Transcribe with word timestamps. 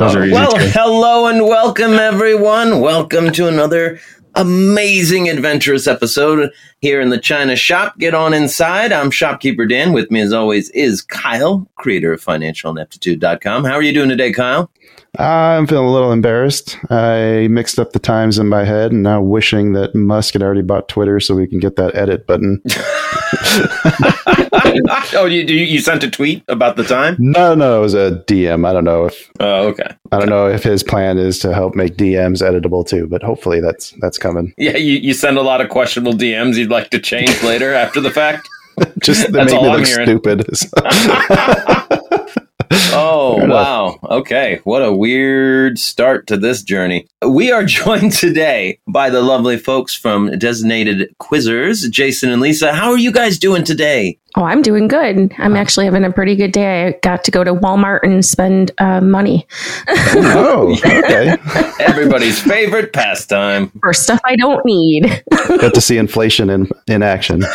Those 0.00 0.16
are 0.16 0.24
easy 0.24 0.32
well, 0.32 0.52
too. 0.52 0.58
hello 0.72 1.26
and 1.26 1.44
welcome, 1.44 1.92
everyone. 1.92 2.80
Welcome 2.80 3.32
to 3.32 3.48
another 3.48 4.00
amazing, 4.34 5.28
adventurous 5.28 5.86
episode 5.86 6.50
here 6.80 7.02
in 7.02 7.10
the 7.10 7.18
China 7.18 7.54
Shop. 7.54 7.98
Get 7.98 8.14
on 8.14 8.32
inside. 8.32 8.92
I'm 8.92 9.10
Shopkeeper 9.10 9.66
Dan. 9.66 9.92
With 9.92 10.10
me, 10.10 10.22
as 10.22 10.32
always, 10.32 10.70
is 10.70 11.02
Kyle, 11.02 11.68
creator 11.74 12.14
of 12.14 12.24
FinancialIneptitude.com. 12.24 13.64
How 13.64 13.74
are 13.74 13.82
you 13.82 13.92
doing 13.92 14.08
today, 14.08 14.32
Kyle? 14.32 14.70
Uh, 15.18 15.22
I'm 15.22 15.66
feeling 15.66 15.88
a 15.88 15.92
little 15.92 16.12
embarrassed. 16.12 16.78
I 16.90 17.48
mixed 17.50 17.78
up 17.78 17.92
the 17.92 17.98
times 17.98 18.38
in 18.38 18.48
my 18.48 18.64
head 18.64 18.92
and 18.92 19.02
now 19.02 19.20
wishing 19.20 19.74
that 19.74 19.94
Musk 19.94 20.32
had 20.32 20.42
already 20.42 20.62
bought 20.62 20.88
Twitter 20.88 21.20
so 21.20 21.34
we 21.34 21.46
can 21.46 21.58
get 21.58 21.76
that 21.76 21.94
edit 21.94 22.26
button. 22.26 22.62
oh, 25.14 25.26
you, 25.26 25.40
you 25.42 25.64
you 25.64 25.78
sent 25.80 26.02
a 26.04 26.10
tweet 26.10 26.42
about 26.48 26.76
the 26.76 26.84
time? 26.84 27.16
No, 27.18 27.54
no, 27.54 27.78
it 27.78 27.80
was 27.82 27.94
a 27.94 28.22
DM. 28.26 28.66
I 28.66 28.72
don't 28.72 28.84
know 28.84 29.06
if 29.06 29.30
Oh, 29.40 29.68
okay. 29.68 29.88
I 30.12 30.18
don't 30.18 30.28
know 30.28 30.48
if 30.48 30.62
his 30.62 30.82
plan 30.82 31.18
is 31.18 31.38
to 31.40 31.52
help 31.54 31.74
make 31.74 31.96
DMs 31.96 32.42
editable 32.42 32.86
too, 32.86 33.06
but 33.06 33.22
hopefully 33.22 33.60
that's 33.60 33.92
that's 34.00 34.18
coming. 34.18 34.52
Yeah, 34.58 34.76
you, 34.76 34.94
you 34.98 35.14
send 35.14 35.38
a 35.38 35.42
lot 35.42 35.60
of 35.60 35.68
questionable 35.68 36.12
DMs 36.14 36.56
you'd 36.56 36.70
like 36.70 36.90
to 36.90 36.98
change 36.98 37.42
later 37.42 37.72
after 37.74 38.00
the 38.00 38.10
fact. 38.10 38.48
Just 39.02 39.26
to 39.26 39.32
That's 39.32 39.52
make 39.52 39.62
me 39.62 39.68
look 39.68 39.86
hearing. 39.86 40.06
stupid. 40.06 40.46
Oh, 42.92 43.44
wow. 43.46 43.98
Okay. 44.04 44.60
What 44.64 44.82
a 44.82 44.92
weird 44.92 45.78
start 45.78 46.26
to 46.28 46.36
this 46.36 46.62
journey. 46.62 47.06
We 47.26 47.50
are 47.50 47.64
joined 47.64 48.12
today 48.12 48.78
by 48.86 49.10
the 49.10 49.22
lovely 49.22 49.58
folks 49.58 49.94
from 49.94 50.38
Designated 50.38 51.14
Quizzers, 51.20 51.90
Jason 51.90 52.30
and 52.30 52.40
Lisa. 52.40 52.72
How 52.72 52.90
are 52.90 52.98
you 52.98 53.12
guys 53.12 53.38
doing 53.38 53.64
today? 53.64 54.18
Oh, 54.36 54.44
I'm 54.44 54.62
doing 54.62 54.86
good. 54.86 55.32
I'm 55.38 55.56
actually 55.56 55.86
having 55.86 56.04
a 56.04 56.12
pretty 56.12 56.36
good 56.36 56.52
day. 56.52 56.86
I 56.86 56.92
got 57.02 57.24
to 57.24 57.32
go 57.32 57.42
to 57.42 57.52
Walmart 57.52 58.00
and 58.04 58.24
spend 58.24 58.70
uh, 58.78 59.00
money 59.00 59.44
oh, 59.88 60.76
okay. 60.84 61.36
Everybody's 61.80 62.40
favorite 62.40 62.92
pastime. 62.92 63.70
for 63.80 63.92
stuff 63.92 64.20
I 64.24 64.36
don't 64.36 64.64
need. 64.64 65.22
Got 65.30 65.74
to 65.74 65.80
see 65.80 65.98
inflation 65.98 66.50
in 66.50 66.68
in 66.86 67.02
action. 67.02 67.42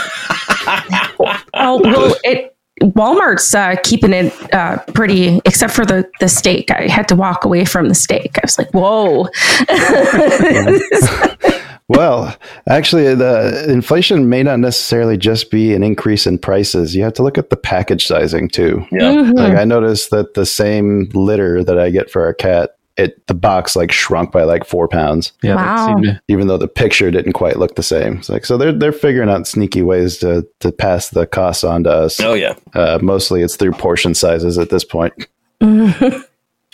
Oh, 1.57 1.79
well, 1.81 2.15
it 2.23 2.54
Walmart's 2.81 3.55
uh, 3.55 3.75
keeping 3.83 4.11
it 4.13 4.53
uh, 4.53 4.77
pretty, 4.93 5.39
except 5.45 5.73
for 5.73 5.85
the 5.85 6.09
the 6.19 6.27
steak. 6.27 6.69
I 6.71 6.87
had 6.87 7.07
to 7.07 7.15
walk 7.15 7.45
away 7.45 7.63
from 7.65 7.87
the 7.87 7.95
steak. 7.95 8.37
I 8.37 8.41
was 8.43 8.57
like, 8.57 8.71
"Whoa!" 8.73 9.27
Well, 11.87 12.35
actually, 12.67 13.13
the 13.13 13.65
inflation 13.69 14.27
may 14.27 14.41
not 14.41 14.59
necessarily 14.59 15.17
just 15.17 15.51
be 15.51 15.71
an 15.75 15.83
increase 15.83 16.25
in 16.25 16.39
prices. 16.39 16.95
You 16.95 17.03
have 17.03 17.13
to 17.13 17.23
look 17.23 17.37
at 17.37 17.51
the 17.51 17.55
package 17.55 18.07
sizing 18.07 18.49
too. 18.49 18.83
Yeah. 18.91 19.11
Mhm. 19.11 19.35
Like 19.35 19.55
I 19.55 19.65
noticed 19.65 20.09
that 20.09 20.33
the 20.33 20.47
same 20.47 21.09
litter 21.13 21.63
that 21.63 21.77
I 21.77 21.91
get 21.91 22.09
for 22.09 22.25
our 22.25 22.33
cat, 22.33 22.71
it 22.97 23.25
the 23.27 23.33
box 23.33 23.75
like 23.75 23.91
shrunk 23.91 24.31
by 24.31 24.43
like 24.43 24.63
four 24.65 24.87
pounds, 24.87 25.33
Yeah, 25.43 25.55
Wow. 25.55 25.87
seemed 25.87 26.03
to- 26.05 26.21
even 26.27 26.47
though 26.47 26.57
the 26.57 26.67
picture 26.67 27.11
didn't 27.11 27.33
quite 27.33 27.57
look 27.59 27.75
the 27.75 27.83
same. 27.83 28.17
It's 28.17 28.29
like 28.29 28.45
so 28.45 28.57
they're 28.57 28.71
they're 28.71 28.91
figuring 28.91 29.29
out 29.29 29.47
sneaky 29.47 29.81
ways 29.81 30.17
to 30.19 30.47
to 30.61 30.71
pass 30.71 31.09
the 31.09 31.25
costs 31.27 31.63
on 31.63 31.83
to 31.83 31.91
us. 31.91 32.19
Oh, 32.21 32.33
yeah. 32.33 32.55
Uh, 32.73 32.99
mostly 33.01 33.41
it's 33.41 33.55
through 33.57 33.73
portion 33.73 34.13
sizes 34.13 34.57
at 34.57 34.69
this 34.69 34.83
point. 34.83 35.13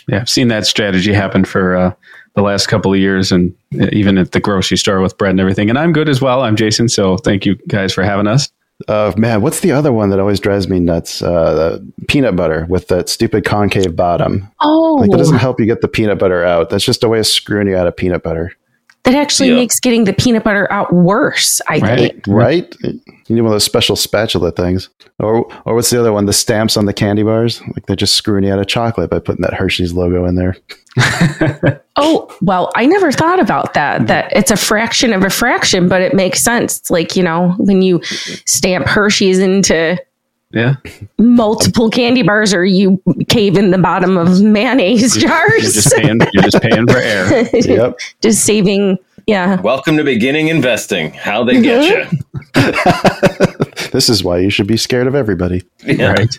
Yeah, 0.08 0.22
I've 0.22 0.28
seen 0.28 0.48
that 0.48 0.66
strategy 0.66 1.12
happen 1.12 1.44
for 1.44 1.76
uh, 1.76 1.94
the 2.34 2.42
last 2.42 2.66
couple 2.66 2.92
of 2.92 2.98
years, 2.98 3.30
and 3.30 3.54
uh, 3.80 3.86
even 3.92 4.18
at 4.18 4.32
the 4.32 4.40
grocery 4.40 4.76
store 4.76 5.00
with 5.00 5.16
bread 5.16 5.30
and 5.30 5.38
everything. 5.40 5.70
And 5.70 5.78
I'm 5.78 5.92
good 5.92 6.08
as 6.08 6.20
well. 6.20 6.42
I'm 6.42 6.56
Jason, 6.56 6.88
so 6.88 7.16
thank 7.18 7.46
you 7.46 7.54
guys 7.68 7.92
for 7.94 8.02
having 8.02 8.26
us. 8.26 8.50
Uh, 8.88 9.12
man, 9.16 9.42
what's 9.42 9.60
the 9.60 9.70
other 9.70 9.92
one 9.92 10.10
that 10.10 10.18
always 10.18 10.40
drives 10.40 10.68
me 10.68 10.80
nuts? 10.80 11.22
Uh, 11.22 11.54
the 11.54 11.92
peanut 12.08 12.34
butter 12.34 12.66
with 12.68 12.88
that 12.88 13.08
stupid 13.08 13.44
concave 13.44 13.94
bottom. 13.94 14.48
Oh, 14.60 14.96
Like 15.00 15.10
that 15.10 15.18
doesn't 15.18 15.38
help 15.38 15.60
you 15.60 15.66
get 15.66 15.82
the 15.82 15.88
peanut 15.88 16.18
butter 16.18 16.44
out. 16.44 16.70
That's 16.70 16.84
just 16.84 17.04
a 17.04 17.08
way 17.08 17.20
of 17.20 17.26
screwing 17.26 17.68
you 17.68 17.76
out 17.76 17.86
of 17.86 17.96
peanut 17.96 18.22
butter, 18.24 18.52
that 19.04 19.14
actually 19.14 19.50
Yeah. 19.50 19.54
makes 19.56 19.78
getting 19.78 20.02
the 20.04 20.12
peanut 20.12 20.42
butter 20.42 20.70
out 20.72 20.92
worse. 20.92 21.60
I 21.68 21.78
Right. 21.78 21.98
think. 22.12 22.24
right? 22.26 22.74
You 22.82 23.00
need 23.36 23.40
one 23.42 23.46
of 23.46 23.52
those 23.52 23.64
special 23.64 23.94
spatula 23.94 24.50
things. 24.50 24.88
Or 25.20 25.46
or 25.64 25.74
what's 25.76 25.90
the 25.90 26.00
other 26.00 26.12
one? 26.12 26.26
The 26.26 26.32
stamps 26.32 26.76
on 26.76 26.86
the 26.86 26.92
candy 26.92 27.22
bars. 27.22 27.60
Like 27.60 27.86
they're 27.86 27.94
just 27.94 28.14
screwing 28.16 28.42
you 28.44 28.52
out 28.52 28.58
of 28.58 28.66
chocolate 28.66 29.10
by 29.10 29.20
putting 29.20 29.42
that 29.42 29.54
Hershey's 29.54 29.92
logo 29.92 30.24
in 30.26 30.34
there. 30.34 30.56
Oh, 31.96 32.34
well, 32.40 32.72
I 32.74 32.86
never 32.86 33.12
thought 33.12 33.38
about 33.38 33.74
that. 33.74 33.98
Mm-hmm. 33.98 34.06
That 34.06 34.32
it's 34.34 34.50
a 34.50 34.56
fraction 34.56 35.12
of 35.12 35.22
a 35.24 35.30
fraction, 35.30 35.88
but 35.88 36.00
it 36.00 36.14
makes 36.14 36.40
sense. 36.40 36.78
It's 36.78 36.90
like, 36.90 37.16
you 37.16 37.22
know, 37.22 37.54
when 37.58 37.82
you 37.82 38.02
stamp 38.46 38.86
Hershey's 38.86 39.38
into 39.38 39.98
Yeah, 40.52 40.76
multiple 41.18 41.90
candy 41.90 42.22
bars 42.22 42.54
or 42.54 42.64
you 42.64 43.00
cave 43.28 43.58
in 43.58 43.72
the 43.72 43.78
bottom 43.78 44.16
of 44.16 44.40
mayonnaise 44.40 45.16
you're 45.20 45.28
jars. 45.28 45.74
just 45.74 45.94
paying. 45.94 46.18
You're 46.32 46.44
just 46.44 46.62
paying 46.62 46.86
for 46.86 46.96
air. 46.96 47.46
Yep. 47.52 47.98
Just 48.22 48.44
saving, 48.44 48.98
yeah. 49.26 49.60
Welcome 49.60 49.98
to 49.98 50.04
beginning 50.04 50.48
investing. 50.48 51.12
How 51.12 51.44
they 51.44 51.60
get 51.60 51.92
mm-hmm. 51.92 52.62
you. 53.84 53.90
this 53.90 54.08
is 54.08 54.24
why 54.24 54.38
you 54.38 54.48
should 54.48 54.66
be 54.66 54.78
scared 54.78 55.06
of 55.06 55.14
everybody. 55.14 55.62
Right. 55.86 56.34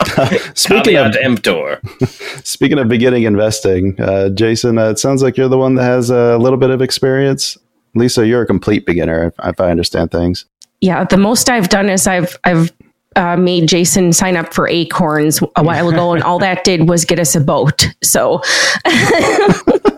Speaking 0.54 0.96
of 0.96 1.12
Caveat 1.12 1.24
emptor. 1.24 1.80
speaking 2.44 2.78
of 2.78 2.88
beginning 2.88 3.24
investing, 3.24 4.00
uh, 4.00 4.28
Jason, 4.30 4.78
uh, 4.78 4.90
it 4.90 4.98
sounds 4.98 5.22
like 5.22 5.36
you're 5.36 5.48
the 5.48 5.58
one 5.58 5.76
that 5.76 5.84
has 5.84 6.10
a 6.10 6.36
little 6.38 6.58
bit 6.58 6.70
of 6.70 6.82
experience. 6.82 7.56
Lisa, 7.94 8.26
you're 8.26 8.42
a 8.42 8.46
complete 8.46 8.86
beginner, 8.86 9.26
if, 9.26 9.34
if 9.44 9.60
I 9.60 9.70
understand 9.70 10.10
things. 10.10 10.46
Yeah. 10.80 11.04
The 11.04 11.16
most 11.16 11.48
I've 11.48 11.68
done 11.68 11.88
is 11.88 12.06
I've, 12.06 12.36
I've, 12.44 12.72
uh, 13.16 13.36
made 13.36 13.68
Jason 13.68 14.12
sign 14.12 14.36
up 14.36 14.52
for 14.52 14.66
Acorns 14.66 15.40
a 15.54 15.62
while 15.62 15.88
ago, 15.88 16.12
and 16.14 16.22
all 16.24 16.40
that 16.40 16.64
did 16.64 16.88
was 16.88 17.04
get 17.04 17.20
us 17.20 17.36
a 17.36 17.40
boat. 17.40 17.88
So 18.02 18.42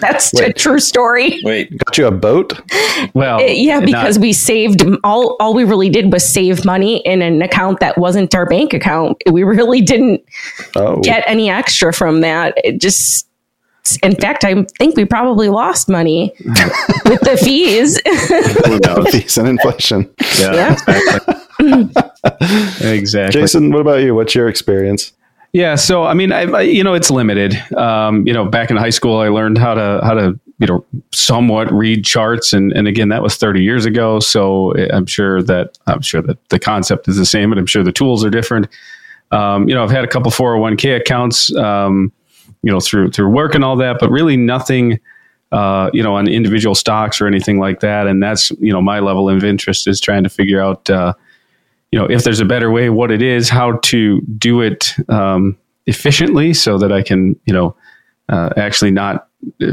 that's 0.08 0.32
a 0.40 0.52
true 0.52 0.78
story. 0.80 1.40
Wait. 1.44 1.70
Got 1.84 1.98
you 1.98 2.06
a 2.06 2.10
boat? 2.10 2.60
Well, 3.14 3.40
yeah, 3.42 3.78
not- 3.78 3.86
because 3.86 4.18
we 4.18 4.32
saved 4.32 4.82
all. 5.04 5.36
All 5.40 5.54
we 5.54 5.64
really 5.64 5.88
did 5.88 6.12
was 6.12 6.24
save 6.28 6.64
money 6.64 6.98
in 7.06 7.22
an 7.22 7.42
account 7.42 7.80
that 7.80 7.96
wasn't 7.98 8.34
our 8.34 8.46
bank 8.46 8.72
account. 8.74 9.22
We 9.30 9.42
really 9.44 9.80
didn't 9.80 10.22
Oh, 10.76 11.00
get 11.02 11.24
any 11.26 11.50
extra 11.50 11.92
from 11.92 12.20
that. 12.22 12.54
It 12.58 12.80
just, 12.80 13.26
in 14.02 14.14
fact, 14.16 14.44
I 14.44 14.64
think 14.78 14.96
we 14.96 15.04
probably 15.04 15.48
lost 15.48 15.88
money 15.88 16.32
with 17.04 17.20
the 17.20 17.38
fees. 17.42 18.00
who 18.66 19.04
fees 19.10 19.38
and 19.38 19.48
inflation. 19.48 20.08
Yeah, 20.38 20.72
exactly. 20.72 21.34
exactly. 22.90 23.40
Jason, 23.40 23.70
what 23.72 23.80
about 23.80 24.02
you? 24.02 24.14
What's 24.14 24.34
your 24.34 24.48
experience? 24.48 25.12
Yeah, 25.52 25.74
so 25.74 26.04
I 26.04 26.14
mean, 26.14 26.32
I, 26.32 26.42
I, 26.42 26.60
you 26.62 26.84
know, 26.84 26.94
it's 26.94 27.10
limited. 27.10 27.56
Um, 27.74 28.26
you 28.26 28.32
know, 28.32 28.44
back 28.44 28.70
in 28.70 28.76
high 28.76 28.90
school, 28.90 29.18
I 29.18 29.28
learned 29.28 29.58
how 29.58 29.74
to 29.74 30.00
how 30.04 30.14
to 30.14 30.38
you 30.58 30.66
know 30.66 30.84
somewhat 31.12 31.72
read 31.72 32.04
charts, 32.04 32.52
and 32.52 32.72
and 32.72 32.86
again, 32.86 33.08
that 33.08 33.22
was 33.22 33.36
thirty 33.36 33.62
years 33.62 33.84
ago. 33.84 34.20
So 34.20 34.74
I'm 34.92 35.06
sure 35.06 35.42
that 35.42 35.76
I'm 35.88 36.02
sure 36.02 36.22
that 36.22 36.38
the 36.50 36.60
concept 36.60 37.08
is 37.08 37.16
the 37.16 37.26
same, 37.26 37.50
but 37.50 37.58
I'm 37.58 37.66
sure 37.66 37.82
the 37.82 37.90
tools 37.90 38.24
are 38.24 38.30
different. 38.30 38.68
Um, 39.32 39.68
you 39.68 39.74
know, 39.74 39.82
I've 39.82 39.90
had 39.90 40.04
a 40.04 40.08
couple 40.08 40.32
401k 40.32 40.96
accounts, 40.96 41.54
um, 41.56 42.12
you 42.62 42.72
know, 42.72 42.80
through 42.80 43.10
through 43.10 43.30
work 43.30 43.54
and 43.54 43.64
all 43.64 43.76
that, 43.76 43.96
but 43.98 44.10
really 44.10 44.36
nothing. 44.36 45.00
Uh, 45.52 45.90
you 45.92 46.00
know, 46.00 46.14
on 46.14 46.28
individual 46.28 46.76
stocks 46.76 47.20
or 47.20 47.26
anything 47.26 47.58
like 47.58 47.80
that, 47.80 48.06
and 48.06 48.22
that's 48.22 48.52
you 48.60 48.72
know 48.72 48.80
my 48.80 49.00
level 49.00 49.28
of 49.28 49.42
interest 49.42 49.88
is 49.88 50.00
trying 50.00 50.22
to 50.22 50.28
figure 50.28 50.62
out 50.62 50.88
uh, 50.88 51.12
you 51.92 51.98
know 51.98 52.06
if 52.06 52.22
there's 52.24 52.40
a 52.40 52.44
better 52.44 52.70
way 52.70 52.90
what 52.90 53.10
it 53.10 53.22
is 53.22 53.48
how 53.48 53.72
to 53.78 54.20
do 54.38 54.60
it 54.60 54.94
um, 55.08 55.56
efficiently 55.86 56.52
so 56.54 56.78
that 56.78 56.92
i 56.92 57.02
can 57.02 57.34
you 57.46 57.52
know 57.52 57.74
uh, 58.28 58.50
actually 58.56 58.90
not 58.90 59.28
uh, 59.62 59.72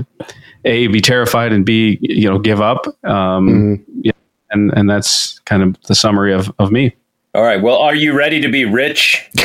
a 0.66 0.88
be 0.88 1.00
terrified 1.02 1.52
and 1.54 1.66
b 1.66 1.98
you 2.02 2.30
know 2.30 2.40
give 2.40 2.62
up 2.62 2.86
um, 3.04 3.48
Mhm. 3.48 3.84
yeah, 4.02 4.12
and 4.52 4.72
and 4.76 4.90
that's 4.90 5.40
kind 5.40 5.62
of 5.64 5.76
the 5.88 5.96
summary 5.96 6.34
of 6.34 6.52
of 6.60 6.72
me. 6.72 6.96
All 7.36 7.44
right. 7.44 7.62
Well, 7.62 7.78
are 7.78 7.94
you 7.94 8.14
ready 8.14 8.40
to 8.42 8.50
be 8.50 8.64
rich? 8.66 9.30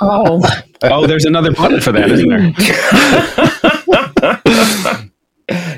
Oh, 0.00 0.40
Oh, 0.82 1.06
there's 1.06 1.24
another 1.26 1.52
button 1.52 1.80
for 1.80 1.92
that, 1.92 2.10
isn't 2.10 2.28
there? 2.28 2.52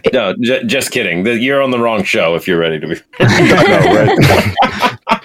No, 0.12 0.34
j- 0.40 0.64
just 0.64 0.90
kidding. 0.90 1.22
The- 1.24 1.38
You're 1.38 1.62
on 1.62 1.70
the 1.70 1.78
wrong 1.78 2.02
show 2.04 2.34
if 2.34 2.46
you're 2.48 2.58
ready 2.58 2.80
to 2.80 2.86
be. 2.88 2.96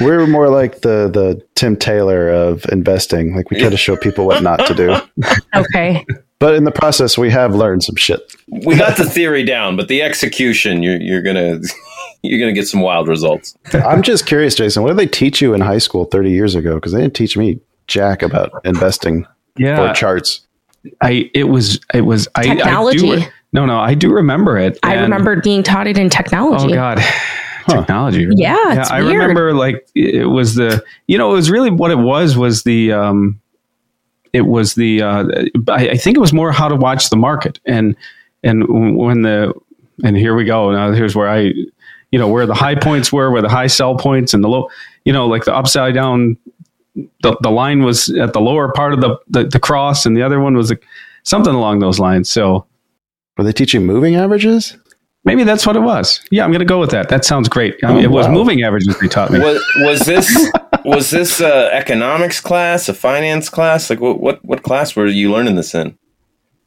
We're 0.00 0.26
more 0.26 0.48
like 0.48 0.80
the 0.80 1.08
the 1.12 1.44
Tim 1.54 1.76
Taylor 1.76 2.28
of 2.28 2.64
investing. 2.72 3.34
Like 3.36 3.50
we 3.50 3.58
try 3.58 3.68
to 3.70 3.76
show 3.76 3.96
people 3.96 4.26
what 4.26 4.42
not 4.42 4.66
to 4.66 4.74
do, 4.74 4.96
okay. 5.54 6.04
but 6.38 6.54
in 6.54 6.64
the 6.64 6.70
process, 6.72 7.16
we 7.18 7.30
have 7.30 7.54
learned 7.54 7.82
some 7.84 7.96
shit. 7.96 8.20
We 8.48 8.76
got 8.76 8.96
the 8.96 9.04
theory 9.04 9.44
down, 9.44 9.76
but 9.76 9.88
the 9.88 10.02
execution, 10.02 10.82
you're, 10.82 11.00
you're 11.00 11.22
gonna 11.22 11.60
you're 12.22 12.40
gonna 12.40 12.52
get 12.52 12.68
some 12.68 12.80
wild 12.80 13.08
results. 13.08 13.56
I'm 13.72 14.02
just 14.02 14.26
curious, 14.26 14.54
Jason. 14.54 14.82
What 14.82 14.88
did 14.90 14.98
they 14.98 15.06
teach 15.06 15.40
you 15.40 15.54
in 15.54 15.60
high 15.60 15.78
school 15.78 16.04
30 16.06 16.30
years 16.30 16.54
ago? 16.54 16.74
Because 16.76 16.92
they 16.92 17.00
didn't 17.00 17.14
teach 17.14 17.36
me 17.36 17.60
jack 17.86 18.22
about 18.22 18.50
investing 18.64 19.26
Yeah, 19.56 19.90
or 19.90 19.94
charts. 19.94 20.40
I 21.00 21.30
it 21.34 21.44
was 21.44 21.80
it 21.94 22.02
was 22.02 22.28
I, 22.34 22.40
I 22.40 22.44
Technology. 22.56 22.98
do, 22.98 23.22
no, 23.52 23.64
no, 23.66 23.78
I 23.78 23.94
do 23.94 24.12
remember 24.12 24.58
it. 24.58 24.78
I 24.82 24.94
and- 24.94 25.02
remembered 25.02 25.42
being 25.42 25.62
taught 25.62 25.86
it 25.86 25.96
in 25.96 26.10
technology. 26.10 26.64
Oh 26.64 26.68
technology. 26.68 27.02
God, 27.66 27.80
technology. 27.80 28.26
Yeah, 28.36 28.80
it's 28.80 28.90
I 28.90 29.00
weird. 29.02 29.14
remember 29.14 29.54
like 29.54 29.88
it 29.94 30.28
was 30.28 30.54
the 30.54 30.84
you 31.06 31.18
know 31.18 31.30
it 31.32 31.34
was 31.34 31.50
really 31.50 31.70
what 31.70 31.90
it 31.90 31.98
was 31.98 32.36
was 32.36 32.62
the 32.62 32.92
um 32.92 33.40
it 34.32 34.42
was 34.42 34.74
the 34.74 35.02
uh 35.02 35.24
I, 35.68 35.90
I 35.90 35.96
think 35.96 36.16
it 36.16 36.20
was 36.20 36.32
more 36.32 36.52
how 36.52 36.68
to 36.68 36.76
watch 36.76 37.10
the 37.10 37.16
market 37.16 37.60
and 37.64 37.96
and 38.42 38.96
when 38.96 39.22
the 39.22 39.52
and 40.02 40.16
here 40.16 40.34
we 40.34 40.44
go 40.44 40.72
now 40.72 40.92
here's 40.92 41.14
where 41.14 41.28
I 41.28 41.52
you 42.10 42.18
know 42.18 42.28
where 42.28 42.46
the 42.46 42.54
high 42.54 42.74
points 42.74 43.12
were 43.12 43.30
where 43.30 43.42
the 43.42 43.48
high 43.48 43.68
sell 43.68 43.96
points 43.96 44.34
and 44.34 44.42
the 44.42 44.48
low 44.48 44.68
you 45.04 45.12
know 45.12 45.26
like 45.26 45.44
the 45.44 45.54
upside 45.54 45.94
down 45.94 46.36
the, 47.22 47.36
the 47.42 47.50
line 47.50 47.82
was 47.82 48.08
at 48.10 48.32
the 48.34 48.40
lower 48.40 48.70
part 48.72 48.92
of 48.92 49.00
the, 49.00 49.18
the 49.28 49.44
the 49.44 49.60
cross 49.60 50.06
and 50.06 50.16
the 50.16 50.22
other 50.22 50.40
one 50.40 50.54
was 50.56 50.70
like, 50.70 50.84
something 51.24 51.54
along 51.54 51.78
those 51.80 51.98
lines 51.98 52.28
so 52.30 52.66
Were 53.36 53.44
they 53.44 53.52
teaching 53.52 53.84
moving 53.84 54.14
averages? 54.14 54.76
Maybe 55.24 55.44
that's 55.44 55.66
what 55.66 55.76
it 55.76 55.80
was 55.80 56.20
yeah 56.30 56.44
I'm 56.44 56.52
gonna 56.52 56.64
go 56.64 56.78
with 56.78 56.90
that 56.90 57.08
that 57.08 57.24
sounds 57.24 57.48
great 57.48 57.76
I 57.82 57.88
mean, 57.88 57.96
Oh, 57.98 58.00
it 58.00 58.10
was 58.10 58.26
wow. 58.26 58.32
moving 58.32 58.62
averages 58.62 58.98
they 59.00 59.08
taught 59.08 59.30
me 59.30 59.38
Was 59.40 59.62
was 59.78 60.00
this 60.00 60.50
was 60.84 61.10
this 61.10 61.40
uh, 61.40 61.70
economics 61.72 62.40
class, 62.40 62.88
a 62.90 62.94
finance 62.94 63.48
class? 63.48 63.88
Like 63.90 64.00
what 64.00 64.20
what 64.20 64.44
what 64.44 64.62
class 64.62 64.94
were 64.94 65.06
you 65.06 65.32
learning 65.32 65.56
this 65.56 65.74
in? 65.74 65.96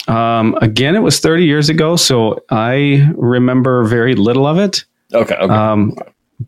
Um, 0.07 0.57
again, 0.61 0.95
it 0.95 1.01
was 1.01 1.19
30 1.19 1.43
years 1.45 1.69
ago, 1.69 1.97
so 1.97 2.39
I 2.49 3.11
remember 3.15 3.83
very 3.83 4.15
little 4.15 4.47
of 4.47 4.57
it. 4.57 4.85
Okay, 5.13 5.35
okay. 5.35 5.53
Um, 5.53 5.95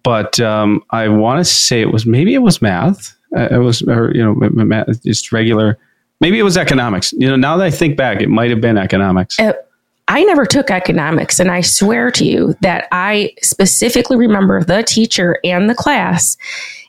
but 0.03 0.39
um, 0.39 0.81
I 0.91 1.09
want 1.09 1.39
to 1.41 1.44
say 1.45 1.81
it 1.81 1.91
was 1.91 2.06
maybe 2.06 2.33
it 2.33 2.39
was 2.39 2.61
math. 2.61 3.15
Uh, 3.35 3.50
it 3.51 3.57
was, 3.57 3.81
or, 3.83 4.11
you 4.15 4.23
know, 4.23 4.33
math, 4.33 5.03
just 5.03 5.31
regular. 5.31 5.77
Maybe 6.21 6.39
it 6.39 6.44
was 6.44 6.57
economics. 6.57 7.11
You 7.13 7.27
know, 7.29 7.35
now 7.35 7.57
that 7.57 7.65
I 7.65 7.69
think 7.71 7.97
back, 7.97 8.21
it 8.21 8.29
might 8.29 8.50
have 8.50 8.61
been 8.61 8.77
economics. 8.77 9.38
Uh, 9.39 9.53
I 10.09 10.23
never 10.23 10.45
took 10.45 10.71
economics, 10.71 11.39
and 11.39 11.51
I 11.51 11.61
swear 11.61 12.11
to 12.11 12.25
you 12.25 12.56
that 12.61 12.88
I 12.91 13.33
specifically 13.41 14.17
remember 14.17 14.63
the 14.63 14.83
teacher 14.83 15.39
and 15.44 15.69
the 15.69 15.75
class 15.75 16.35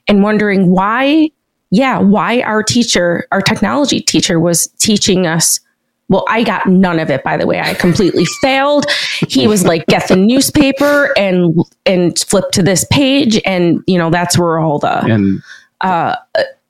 and 0.09 0.23
wondering 0.23 0.71
why, 0.71 1.31
yeah, 1.71 1.99
why 1.99 2.41
our 2.41 2.63
teacher, 2.63 3.29
our 3.31 3.43
technology 3.43 4.01
teacher, 4.01 4.41
was 4.41 4.69
teaching 4.79 5.27
us. 5.27 5.61
Well, 6.09 6.25
I 6.29 6.43
got 6.43 6.67
none 6.67 6.99
of 6.99 7.11
it, 7.11 7.23
by 7.23 7.37
the 7.37 7.47
way. 7.47 7.61
I 7.61 7.75
completely 7.75 8.25
failed. 8.43 8.87
He 9.29 9.47
was 9.47 9.65
like, 9.65 9.87
get 9.87 10.09
the 10.09 10.17
newspaper 10.17 11.17
and 11.17 11.55
and 11.85 12.19
flip 12.19 12.51
to 12.53 12.63
this 12.63 12.85
page, 12.91 13.41
and 13.45 13.85
you 13.87 13.99
know 13.99 14.11
that's 14.11 14.39
where 14.39 14.59
all 14.59 14.79
the 14.79 15.05
And 15.05 15.43
uh, 15.83 16.17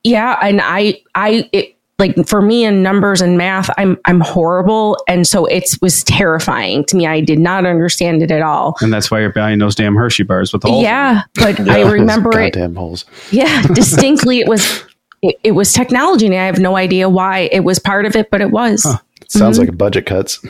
yeah 0.04 0.38
and 0.42 0.60
i 0.62 1.00
i 1.14 1.48
it, 1.52 1.76
like 2.00 2.16
for 2.26 2.42
me 2.42 2.64
in 2.64 2.82
numbers 2.82 3.20
and 3.20 3.38
math 3.38 3.70
i'm 3.78 3.96
i'm 4.06 4.20
horrible 4.20 4.96
and 5.06 5.26
so 5.28 5.44
it 5.46 5.68
was 5.80 6.02
terrifying 6.02 6.84
to 6.86 6.96
me 6.96 7.06
i 7.06 7.20
did 7.20 7.38
not 7.38 7.64
understand 7.66 8.22
it 8.22 8.30
at 8.32 8.42
all 8.42 8.74
and 8.80 8.92
that's 8.92 9.10
why 9.10 9.20
you're 9.20 9.32
buying 9.32 9.58
those 9.60 9.74
damn 9.76 9.94
Hershey 9.94 10.24
bars 10.24 10.52
with 10.52 10.62
the 10.62 10.68
holes. 10.68 10.80
in 10.80 10.84
them. 10.84 10.92
yeah 10.92 11.22
but 11.36 11.60
i 11.68 11.82
remember 11.92 12.30
it 12.40 12.54
Goddamn 12.54 12.74
holes. 12.74 13.04
yeah 13.30 13.62
distinctly 13.74 14.40
it 14.40 14.48
was 14.48 14.82
it, 15.22 15.36
it 15.44 15.52
was 15.52 15.72
technology 15.72 16.26
and 16.26 16.34
i 16.34 16.46
have 16.46 16.58
no 16.58 16.76
idea 16.76 17.08
why 17.08 17.48
it 17.52 17.60
was 17.60 17.78
part 17.78 18.06
of 18.06 18.16
it 18.16 18.30
but 18.30 18.40
it 18.40 18.50
was 18.50 18.82
Sounds 19.28 19.58
Mm-hmm. 19.60 19.68
like 19.68 19.78
budget 19.78 20.06
cuts. 20.06 20.44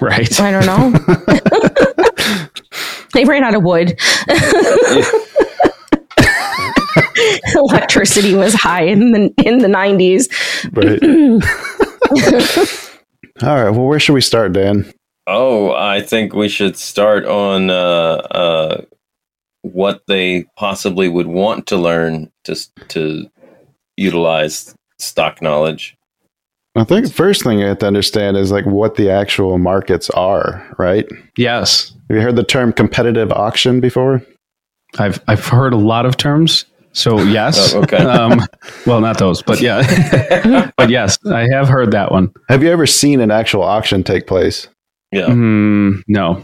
Right. 0.00 0.40
i 0.40 0.50
don't 0.50 0.66
know 0.66 0.90
they 3.14 3.24
ran 3.24 3.44
out 3.44 3.54
of 3.54 3.62
wood 3.62 3.98
electricity 7.54 8.34
was 8.34 8.54
high 8.54 8.82
in 8.82 9.12
the 9.12 9.32
in 9.44 9.58
the 9.58 9.68
90s 9.68 10.28
Right. 10.72 11.02
All 13.42 13.62
right. 13.62 13.70
Well, 13.70 13.86
where 13.86 14.00
should 14.00 14.14
we 14.14 14.20
start, 14.20 14.52
Dan? 14.52 14.92
Oh, 15.26 15.72
I 15.72 16.00
think 16.00 16.34
we 16.34 16.48
should 16.48 16.76
start 16.76 17.24
on 17.26 17.70
uh, 17.70 18.16
uh, 18.30 18.82
what 19.62 20.02
they 20.08 20.46
possibly 20.56 21.08
would 21.08 21.26
want 21.26 21.66
to 21.68 21.76
learn 21.76 22.30
to 22.44 22.56
to 22.88 23.30
utilize 23.96 24.74
stock 24.98 25.42
knowledge. 25.42 25.94
I 26.74 26.84
think 26.84 27.06
the 27.06 27.12
first 27.12 27.42
thing 27.42 27.58
you 27.58 27.66
have 27.66 27.78
to 27.78 27.86
understand 27.86 28.36
is 28.36 28.52
like 28.52 28.64
what 28.64 28.94
the 28.94 29.10
actual 29.10 29.58
markets 29.58 30.10
are, 30.10 30.64
right? 30.78 31.06
Yes. 31.36 31.92
Have 32.08 32.16
you 32.16 32.22
heard 32.22 32.36
the 32.36 32.44
term 32.44 32.72
competitive 32.72 33.32
auction 33.32 33.80
before? 33.80 34.22
I've 34.98 35.20
I've 35.28 35.46
heard 35.46 35.72
a 35.72 35.78
lot 35.78 36.06
of 36.06 36.16
terms. 36.16 36.64
So 36.92 37.20
yes. 37.22 37.74
Oh, 37.74 37.82
okay. 37.82 37.98
Um, 38.04 38.40
well, 38.86 39.00
not 39.00 39.18
those, 39.18 39.42
but 39.42 39.60
yeah. 39.60 40.70
but 40.76 40.90
yes, 40.90 41.18
I 41.26 41.46
have 41.52 41.68
heard 41.68 41.90
that 41.92 42.10
one. 42.10 42.32
Have 42.48 42.62
you 42.62 42.70
ever 42.70 42.86
seen 42.86 43.20
an 43.20 43.30
actual 43.30 43.62
auction 43.62 44.02
take 44.02 44.26
place? 44.26 44.68
Yeah, 45.12 45.26
Mm, 45.28 46.02
no. 46.08 46.42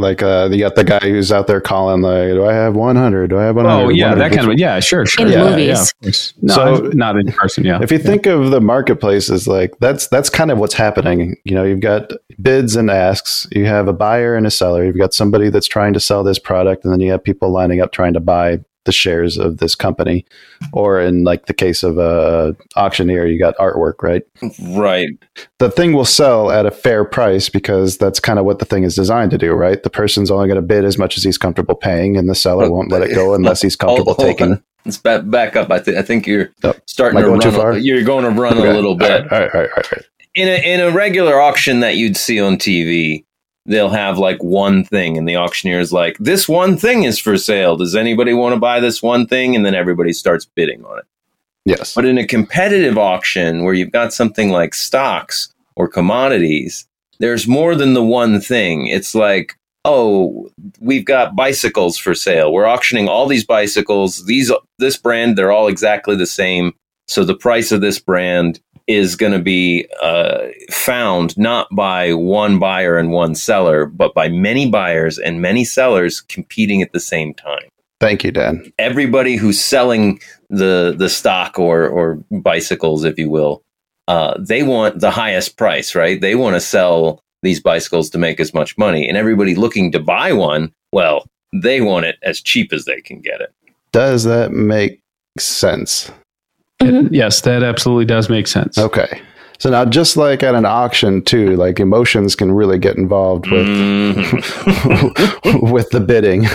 Like 0.00 0.22
uh, 0.22 0.48
you 0.52 0.60
got 0.60 0.76
the 0.76 0.84
guy 0.84 1.00
who's 1.00 1.32
out 1.32 1.48
there 1.48 1.60
calling, 1.60 2.02
like, 2.02 2.28
"Do 2.28 2.44
I 2.46 2.52
have 2.52 2.76
100? 2.76 3.30
Do 3.30 3.38
I 3.38 3.42
have 3.42 3.56
100?" 3.56 3.84
Oh 3.84 3.88
yeah, 3.88 4.14
that 4.14 4.30
kind 4.30 4.48
of 4.48 4.56
yeah, 4.56 4.78
sure, 4.78 5.04
sure. 5.04 5.26
In 5.26 5.32
yeah, 5.32 5.50
movies. 5.50 5.92
yeah, 6.02 6.08
of. 6.08 6.14
No, 6.40 6.54
So- 6.54 6.86
I've- 6.86 6.96
not 6.96 7.16
in 7.16 7.32
person. 7.32 7.64
Yeah. 7.64 7.80
If 7.82 7.90
you 7.90 7.98
think 7.98 8.26
of 8.26 8.52
the 8.52 8.60
marketplaces, 8.60 9.48
like 9.48 9.72
that's 9.80 10.06
that's 10.06 10.30
kind 10.30 10.52
of 10.52 10.58
what's 10.58 10.74
happening. 10.74 11.34
You 11.42 11.56
know, 11.56 11.64
you've 11.64 11.80
got 11.80 12.12
bids 12.40 12.76
and 12.76 12.92
asks. 12.92 13.48
You 13.50 13.66
have 13.66 13.88
a 13.88 13.92
buyer 13.92 14.36
and 14.36 14.46
a 14.46 14.52
seller. 14.52 14.84
You've 14.84 14.98
got 14.98 15.14
somebody 15.14 15.50
that's 15.50 15.66
trying 15.66 15.94
to 15.94 16.00
sell 16.00 16.22
this 16.22 16.38
product, 16.38 16.84
and 16.84 16.92
then 16.92 17.00
you 17.00 17.10
have 17.10 17.24
people 17.24 17.50
lining 17.50 17.80
up 17.80 17.90
trying 17.90 18.12
to 18.12 18.20
buy 18.20 18.60
the 18.88 18.92
shares 18.92 19.36
of 19.36 19.58
this 19.58 19.74
company. 19.76 20.24
Or 20.72 20.98
in 21.00 21.22
like 21.22 21.46
the 21.46 21.54
case 21.54 21.82
of 21.84 21.98
a 21.98 22.56
auctioneer, 22.74 23.26
you 23.26 23.38
got 23.38 23.56
artwork, 23.58 24.02
right? 24.02 24.22
right. 24.72 25.10
the 25.58 25.70
thing 25.70 25.92
will 25.92 26.04
sell 26.04 26.50
at 26.50 26.66
a 26.66 26.70
fair 26.70 27.04
price 27.04 27.48
because 27.48 27.98
that's 27.98 28.18
kind 28.18 28.38
of 28.38 28.44
what 28.44 28.58
the 28.58 28.64
thing 28.64 28.82
is 28.84 28.94
designed 28.96 29.30
to 29.32 29.38
do, 29.38 29.52
right? 29.52 29.82
The 29.82 29.90
person's 29.90 30.30
only 30.30 30.48
going 30.48 30.56
to 30.60 30.66
bid 30.66 30.84
as 30.84 30.98
much 30.98 31.16
as 31.16 31.22
he's 31.22 31.38
comfortable 31.38 31.74
paying, 31.76 32.16
and 32.16 32.28
the 32.28 32.34
seller 32.34 32.70
won't 32.70 32.90
let 32.90 33.02
it 33.02 33.14
go 33.14 33.34
unless 33.38 33.62
he's 33.62 33.76
comfortable 33.76 34.14
Hold- 34.14 34.26
hold 34.26 34.38
taking. 34.38 34.52
on. 34.54 34.62
Let's 34.84 34.96
back, 34.98 35.28
back 35.28 35.54
up. 35.56 35.70
I, 35.70 35.80
th- 35.80 35.96
I 35.98 36.02
think 36.02 36.26
you're 36.26 36.48
Oh, 36.64 36.72
starting 36.86 37.20
to 37.20 37.28
run. 37.50 37.76
A, 37.76 37.78
you're 37.78 38.02
going 38.04 38.24
to 38.24 38.30
run 38.30 38.56
Okay. 38.58 38.68
a 38.68 38.72
little 38.72 38.94
bit. 38.94 39.30
All 39.30 39.38
right, 39.38 39.50
all 39.54 39.60
right, 39.60 39.70
all 39.70 39.76
right, 39.76 39.92
all 39.92 39.98
right. 39.98 40.04
in 40.34 40.48
a 40.48 40.74
in 40.74 40.80
a 40.80 40.90
regular 40.90 41.38
auction 41.40 41.80
that 41.80 41.96
you'd 41.96 42.16
see 42.16 42.40
on 42.40 42.56
TV, 42.56 43.24
they'll 43.68 43.90
have 43.90 44.18
like 44.18 44.42
one 44.42 44.84
thing, 44.84 45.16
and 45.16 45.28
the 45.28 45.36
auctioneer 45.36 45.78
is 45.78 45.92
like, 45.92 46.16
"This 46.18 46.48
one 46.48 46.76
thing 46.76 47.04
is 47.04 47.18
for 47.18 47.36
sale. 47.36 47.76
Does 47.76 47.94
anybody 47.94 48.32
want 48.32 48.54
to 48.54 48.60
buy 48.60 48.80
this 48.80 49.02
one 49.02 49.26
thing?" 49.26 49.54
And 49.54 49.64
then 49.64 49.74
everybody 49.74 50.12
starts 50.12 50.44
bidding 50.44 50.84
on 50.84 50.98
it. 50.98 51.04
Yes. 51.64 51.94
But 51.94 52.06
in 52.06 52.18
a 52.18 52.26
competitive 52.26 52.96
auction 52.96 53.62
where 53.62 53.74
you've 53.74 53.92
got 53.92 54.12
something 54.12 54.50
like 54.50 54.74
stocks 54.74 55.52
or 55.76 55.86
commodities, 55.86 56.86
there's 57.20 57.46
more 57.46 57.74
than 57.74 57.92
the 57.92 58.02
one 58.02 58.40
thing. 58.40 58.86
It's 58.86 59.14
like, 59.14 59.54
oh, 59.84 60.50
we've 60.80 61.04
got 61.04 61.36
bicycles 61.36 61.98
for 61.98 62.14
sale. 62.14 62.52
We're 62.52 62.66
auctioning 62.66 63.08
all 63.08 63.26
these 63.26 63.44
bicycles. 63.44 64.24
These 64.26 64.50
this 64.78 64.96
brand, 64.96 65.36
they're 65.36 65.52
all 65.52 65.68
exactly 65.68 66.16
the 66.16 66.26
same. 66.26 66.74
So 67.06 67.24
the 67.24 67.34
price 67.34 67.72
of 67.72 67.80
this 67.80 67.98
brand 67.98 68.60
is 68.88 69.14
going 69.14 69.32
to 69.32 69.38
be 69.38 69.86
uh, 70.02 70.48
found 70.70 71.36
not 71.38 71.68
by 71.70 72.12
one 72.12 72.58
buyer 72.58 72.96
and 72.96 73.12
one 73.12 73.34
seller, 73.34 73.86
but 73.86 74.14
by 74.14 74.28
many 74.28 74.68
buyers 74.68 75.18
and 75.18 75.40
many 75.40 75.64
sellers 75.64 76.20
competing 76.20 76.82
at 76.82 76.92
the 76.92 77.00
same 77.00 77.34
time 77.34 77.68
Thank 78.00 78.22
you, 78.22 78.30
Dan. 78.30 78.72
everybody 78.78 79.36
who's 79.36 79.60
selling 79.60 80.20
the 80.50 80.94
the 80.96 81.08
stock 81.08 81.58
or 81.58 81.88
or 81.88 82.22
bicycles, 82.30 83.04
if 83.04 83.18
you 83.18 83.28
will, 83.28 83.62
uh, 84.06 84.34
they 84.38 84.62
want 84.62 85.00
the 85.00 85.10
highest 85.10 85.56
price, 85.56 85.94
right? 85.94 86.20
They 86.20 86.34
want 86.34 86.54
to 86.54 86.60
sell 86.60 87.22
these 87.42 87.60
bicycles 87.60 88.10
to 88.10 88.18
make 88.18 88.40
as 88.40 88.54
much 88.54 88.78
money, 88.78 89.08
and 89.08 89.16
everybody 89.16 89.54
looking 89.54 89.90
to 89.92 89.98
buy 89.98 90.32
one, 90.32 90.72
well, 90.92 91.26
they 91.52 91.80
want 91.80 92.06
it 92.06 92.16
as 92.22 92.40
cheap 92.40 92.72
as 92.72 92.84
they 92.84 93.00
can 93.00 93.20
get 93.20 93.40
it. 93.40 93.52
Does 93.90 94.24
that 94.24 94.52
make 94.52 95.00
sense? 95.38 96.10
It- 96.80 97.12
yes, 97.12 97.40
that 97.42 97.62
absolutely 97.62 98.04
does 98.04 98.28
make 98.28 98.46
sense. 98.46 98.78
Okay. 98.78 99.20
So 99.60 99.70
now, 99.70 99.84
just 99.84 100.16
like 100.16 100.44
at 100.44 100.54
an 100.54 100.64
auction 100.64 101.20
too, 101.20 101.56
like 101.56 101.80
emotions 101.80 102.36
can 102.36 102.52
really 102.52 102.78
get 102.78 102.96
involved 102.96 103.50
with 103.50 103.66
Mhm. 103.66 104.32
with 105.72 105.90
the 105.90 105.98
bidding. 105.98 106.46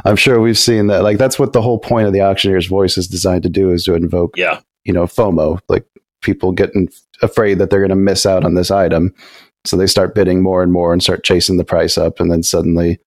I'm 0.04 0.16
sure 0.16 0.38
we've 0.38 0.58
seen 0.58 0.88
that. 0.88 1.02
Like 1.02 1.16
that's 1.16 1.38
what 1.38 1.54
the 1.54 1.62
whole 1.62 1.78
point 1.78 2.06
of 2.06 2.12
the 2.12 2.20
auctioneer's 2.20 2.66
voice 2.66 2.98
is 2.98 3.08
designed 3.08 3.44
to 3.44 3.48
do 3.48 3.70
is 3.70 3.84
to 3.84 3.94
invoke, 3.94 4.36
yeah. 4.36 4.60
you 4.84 4.92
know, 4.92 5.04
FOMO, 5.04 5.58
like 5.70 5.86
people 6.20 6.52
getting 6.52 6.90
afraid 7.22 7.54
that 7.58 7.70
they're 7.70 7.80
going 7.80 7.88
to 7.88 7.96
miss 7.96 8.26
out 8.26 8.44
on 8.44 8.54
this 8.54 8.70
item. 8.70 9.14
So 9.64 9.76
they 9.78 9.86
start 9.86 10.14
bidding 10.14 10.42
more 10.42 10.62
and 10.62 10.72
more 10.72 10.92
and 10.92 11.02
start 11.02 11.24
chasing 11.24 11.56
the 11.56 11.64
price 11.64 11.96
up, 11.96 12.20
and 12.20 12.30
then 12.30 12.42
suddenly 12.42 12.98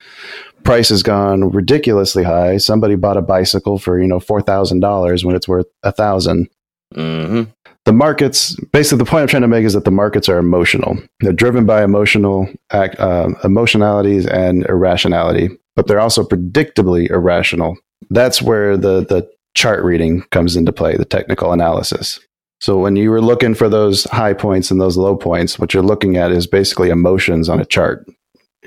price 0.66 0.90
has 0.90 1.04
gone 1.04 1.50
ridiculously 1.52 2.24
high. 2.24 2.58
Somebody 2.58 2.96
bought 2.96 3.18
a 3.18 3.22
bicycle 3.22 3.80
for 3.80 4.00
you 4.00 4.08
know 4.08 4.20
four 4.20 4.42
thousand 4.42 4.82
dollars 4.82 5.24
when 5.24 5.36
it's 5.36 5.48
worth 5.48 5.68
a 5.84 5.92
thousand. 5.92 6.50
Hmm 6.94 7.44
the 7.86 7.94
markets 7.94 8.56
basically 8.74 8.98
the 8.98 9.06
point 9.06 9.22
i'm 9.22 9.28
trying 9.28 9.42
to 9.44 9.48
make 9.48 9.64
is 9.64 9.74
that 9.74 9.86
the 9.86 9.92
markets 9.92 10.28
are 10.28 10.38
emotional. 10.38 10.98
They're 11.22 11.32
driven 11.32 11.66
by 11.66 11.84
emotional 11.84 12.50
act, 12.72 13.00
uh, 13.00 13.30
emotionalities 13.44 14.26
and 14.26 14.66
irrationality 14.66 15.50
but 15.76 15.88
they're 15.88 16.00
also 16.00 16.24
predictably 16.24 17.10
irrational. 17.10 17.78
That's 18.10 18.42
where 18.42 18.78
the 18.78 19.02
the 19.02 19.30
chart 19.56 19.84
reading 19.84 20.22
comes 20.32 20.56
into 20.56 20.74
play 20.74 20.98
the 20.98 21.06
technical 21.06 21.54
analysis. 21.54 22.20
So 22.62 22.78
when 22.78 22.96
you 22.96 23.12
were 23.12 23.22
looking 23.22 23.54
for 23.54 23.70
those 23.70 24.06
high 24.06 24.34
points 24.34 24.72
and 24.72 24.82
those 24.82 24.98
low 24.98 25.16
points 25.16 25.60
what 25.60 25.74
you're 25.74 25.84
looking 25.84 26.18
at 26.18 26.32
is 26.32 26.48
basically 26.48 26.90
emotions 26.90 27.50
on 27.50 27.60
a 27.60 27.66
chart. 27.66 28.06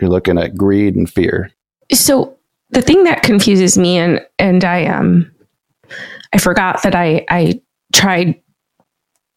You're 0.01 0.11
looking 0.11 0.39
at 0.39 0.57
greed 0.57 0.95
and 0.95 1.11
fear 1.11 1.51
So 1.93 2.39
the 2.71 2.83
thing 2.83 3.05
that 3.05 3.23
confuses 3.23 3.79
me 3.79 3.99
and 3.99 4.25
and 4.39 4.65
I 4.65 4.87
um 4.87 5.31
I 6.33 6.39
forgot 6.39 6.83
that 6.83 6.95
I 6.95 7.25
I 7.31 7.61
tried 7.93 8.41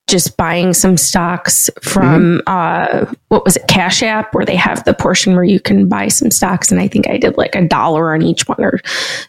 just 0.08 0.36
buying 0.36 0.74
some 0.74 0.98
stocks 0.98 1.70
from 1.82 2.42
uh 2.46 3.06
what 3.30 3.46
was 3.46 3.56
it 3.56 3.68
Cash 3.70 4.04
App 4.04 4.36
where 4.36 4.46
they 4.46 4.58
have 4.58 4.84
the 4.84 4.94
portion 4.94 5.36
where 5.36 5.46
you 5.46 5.60
can 5.60 5.88
buy 5.88 6.10
some 6.10 6.30
stocks 6.32 6.70
and 6.72 6.82
I 6.82 6.88
think 6.90 7.08
I 7.08 7.18
did 7.18 7.38
like 7.38 7.56
a 7.56 7.66
dollar 7.66 8.14
on 8.14 8.22
each 8.22 8.48
one 8.48 8.62
or 8.62 8.80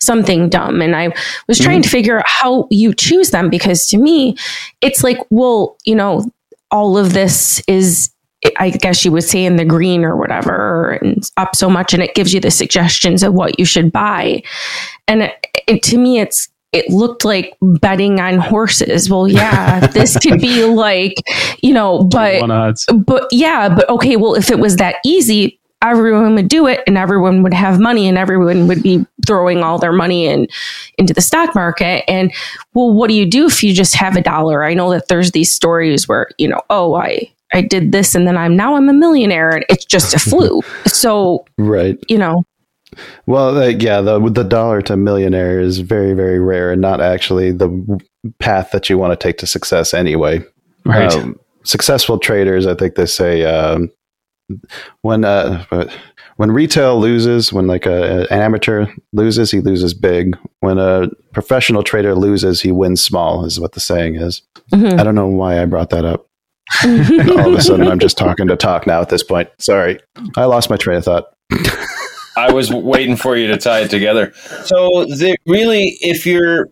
something 0.01 0.49
dumb. 0.49 0.83
And 0.83 0.97
I 0.97 1.13
was 1.47 1.61
trying 1.61 1.83
to 1.83 1.89
figure 1.89 2.19
out 2.19 2.27
how 2.27 2.67
you 2.71 2.93
choose 2.93 3.31
them 3.31 3.49
because 3.49 3.87
to 3.89 3.99
me 3.99 4.37
it's 4.81 5.05
like 5.05 5.19
well 5.31 5.77
you 5.85 5.95
know 5.95 6.25
all 6.73 6.99
of 6.99 7.13
this 7.13 7.63
is 7.69 8.12
I 8.59 8.71
guess 8.71 9.05
you 9.05 9.13
would 9.13 9.25
say 9.25 9.45
in 9.45 9.57
the 9.57 9.65
green 9.65 10.05
or 10.05 10.17
whatever, 10.17 10.99
and 11.03 11.29
up 11.37 11.55
so 11.55 11.71
much, 11.71 11.95
and 11.95 12.03
it 12.03 12.15
gives 12.15 12.35
you 12.35 12.41
the 12.41 12.51
suggestions 12.51 13.23
of 13.23 13.35
what 13.35 13.59
you 13.59 13.65
should 13.65 13.93
buy. 13.93 14.43
And 15.07 15.23
it, 15.23 15.47
it, 15.69 15.83
to 15.85 15.99
me, 15.99 16.19
it's 16.19 16.49
it 16.73 16.89
looked 16.89 17.25
like 17.25 17.57
betting 17.61 18.19
on 18.19 18.39
horses. 18.39 19.09
Well, 19.11 19.29
yeah, 19.29 19.87
this 19.89 20.19
could 20.19 20.41
be 20.41 20.65
like 20.65 21.15
you 21.63 21.73
know, 21.73 22.05
but 22.05 22.41
but 23.07 23.29
yeah, 23.31 23.69
but 23.69 23.89
okay, 23.89 24.17
well, 24.17 24.35
if 24.35 24.51
it 24.51 24.59
was 24.59 24.77
that 24.77 24.97
easy, 25.05 25.61
everyone 25.83 26.35
would 26.35 26.49
do 26.49 26.67
it 26.67 26.81
and 26.87 26.97
everyone 26.97 27.43
would 27.43 27.53
have 27.53 27.81
money 27.81 28.09
and 28.09 28.17
everyone 28.17 28.69
would 28.69 28.83
be 28.83 29.05
throwing 29.27 29.59
all 29.59 29.79
their 29.79 29.93
money 29.93 30.27
in 30.27 30.49
into 30.97 31.13
the 31.13 31.21
stock 31.21 31.55
market. 31.55 32.09
And 32.09 32.33
well, 32.75 32.93
what 32.93 33.09
do 33.09 33.15
you 33.15 33.27
do 33.27 33.47
if 33.47 33.63
you 33.63 33.75
just 33.75 33.95
have 33.97 34.17
a 34.17 34.23
dollar? 34.23 34.65
I 34.65 34.75
know 34.75 34.91
that 34.91 35.09
there's 35.09 35.33
these 35.33 35.53
stories 35.53 36.09
where, 36.09 36.29
you 36.39 36.49
know, 36.49 36.61
oh, 36.71 36.95
I 36.95 37.31
I 37.55 37.61
did 37.63 37.93
this 37.93 38.15
and 38.15 38.27
then 38.27 38.37
I'm 38.37 38.57
now 38.57 38.77
I'm 38.77 38.89
a 38.89 38.93
millionaire 38.93 39.51
and 39.51 39.65
it's 39.69 39.85
just 39.85 40.15
a 40.15 40.19
fluke. 40.19 40.65
so, 40.87 41.45
right 41.59 41.99
you 42.09 42.19
know, 42.19 42.45
Well, 43.27 43.53
like, 43.53 43.83
yeah, 43.83 44.01
the 44.01 44.19
the 44.31 44.45
dollar 44.45 44.83
to 44.83 44.97
millionaire 44.97 45.61
is 45.61 45.79
very 45.79 46.15
very 46.15 46.39
rare 46.39 46.73
and 46.73 46.81
not 46.81 47.01
actually 47.01 47.53
the 47.53 48.01
path 48.39 48.71
that 48.73 48.89
you 48.89 48.99
want 48.99 49.19
to 49.19 49.23
take 49.23 49.39
to 49.39 49.47
success 49.47 49.95
anyway. 49.95 50.45
Right. 50.85 51.13
Um, 51.13 51.39
successful 51.65 52.19
traders, 52.19 52.67
I 52.67 52.75
think 52.75 52.95
they 52.97 53.07
say 53.07 53.45
um, 53.45 53.91
when 55.03 55.25
uh, 55.25 55.65
when 56.37 56.51
retail 56.51 56.99
loses, 56.99 57.53
when 57.53 57.67
like 57.67 57.87
a, 57.87 58.23
an 58.31 58.39
amateur 58.41 58.87
loses, 59.13 59.51
he 59.51 59.61
loses 59.61 59.95
big. 59.95 60.37
When 60.61 60.79
a 60.79 61.09
professional 61.33 61.83
trader 61.83 62.15
loses, 62.15 62.61
he 62.61 62.73
wins 62.73 63.03
small. 63.03 63.45
Is 63.45 63.61
what 63.61 63.73
the 63.73 63.81
saying 63.81 64.17
is. 64.17 64.43
mhm. 64.73 64.99
I 64.99 65.05
don't 65.05 65.15
know 65.15 65.29
why 65.29 65.61
I 65.63 65.67
brought 65.67 65.91
that 65.91 66.05
up. 66.05 66.27
All 66.85 67.53
of 67.53 67.59
a 67.59 67.63
sudden, 67.63 67.89
I'm 67.89 67.99
just 67.99 68.19
talking 68.19 68.49
to 68.49 68.57
talk 68.57 68.87
now. 68.87 69.01
At 69.01 69.09
this 69.09 69.23
point, 69.23 69.49
sorry, 69.59 70.01
I 70.37 70.45
lost 70.45 70.71
my 70.71 70.77
train 70.77 70.99
of 70.99 71.05
thought. 71.05 71.27
I 72.37 72.51
was 72.53 72.73
waiting 72.73 73.17
for 73.17 73.37
you 73.37 73.47
to 73.49 73.59
tie 73.59 73.81
it 73.81 73.91
together. 73.91 74.33
So 74.65 75.05
the, 75.05 75.37
really, 75.47 75.99
if 76.01 76.27
you're 76.27 76.71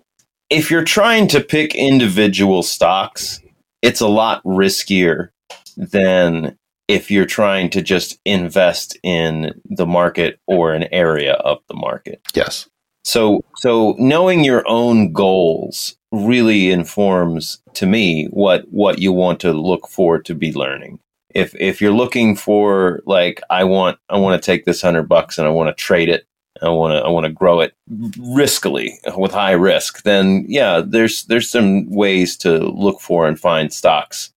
if 0.48 0.70
you're 0.70 0.84
trying 0.84 1.28
to 1.28 1.40
pick 1.40 1.74
individual 1.74 2.62
stocks, 2.62 3.40
it's 3.82 4.00
a 4.00 4.08
lot 4.08 4.42
riskier 4.44 5.28
than 5.76 6.58
if 6.88 7.10
you're 7.10 7.26
trying 7.26 7.70
to 7.70 7.82
just 7.82 8.18
invest 8.24 8.98
in 9.04 9.60
the 9.64 9.86
market 9.86 10.40
or 10.46 10.72
an 10.72 10.84
area 10.92 11.34
of 11.34 11.58
the 11.68 11.74
market. 11.74 12.20
Yes. 12.34 12.68
So 13.04 13.42
so 13.56 13.94
knowing 13.98 14.44
your 14.44 14.64
own 14.66 15.12
goals 15.12 15.96
really 16.12 16.70
informs 16.70 17.62
to 17.74 17.86
me 17.86 18.26
what 18.26 18.66
what 18.70 18.98
you 18.98 19.12
want 19.12 19.40
to 19.40 19.52
look 19.52 19.88
for 19.88 20.20
to 20.22 20.34
be 20.34 20.52
learning. 20.52 20.98
If 21.30 21.54
if 21.54 21.80
you're 21.80 21.92
looking 21.92 22.34
for 22.34 23.02
like 23.06 23.40
I 23.50 23.64
want 23.64 23.98
I 24.08 24.18
want 24.18 24.40
to 24.40 24.44
take 24.44 24.64
this 24.64 24.82
100 24.82 25.04
bucks 25.08 25.38
and 25.38 25.46
I 25.46 25.50
want 25.50 25.68
to 25.68 25.82
trade 25.82 26.08
it, 26.08 26.26
I 26.60 26.68
want 26.68 26.92
to 26.92 27.06
I 27.06 27.08
want 27.08 27.26
to 27.26 27.32
grow 27.32 27.60
it 27.60 27.74
riskily 27.88 28.94
with 29.16 29.32
high 29.32 29.52
risk, 29.52 30.02
then 30.02 30.44
yeah, 30.48 30.82
there's 30.84 31.24
there's 31.24 31.48
some 31.48 31.88
ways 31.90 32.36
to 32.38 32.58
look 32.58 33.00
for 33.00 33.28
and 33.28 33.38
find 33.38 33.72
stocks 33.72 34.32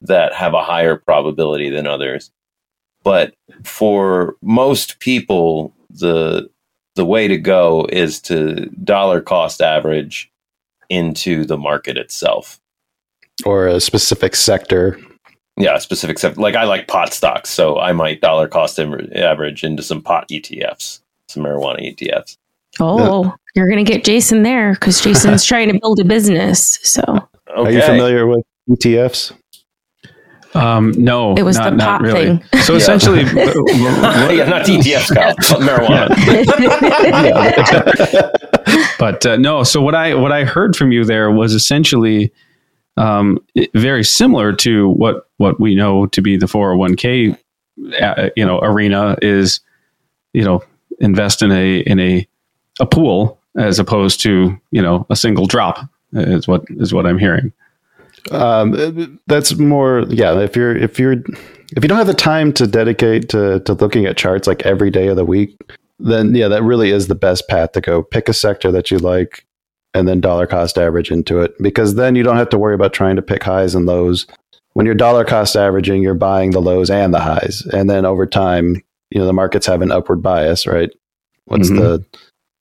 that 0.00 0.34
have 0.34 0.54
a 0.54 0.64
higher 0.64 0.96
probability 0.96 1.70
than 1.70 1.86
others. 1.86 2.32
But 3.04 3.34
for 3.62 4.36
most 4.42 4.98
people, 4.98 5.72
the 5.88 6.50
the 6.96 7.06
way 7.06 7.28
to 7.28 7.38
go 7.38 7.86
is 7.90 8.20
to 8.22 8.66
dollar 8.84 9.20
cost 9.20 9.62
average 9.62 10.31
into 10.88 11.44
the 11.44 11.56
market 11.56 11.96
itself. 11.96 12.60
Or 13.44 13.66
a 13.66 13.80
specific 13.80 14.36
sector. 14.36 14.98
Yeah, 15.56 15.78
specific 15.78 16.18
stuff. 16.18 16.38
Like 16.38 16.54
I 16.54 16.64
like 16.64 16.88
pot 16.88 17.12
stocks, 17.12 17.50
so 17.50 17.78
I 17.78 17.92
might 17.92 18.20
dollar 18.20 18.48
cost 18.48 18.78
average 18.78 19.64
into 19.64 19.82
some 19.82 20.02
pot 20.02 20.28
ETFs, 20.30 21.00
some 21.28 21.42
marijuana 21.42 21.94
ETFs. 21.94 22.36
oh, 22.80 23.34
you're 23.54 23.68
going 23.68 23.84
to 23.84 23.90
get 23.90 24.04
Jason 24.04 24.42
there 24.44 24.72
because 24.72 25.00
Jason's 25.00 25.44
trying 25.46 25.70
to 25.70 25.78
build 25.78 26.00
a 26.00 26.04
business. 26.04 26.78
So 26.82 27.28
Okay. 27.56 27.68
Are 27.68 27.72
you 27.72 27.82
familiar 27.82 28.26
with 28.26 28.44
ETFs? 28.70 29.32
Um, 30.54 30.92
no, 30.98 31.34
It 31.34 31.42
was 31.44 31.56
not, 31.56 31.70
the 31.70 31.76
not 31.76 32.00
pot 32.00 32.00
really. 32.02 32.38
thing. 32.38 32.60
So 32.62 32.72
Yeah. 32.74 32.78
essentially, 32.78 33.20
yeah, 33.24 34.44
not 34.48 34.66
ETFs, 34.66 35.14
Kyle, 35.14 35.34
but 35.36 35.60
marijuana. 35.60 36.08
but 38.98 39.24
uh, 39.26 39.36
no. 39.36 39.62
So 39.64 39.80
what 39.80 39.94
I 39.94 40.14
what 40.14 40.32
I 40.32 40.44
heard 40.44 40.76
from 40.76 40.92
you 40.92 41.04
there 41.04 41.30
was 41.30 41.54
essentially 41.54 42.32
um, 42.96 43.38
very 43.74 44.04
similar 44.04 44.52
to 44.56 44.88
what 44.90 45.28
what 45.38 45.58
we 45.58 45.74
know 45.74 46.06
to 46.06 46.20
be 46.20 46.36
the 46.36 46.46
401k 46.46 47.36
uh, 48.00 48.28
you 48.36 48.44
know 48.44 48.60
arena 48.60 49.16
is 49.22 49.60
you 50.34 50.44
know 50.44 50.62
invest 51.00 51.42
in 51.42 51.50
a 51.50 51.78
in 51.80 51.98
a 51.98 52.26
a 52.80 52.86
pool 52.86 53.38
as 53.56 53.78
opposed 53.78 54.20
to 54.22 54.58
you 54.70 54.82
know 54.82 55.06
a 55.10 55.16
single 55.16 55.46
drop 55.46 55.78
is 56.12 56.46
what 56.46 56.64
is 56.70 56.92
what 56.92 57.06
I'm 57.06 57.18
hearing. 57.18 57.52
Um, 58.30 59.20
that's 59.26 59.56
more, 59.56 60.04
yeah. 60.08 60.38
If 60.40 60.54
you're 60.56 60.76
if 60.76 60.98
you're 60.98 61.12
if 61.14 61.82
you 61.82 61.88
don't 61.88 61.98
have 61.98 62.06
the 62.06 62.14
time 62.14 62.52
to 62.54 62.66
dedicate 62.66 63.28
to 63.30 63.60
to 63.60 63.74
looking 63.74 64.06
at 64.06 64.16
charts 64.16 64.46
like 64.46 64.62
every 64.62 64.90
day 64.90 65.08
of 65.08 65.16
the 65.16 65.24
week, 65.24 65.58
then 65.98 66.34
yeah, 66.34 66.48
that 66.48 66.62
really 66.62 66.90
is 66.90 67.08
the 67.08 67.14
best 67.14 67.48
path 67.48 67.72
to 67.72 67.80
go. 67.80 68.02
Pick 68.02 68.28
a 68.28 68.34
sector 68.34 68.70
that 68.70 68.90
you 68.90 68.98
like, 68.98 69.44
and 69.94 70.06
then 70.06 70.20
dollar 70.20 70.46
cost 70.46 70.78
average 70.78 71.10
into 71.10 71.40
it, 71.40 71.54
because 71.60 71.94
then 71.96 72.14
you 72.14 72.22
don't 72.22 72.36
have 72.36 72.50
to 72.50 72.58
worry 72.58 72.74
about 72.74 72.92
trying 72.92 73.16
to 73.16 73.22
pick 73.22 73.42
highs 73.42 73.74
and 73.74 73.86
lows. 73.86 74.26
When 74.74 74.86
you're 74.86 74.94
dollar 74.94 75.24
cost 75.24 75.56
averaging, 75.56 76.02
you're 76.02 76.14
buying 76.14 76.52
the 76.52 76.62
lows 76.62 76.90
and 76.90 77.12
the 77.12 77.20
highs, 77.20 77.62
and 77.72 77.90
then 77.90 78.06
over 78.06 78.26
time, 78.26 78.76
you 79.10 79.18
know 79.18 79.26
the 79.26 79.32
markets 79.32 79.66
have 79.66 79.82
an 79.82 79.90
upward 79.90 80.22
bias, 80.22 80.66
right? 80.66 80.90
What's 81.46 81.70
Mhm. 81.70 81.78
the 81.78 82.04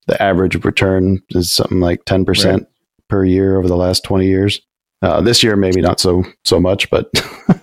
the 0.07 0.21
average 0.21 0.65
return 0.65 1.21
is 1.29 1.53
something 1.53 1.79
like 1.79 2.03
ten 2.05 2.25
percent 2.25 2.67
per 3.09 3.23
year 3.23 3.57
over 3.57 3.67
the 3.67 3.77
last 3.77 4.03
twenty 4.03 4.27
years. 4.27 4.59
Uh, 5.01 5.19
this 5.21 5.41
year, 5.43 5.55
maybe 5.55 5.81
not 5.81 5.99
so 5.99 6.23
so 6.43 6.59
much, 6.59 6.89
but 6.89 7.09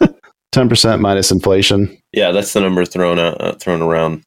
ten 0.53 0.69
percent 0.69 1.01
minus 1.01 1.31
inflation. 1.31 1.97
yeah, 2.13 2.33
that's 2.33 2.53
the 2.53 2.61
number 2.61 2.85
thrown 2.85 3.19
out, 3.19 3.41
uh, 3.41 3.53
thrown 3.55 3.81
around. 3.83 4.23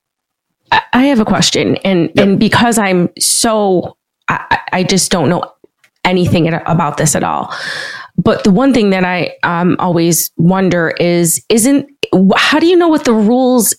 I- 0.71 0.81
I 0.93 1.03
have 1.05 1.19
a 1.19 1.25
question, 1.25 1.75
and 1.83 2.09
Yep. 2.15 2.25
and 2.27 2.39
because 2.39 2.77
I'm 2.77 3.09
so, 3.19 3.97
I, 4.29 4.45
I- 4.51 4.59
I 4.79 4.83
just 4.83 5.11
don't 5.11 5.27
know 5.29 5.43
anything 6.05 6.51
about 6.53 6.97
this 6.97 7.15
at 7.15 7.23
all. 7.23 7.53
But 8.17 8.43
the 8.43 8.51
one 8.51 8.73
thing 8.73 8.89
that 8.91 9.03
I 9.03 9.33
um, 9.43 9.75
always 9.79 10.31
wonder 10.37 10.91
is, 10.99 11.43
isn't 11.49 11.89
how 12.35 12.59
do 12.59 12.65
you 12.67 12.75
know 12.75 12.87
what 12.87 13.03
the 13.05 13.13
rules 13.13 13.75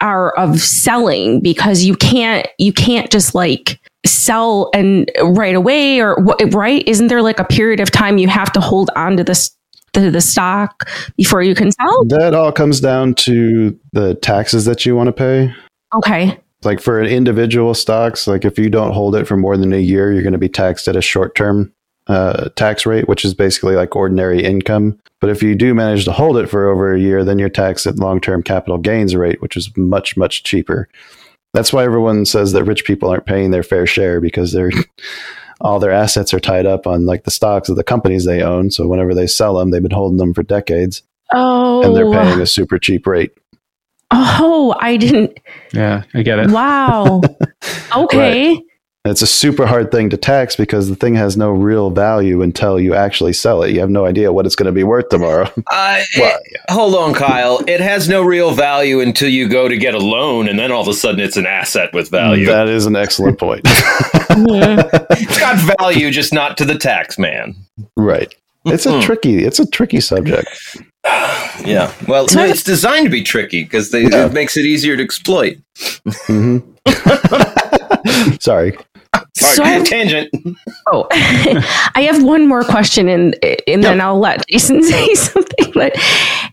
are 0.00 0.32
of 0.36 0.60
selling? 0.60 1.40
Because 1.40 1.84
you 1.84 1.94
can't 1.94 2.46
you 2.58 2.72
can't 2.72 3.10
just 3.10 3.34
like 3.34 3.80
sell 4.06 4.70
and 4.74 5.10
right 5.22 5.54
away 5.54 6.00
or 6.00 6.16
what 6.16 6.40
right 6.52 6.86
isn't 6.86 7.08
there 7.08 7.22
like 7.22 7.38
a 7.38 7.44
period 7.44 7.80
of 7.80 7.90
time 7.90 8.18
you 8.18 8.28
have 8.28 8.52
to 8.52 8.60
hold 8.60 8.90
on 8.96 9.16
to 9.16 9.24
this 9.24 9.56
the, 9.94 10.10
the 10.10 10.20
stock 10.20 10.88
before 11.16 11.42
you 11.42 11.54
can 11.54 11.70
sell? 11.70 12.04
That 12.06 12.34
all 12.34 12.52
comes 12.52 12.80
down 12.80 13.14
to 13.14 13.78
the 13.92 14.14
taxes 14.16 14.64
that 14.66 14.84
you 14.84 14.94
want 14.94 15.08
to 15.08 15.12
pay. 15.12 15.54
Okay. 15.94 16.38
Like 16.62 16.80
for 16.80 17.00
an 17.00 17.06
individual 17.06 17.74
stocks, 17.74 18.26
like 18.26 18.44
if 18.44 18.58
you 18.58 18.70
don't 18.70 18.92
hold 18.92 19.14
it 19.14 19.26
for 19.26 19.36
more 19.36 19.56
than 19.56 19.72
a 19.72 19.78
year, 19.78 20.12
you're 20.12 20.22
going 20.22 20.32
to 20.32 20.38
be 20.38 20.48
taxed 20.48 20.88
at 20.88 20.96
a 20.96 21.02
short 21.02 21.34
term 21.34 21.72
uh, 22.06 22.48
tax 22.56 22.84
rate, 22.86 23.08
which 23.08 23.24
is 23.24 23.34
basically 23.34 23.74
like 23.76 23.96
ordinary 23.96 24.42
income. 24.42 24.98
But 25.20 25.30
if 25.30 25.42
you 25.42 25.54
do 25.54 25.72
manage 25.74 26.04
to 26.04 26.12
hold 26.12 26.36
it 26.36 26.48
for 26.48 26.68
over 26.68 26.94
a 26.94 27.00
year, 27.00 27.24
then 27.24 27.38
you're 27.38 27.48
taxed 27.48 27.86
at 27.86 27.96
long 27.96 28.20
term 28.20 28.42
capital 28.42 28.78
gains 28.78 29.14
rate, 29.16 29.40
which 29.40 29.56
is 29.56 29.74
much, 29.76 30.16
much 30.16 30.42
cheaper. 30.42 30.88
That's 31.54 31.72
why 31.72 31.84
everyone 31.84 32.26
says 32.26 32.52
that 32.52 32.64
rich 32.64 32.84
people 32.84 33.08
aren't 33.08 33.26
paying 33.26 33.50
their 33.50 33.62
fair 33.62 33.86
share 33.86 34.20
because 34.20 34.52
they're 34.52 34.72
all 35.60 35.78
their 35.78 35.92
assets 35.92 36.34
are 36.34 36.40
tied 36.40 36.66
up 36.66 36.86
on 36.86 37.06
like 37.06 37.24
the 37.24 37.30
stocks 37.30 37.68
of 37.68 37.76
the 37.76 37.84
companies 37.84 38.24
they 38.24 38.42
own. 38.42 38.70
So 38.70 38.86
whenever 38.88 39.14
they 39.14 39.26
sell 39.26 39.54
them, 39.56 39.70
they've 39.70 39.80
been 39.80 39.90
holding 39.92 40.18
them 40.18 40.34
for 40.34 40.42
decades 40.42 41.02
Oh. 41.32 41.82
and 41.82 41.96
they're 41.96 42.10
paying 42.10 42.40
a 42.40 42.46
super 42.46 42.78
cheap 42.78 43.06
rate. 43.06 43.32
Oh, 44.10 44.74
I 44.80 44.96
didn't. 44.96 45.38
Yeah, 45.72 46.02
I 46.12 46.22
get 46.22 46.38
it. 46.38 46.50
Wow. 46.50 47.20
Okay. 47.96 48.60
And 49.06 49.10
it's 49.12 49.20
a 49.20 49.26
super 49.26 49.66
hard 49.66 49.90
thing 49.92 50.08
to 50.08 50.16
tax 50.16 50.56
because 50.56 50.88
the 50.88 50.96
thing 50.96 51.14
has 51.14 51.36
no 51.36 51.50
real 51.50 51.90
value 51.90 52.40
until 52.40 52.80
you 52.80 52.94
actually 52.94 53.34
sell 53.34 53.62
it. 53.62 53.70
You 53.74 53.80
have 53.80 53.90
no 53.90 54.06
idea 54.06 54.32
what 54.32 54.46
it's 54.46 54.56
going 54.56 54.64
to 54.64 54.72
be 54.72 54.82
worth 54.82 55.10
tomorrow. 55.10 55.44
Uh, 55.70 56.00
Well, 56.16 56.38
it- 56.42 56.60
hold 56.70 56.94
on, 56.94 57.12
Kyle. 57.12 57.60
It 57.68 57.80
has 57.80 58.08
no 58.08 58.22
real 58.22 58.52
value 58.52 59.00
until 59.00 59.28
you 59.28 59.46
go 59.46 59.68
to 59.68 59.76
get 59.76 59.92
a 59.94 59.98
loan, 59.98 60.48
and 60.48 60.58
then 60.58 60.72
all 60.72 60.80
of 60.80 60.88
a 60.88 60.94
sudden 60.94 61.20
it's 61.20 61.36
an 61.36 61.44
asset 61.44 61.92
with 61.92 62.10
value. 62.10 62.46
That 62.46 62.68
is 62.68 62.86
an 62.86 62.96
excellent 62.96 63.38
point. 63.38 63.66
It's 64.36 65.38
got 65.38 65.76
value, 65.78 66.10
just 66.10 66.32
not 66.32 66.56
to 66.58 66.64
the 66.64 66.76
tax 66.78 67.18
man. 67.18 67.54
right. 67.96 68.34
It's 68.64 68.86
a 68.86 68.90
Mhm. 68.92 69.02
tricky. 69.02 69.44
It's 69.44 69.58
a 69.58 69.66
tricky 69.66 70.00
subject. 70.00 70.48
Yeah. 71.64 71.92
Well, 72.08 72.26
no, 72.34 72.44
it's 72.44 72.62
designed 72.64 73.04
to 73.04 73.10
be 73.10 73.22
tricky 73.22 73.62
because 73.64 73.92
Yeah. 73.94 74.26
it 74.26 74.32
makes 74.32 74.56
it 74.56 74.64
easier 74.64 74.96
to 74.96 75.02
exploit. 75.02 75.58
hmm 76.26 76.58
Sorry. 78.40 78.76
Sorry, 79.36 79.54
So 79.56 79.64
I- 79.64 79.82
tangent. 79.84 80.30
Oh, 80.92 81.06
I 81.94 82.02
have 82.02 82.22
one 82.22 82.46
more 82.46 82.62
question, 82.62 83.08
and 83.08 83.34
and 83.66 83.82
then 83.82 84.00
I'll 84.02 84.18
let 84.18 84.46
Jason 84.48 84.82
say 84.92 85.14
something. 85.14 85.72
But 85.72 85.94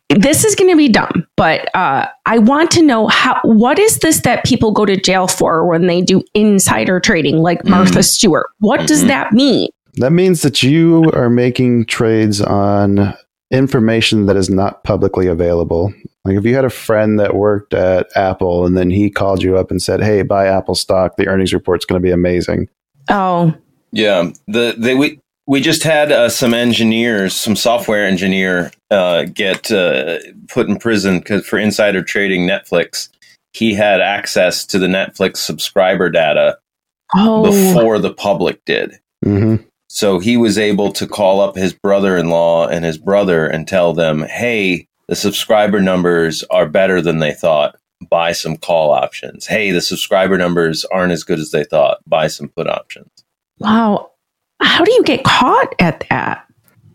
this 0.10 0.46
is 0.46 0.56
going 0.56 0.70
to 0.70 0.77
be 0.77 0.88
dumb. 0.88 1.27
But 1.36 1.74
uh, 1.75 2.08
I 2.25 2.38
want 2.38 2.72
to 2.72 2.82
know 2.82 3.08
how. 3.08 3.39
What 3.44 3.77
is 3.77 3.98
this 3.98 4.22
that 4.22 4.46
people 4.46 4.72
go 4.72 4.86
to 4.86 4.96
jail 4.96 5.27
for 5.27 5.68
when 5.68 5.88
they 5.88 6.01
do 6.01 6.24
insider 6.34 7.01
trading, 7.01 7.39
like 7.39 7.65
Martha 7.65 8.03
Stewart? 8.03 8.48
What 8.60 8.88
does 8.88 9.03
Mhm. 9.03 9.08
that 9.08 9.34
mean? 9.34 9.70
That 9.96 10.12
means 10.13 10.41
that 10.44 10.63
you 10.63 11.12
are 11.13 11.30
making 11.30 11.88
trades 11.88 12.39
on 12.39 13.13
information 13.51 14.25
that 14.25 14.38
is 14.38 14.50
not 14.50 14.84
publicly 14.84 15.27
available. 15.27 15.93
Like 16.25 16.38
if 16.38 16.46
you 16.46 16.55
had 16.55 16.65
a 16.65 16.70
friend 16.70 17.20
that 17.20 17.36
worked 17.36 17.74
at 17.74 18.10
Apple 18.15 18.65
and 18.65 18.77
then 18.77 18.89
he 18.89 19.10
called 19.10 19.43
you 19.43 19.58
up 19.58 19.72
and 19.72 19.81
said, 19.81 20.01
"Hey, 20.01 20.22
buy 20.22 20.48
Apple 20.48 20.75
stock. 20.75 21.17
The 21.17 21.27
earnings 21.27 21.53
report's 21.53 21.86
going 21.86 22.01
to 22.01 22.05
be 22.05 22.12
amazing." 22.12 22.70
Oh, 23.10 23.53
Yeah. 23.91 24.31
The 24.48 24.75
they 24.77 24.96
we 24.96 25.20
we 25.48 25.60
just 25.60 25.84
had 25.84 26.12
uh, 26.12 26.29
some 26.29 26.53
engineers, 26.53 27.36
some 27.36 27.55
software 27.55 28.05
engineer, 28.05 28.72
uh, 28.91 29.24
get 29.24 29.72
uh, 29.72 30.20
put 30.48 30.70
in 30.70 30.77
prison 30.77 31.22
'cause- 31.22 31.46
for 31.46 31.58
insider 31.60 32.03
trading 32.03 32.48
Netflix. 32.48 33.10
He 33.53 33.74
had 33.74 34.00
access 34.00 34.65
to 34.67 34.79
the 34.79 34.88
Netflix 34.88 35.38
subscriber 35.38 36.10
data 36.10 36.58
oh, 37.15 37.43
before 37.43 38.00
the 38.00 38.13
public 38.13 38.63
did. 38.65 38.98
hmm 39.24 39.55
So 39.94 40.20
he 40.20 40.38
was 40.38 40.58
able 40.58 40.94
to 40.94 41.06
call 41.06 41.42
up 41.42 41.58
his 41.58 41.74
brother 41.74 42.16
in 42.16 42.30
law 42.30 42.66
and 42.66 42.86
his 42.86 42.98
brother 42.98 43.46
and 43.46 43.68
tell 43.68 43.92
them, 43.94 44.22
hey, 44.24 44.88
the 45.10 45.18
subscriber 45.18 45.82
numbers 45.82 46.46
are 46.50 46.66
better 46.66 47.02
than 47.02 47.20
they 47.20 47.34
thought. 47.34 47.76
Buy 48.10 48.32
some 48.32 48.56
call 48.56 48.92
options. 48.92 49.46
Hey, 49.48 49.72
the 49.72 49.82
subscriber 49.82 50.38
numbers 50.38 50.86
aren't 50.86 51.12
as 51.12 51.26
good 51.26 51.40
as 51.40 51.52
they 51.52 51.66
thought. 51.66 51.98
Buy 52.08 52.28
some 52.28 52.48
put 52.48 52.68
options. 52.68 53.10
wow. 53.60 54.12
How 54.62 54.86
do 54.86 54.94
you 54.94 55.04
get 55.04 55.26
caught 55.26 55.76
at 55.80 56.06
that? 56.10 56.48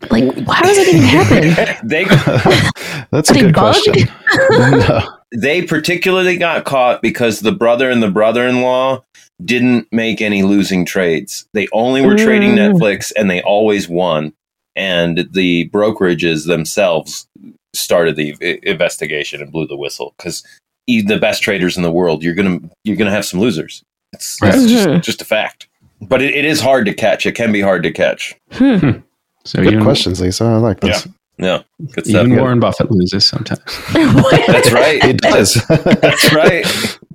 Like, 0.09 0.23
how 0.47 0.63
does 0.63 0.77
it 0.79 0.87
even 0.87 1.01
happen? 1.03 1.87
they 1.87 2.05
That's 3.11 3.29
a 3.29 3.33
good 3.35 3.53
bugged? 3.53 3.83
question. 3.83 4.09
no. 4.49 5.16
They 5.35 5.61
particularly 5.61 6.37
got 6.37 6.65
caught 6.65 7.01
because 7.01 7.41
the 7.41 7.51
brother 7.51 7.89
and 7.91 8.01
the 8.01 8.09
brother-in-law 8.11 9.03
didn't 9.43 9.87
make 9.91 10.21
any 10.21 10.43
losing 10.43 10.85
trades. 10.85 11.47
They 11.53 11.67
only 11.73 12.01
were 12.05 12.17
trading 12.17 12.51
Mm. 12.55 12.73
Netflix 12.79 13.11
and 13.15 13.29
they 13.29 13.41
always 13.41 13.87
won. 13.87 14.33
And 14.75 15.27
the 15.31 15.69
brokerages 15.69 16.45
themselves 16.47 17.27
started 17.73 18.15
the 18.15 18.35
investigation 18.63 19.41
and 19.41 19.51
blew 19.51 19.67
the 19.67 19.75
whistle 19.77 20.13
because 20.17 20.43
even 20.87 21.07
the 21.07 21.19
best 21.19 21.41
traders 21.43 21.77
in 21.77 21.83
the 21.83 21.91
world, 21.91 22.23
you're 22.23 22.33
gonna 22.35 22.59
you're 22.83 22.95
gonna 22.95 23.11
have 23.11 23.25
some 23.25 23.39
losers. 23.39 23.83
It's, 24.13 24.37
it's 24.41 24.57
Mhm. 24.57 24.69
just, 24.95 25.05
just 25.05 25.21
a 25.21 25.25
fact. 25.25 25.67
But 26.01 26.21
it, 26.21 26.33
it 26.35 26.45
is 26.45 26.61
hard 26.61 26.85
to 26.85 26.93
catch. 26.93 27.25
It 27.25 27.33
can 27.33 27.51
be 27.51 27.59
hard 27.61 27.83
to 27.83 27.91
catch. 27.91 28.35
Hmm. 28.53 28.99
So 29.43 29.61
Good 29.63 29.73
even, 29.73 29.83
questions, 29.83 30.21
Lisa. 30.21 30.45
I 30.45 30.57
like 30.57 30.79
this. 30.79 31.05
Yeah, 31.05 31.11
good 31.39 32.05
stuff. 32.05 32.07
even 32.07 32.35
Warren 32.35 32.59
Buffett 32.59 32.89
loses 32.91 33.25
sometimes. 33.25 33.61
That's 33.93 34.71
right. 34.71 35.03
It 35.03 35.17
does. 35.21 35.53
That's 35.67 36.33
right. 36.33 36.65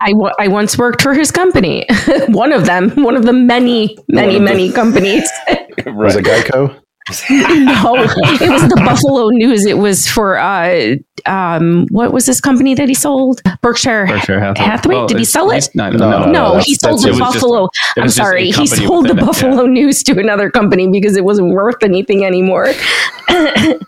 I, 0.01 0.11
w- 0.13 0.33
I 0.39 0.49
once 0.49 0.79
worked 0.79 1.03
for 1.03 1.15
his 1.15 1.31
company. 1.31 1.87
one 2.29 2.53
of 2.53 2.65
them, 2.67 2.91
one 3.03 3.17
of 3.17 3.25
the 3.25 3.33
many, 3.33 3.97
many, 4.09 4.27
One 4.27 4.29
of 4.29 4.33
the- 4.35 4.41
many 4.41 4.73
companies. 4.73 5.29
Was 5.87 6.17
it. 6.17 6.25
Geico? 6.25 6.79
no, 7.31 7.95
it 7.97 8.51
was 8.51 8.63
the 8.69 8.81
Buffalo 8.85 9.29
News. 9.31 9.67
It 9.67 9.79
was 9.79 10.07
for 10.07 10.39
uh, 10.39 10.95
um, 11.27 11.87
what 11.91 12.13
was 12.13 12.27
this 12.27 12.41
company 12.41 12.75
that 12.75 12.89
he 12.89 12.95
sold? 12.95 13.43
Berkshire. 13.61 14.07
Berkshire 14.07 14.39
Hathaway. 14.39 14.65
Hathaway? 14.67 15.07
Did 15.09 15.19
he 15.19 15.25
sell 15.25 15.51
it? 15.51 15.69
not- 15.75 15.95
No, 15.95 15.99
no, 15.99 16.19
no, 16.21 16.25
no. 16.27 16.33
No, 16.55 16.59
he 16.61 16.77
sold 16.77 17.03
the 17.03 17.09
it 17.09 17.11
was 17.11 17.19
just- 17.19 17.35
Buffalo. 17.35 17.69
I'm 17.97 18.05
was 18.05 18.15
just 18.15 18.19
a 18.19 18.23
sorry, 18.23 18.51
he 18.53 18.67
sold 18.69 19.07
the 19.09 19.17
it, 19.17 19.21
Buffalo 19.21 19.67
News 19.67 20.03
to 20.05 20.19
another 20.19 20.49
company 20.51 20.89
because 20.89 21.17
it 21.17 21.25
wasn't 21.25 21.53
worth 21.53 21.83
anything 21.83 22.25
anymore. 22.25 22.69
I 23.29 23.79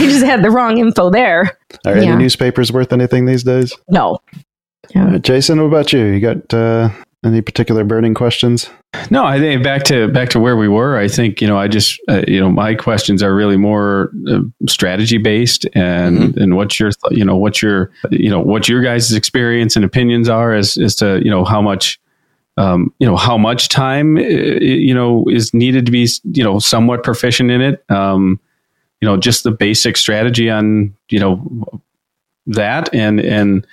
just 0.00 0.24
had 0.24 0.42
the 0.42 0.50
wrong 0.50 0.78
info 0.78 1.10
there. 1.10 1.56
Are 1.86 1.94
any 1.94 2.14
newspapers 2.16 2.70
worth 2.72 2.92
anything 2.92 3.24
these 3.26 3.44
days? 3.44 3.72
No. 3.88 4.18
Uh, 4.94 5.18
Jason, 5.18 5.58
what 5.58 5.66
about 5.68 5.92
you? 5.92 6.04
You 6.04 6.20
got 6.20 6.52
uh, 6.52 6.90
any 7.24 7.40
particular 7.42 7.84
burning 7.84 8.14
questions? 8.14 8.70
No, 9.10 9.24
I 9.24 9.38
think 9.38 9.62
back 9.62 9.84
to 9.84 10.08
back 10.08 10.30
to 10.30 10.40
where 10.40 10.56
we 10.56 10.68
were. 10.68 10.98
I 10.98 11.08
think 11.08 11.40
you 11.40 11.46
know, 11.46 11.58
I 11.58 11.68
just 11.68 12.00
uh, 12.08 12.22
you 12.26 12.40
know, 12.40 12.50
my 12.50 12.74
questions 12.74 13.22
are 13.22 13.34
really 13.34 13.56
more 13.56 14.10
uh, 14.28 14.40
strategy 14.68 15.18
based, 15.18 15.66
and 15.74 16.36
and 16.36 16.56
what's 16.56 16.80
your 16.80 16.90
you 17.10 17.24
know 17.24 17.36
what's 17.36 17.62
your 17.62 17.90
you 18.10 18.30
know 18.30 18.40
what 18.40 18.68
your 18.68 18.82
guys' 18.82 19.12
experience 19.12 19.76
and 19.76 19.84
opinions 19.84 20.28
are 20.28 20.54
as 20.54 20.76
as 20.76 20.94
to 20.96 21.20
you 21.22 21.30
know 21.30 21.44
how 21.44 21.60
much 21.62 22.00
um, 22.56 22.92
you 22.98 23.06
know 23.06 23.16
how 23.16 23.38
much 23.38 23.68
time 23.68 24.16
uh, 24.16 24.20
you 24.20 24.94
know 24.94 25.24
is 25.28 25.54
needed 25.54 25.86
to 25.86 25.92
be 25.92 26.08
you 26.32 26.42
know 26.42 26.58
somewhat 26.58 27.04
proficient 27.04 27.50
in 27.50 27.60
it. 27.60 27.84
Um, 27.90 28.40
you 29.00 29.08
know, 29.08 29.16
just 29.16 29.44
the 29.44 29.50
basic 29.50 29.96
strategy 29.96 30.50
on 30.50 30.94
you 31.08 31.18
know 31.18 31.82
that 32.46 32.92
and 32.94 33.20
and 33.20 33.66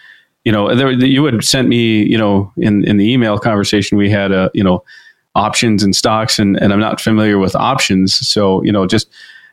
you 0.46 0.52
know 0.52 0.74
there, 0.76 0.92
you 0.92 1.26
had 1.26 1.44
sent 1.44 1.68
me 1.68 2.04
you 2.04 2.18
know 2.18 2.52
in 2.58 2.84
in 2.86 2.98
the 2.98 3.12
email 3.12 3.38
conversation 3.38 3.98
we 3.98 4.10
had 4.10 4.32
a 4.32 4.50
you 4.54 4.64
know 4.64 4.84
options 5.38 5.84
and 5.84 5.96
stocks 5.96 6.40
and, 6.40 6.58
and 6.58 6.74
I'm 6.74 6.80
not 6.80 7.00
familiar 7.00 7.38
with 7.38 7.56
options. 7.56 8.16
So, 8.28 8.64
you 8.64 8.72
know, 8.72 8.86
just, 8.86 9.08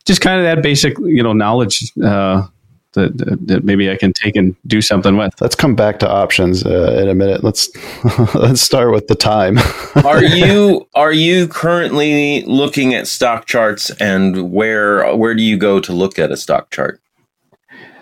just 0.06 0.20
kind 0.20 0.40
of 0.40 0.44
that 0.44 0.62
basic, 0.62 0.98
you 0.98 1.22
know, 1.22 1.32
knowledge, 1.32 1.92
uh, 2.02 2.46
that, 2.94 3.18
that, 3.18 3.46
that 3.48 3.64
maybe 3.64 3.90
I 3.90 3.96
can 3.96 4.12
take 4.12 4.36
and 4.36 4.54
do 4.68 4.80
something 4.80 5.16
with. 5.16 5.34
Let's 5.40 5.56
come 5.56 5.74
back 5.74 5.98
to 5.98 6.08
options 6.08 6.64
uh, 6.64 6.96
in 7.02 7.08
a 7.08 7.14
minute. 7.14 7.42
Let's 7.42 7.68
let's 8.36 8.60
start 8.60 8.92
with 8.92 9.08
the 9.08 9.16
time. 9.16 9.58
are 10.04 10.22
you 10.22 10.86
are 10.94 11.12
you 11.12 11.48
currently 11.48 12.42
looking 12.42 12.94
at 12.94 13.08
stock 13.08 13.46
charts 13.46 13.90
and 14.00 14.52
where 14.52 15.12
where 15.16 15.34
do 15.34 15.42
you 15.42 15.56
go 15.56 15.80
to 15.80 15.92
look 15.92 16.20
at 16.20 16.30
a 16.30 16.36
stock 16.36 16.70
chart 16.70 17.00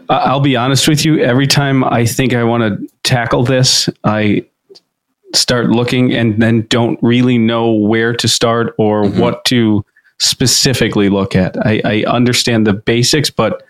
I'll 0.09 0.41
be 0.41 0.57
honest 0.57 0.89
with 0.89 1.05
you. 1.05 1.19
Every 1.21 1.47
time 1.47 1.85
I 1.85 2.05
think 2.07 2.35
I 2.35 2.45
want 2.45 2.63
to 2.63 2.87
tackle 3.03 3.45
this, 3.45 3.89
I 4.05 4.45
start 5.35 5.71
looking 5.71 6.13
and 6.13 6.41
then 6.43 6.67
don't 6.69 6.99
really 7.03 7.39
know 7.39 7.73
where 7.73 8.13
to 8.15 8.29
start 8.29 8.75
or 8.79 9.05
Mhm. 9.05 9.19
what 9.19 9.45
to 9.47 9.85
specifically 10.19 11.09
look 11.09 11.35
at. 11.35 11.57
I, 11.67 11.81
I 11.85 12.05
understand 12.07 12.67
the 12.67 12.75
basics, 12.75 13.31
but 13.31 13.63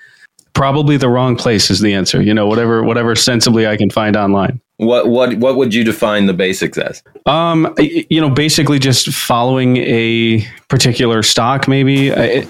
probably 0.55 0.97
the 0.97 1.09
wrong 1.09 1.37
place 1.37 1.71
is 1.71 1.81
the 1.81 1.95
answer. 1.95 2.21
You 2.21 2.35
know, 2.35 2.47
whatever 2.47 2.83
whatever 2.83 3.14
sensibly 3.14 3.66
I 3.66 3.77
can 3.77 3.90
find 3.90 4.16
online. 4.16 4.61
What 4.87 5.09
what 5.09 5.35
what 5.38 5.57
would 5.57 5.73
you 5.75 5.85
define 5.85 6.27
the 6.27 6.33
basics 6.33 6.79
as 6.79 7.03
Um, 7.27 7.75
you 7.79 8.21
know, 8.21 8.31
basically 8.31 8.79
just 8.79 9.09
following 9.11 9.77
a 9.79 10.47
particular 10.68 11.23
stock, 11.23 11.68
maybe. 11.68 11.95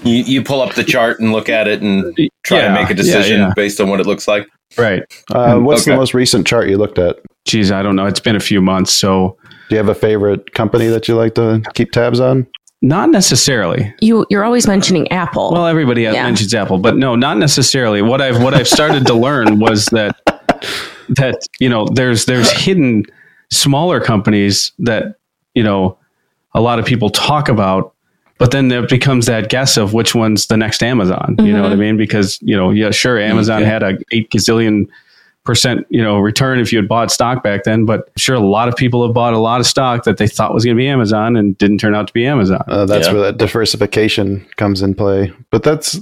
You, 0.03 0.23
you 0.23 0.43
pull 0.43 0.61
up 0.61 0.73
the 0.75 0.83
chart 0.83 1.19
and 1.19 1.31
look 1.31 1.49
at 1.49 1.67
it 1.67 1.81
and 1.81 2.15
try 2.43 2.57
Yeah, 2.59 2.67
to 2.69 2.73
make 2.73 2.89
a 2.89 2.93
decision 2.93 3.39
yeah. 3.39 3.53
based 3.55 3.79
on 3.79 3.89
what 3.89 3.99
it 3.99 4.05
looks 4.05 4.27
like 4.27 4.47
Right. 4.77 5.03
Uh, 5.31 5.59
what's 5.59 5.85
the 5.85 5.95
most 5.95 6.13
recent 6.15 6.47
chart 6.47 6.67
you 6.67 6.77
looked 6.77 6.97
at? 6.97 7.17
Geez, 7.45 7.71
I 7.71 7.83
don't 7.83 7.95
know. 7.95 8.07
It's 8.07 8.19
been 8.19 8.35
a 8.35 8.39
few 8.39 8.59
months, 8.61 8.91
so 8.91 9.37
Do 9.69 9.75
you 9.75 9.77
have 9.77 9.89
a 9.89 9.93
favorite 9.95 10.53
company 10.53 10.87
that 10.87 11.07
you 11.07 11.15
like 11.15 11.35
to 11.35 11.61
keep 11.75 11.91
tabs 11.91 12.19
on? 12.19 12.47
Not 12.81 13.11
necessarily. 13.11 13.93
You 14.01 14.25
you're 14.29 14.43
always 14.43 14.67
mentioning 14.67 15.09
Apple. 15.11 15.51
Well, 15.53 15.67
everybody 15.67 16.01
Yeah. 16.01 16.23
mentions 16.23 16.53
Apple, 16.55 16.79
but 16.79 16.97
no, 16.97 17.15
not 17.15 17.37
necessarily. 17.37 18.01
What 18.01 18.19
I've 18.19 18.41
what 18.43 18.53
I've 18.55 18.67
started 18.67 19.05
to 19.07 19.13
learn 19.13 19.59
was 19.59 19.85
that 19.87 20.15
that 21.09 21.47
you 21.59 21.69
know 21.69 21.85
there's 21.93 22.25
there's 22.25 22.51
hidden 22.51 23.05
smaller 23.51 23.99
companies 23.99 24.71
that 24.79 25.15
you 25.53 25.63
know 25.63 25.97
a 26.53 26.61
lot 26.61 26.79
of 26.79 26.85
people 26.85 27.09
talk 27.09 27.49
about, 27.49 27.93
but 28.37 28.51
then 28.51 28.67
there 28.67 28.85
becomes 28.85 29.25
that 29.25 29.49
guess 29.49 29.77
of 29.77 29.93
which 29.93 30.13
one's 30.15 30.47
the 30.47 30.57
next 30.57 30.83
Amazon. 30.83 31.35
You 31.39 31.51
know 31.53 31.63
what 31.63 31.71
I 31.71 31.75
mean? 31.75 31.97
Because 31.97 32.39
you 32.41 32.55
know, 32.55 32.69
yeah, 32.71 32.91
sure, 32.91 33.19
Amazon 33.19 33.61
Okay. 33.61 33.69
had 33.69 33.83
a 33.83 33.97
eight 34.11 34.29
gazillion 34.31 34.87
percent 35.45 35.85
you 35.89 36.01
know 36.01 36.19
return 36.19 36.57
if 36.57 36.71
you 36.71 36.77
had 36.79 36.87
bought 36.87 37.11
stock 37.11 37.43
back 37.43 37.65
then, 37.65 37.83
but 37.85 38.09
sure, 38.17 38.35
a 38.35 38.39
lot 38.39 38.69
of 38.69 38.75
people 38.77 39.05
have 39.05 39.13
bought 39.13 39.33
a 39.33 39.37
lot 39.39 39.59
of 39.59 39.65
stock 39.67 40.05
that 40.05 40.17
they 40.17 40.27
thought 40.27 40.53
was 40.53 40.63
going 40.63 40.75
to 40.77 40.79
be 40.79 40.87
Amazon 40.87 41.35
and 41.35 41.57
didn't 41.57 41.79
turn 41.79 41.93
out 41.93 42.07
to 42.07 42.13
be 42.13 42.25
Amazon. 42.25 42.63
Uh, 42.69 42.85
that's 42.85 43.07
Yeah. 43.07 43.13
where 43.13 43.21
that 43.23 43.37
diversification 43.37 44.45
comes 44.55 44.81
in 44.81 44.95
play. 44.95 45.33
But 45.51 45.63
that's 45.63 45.99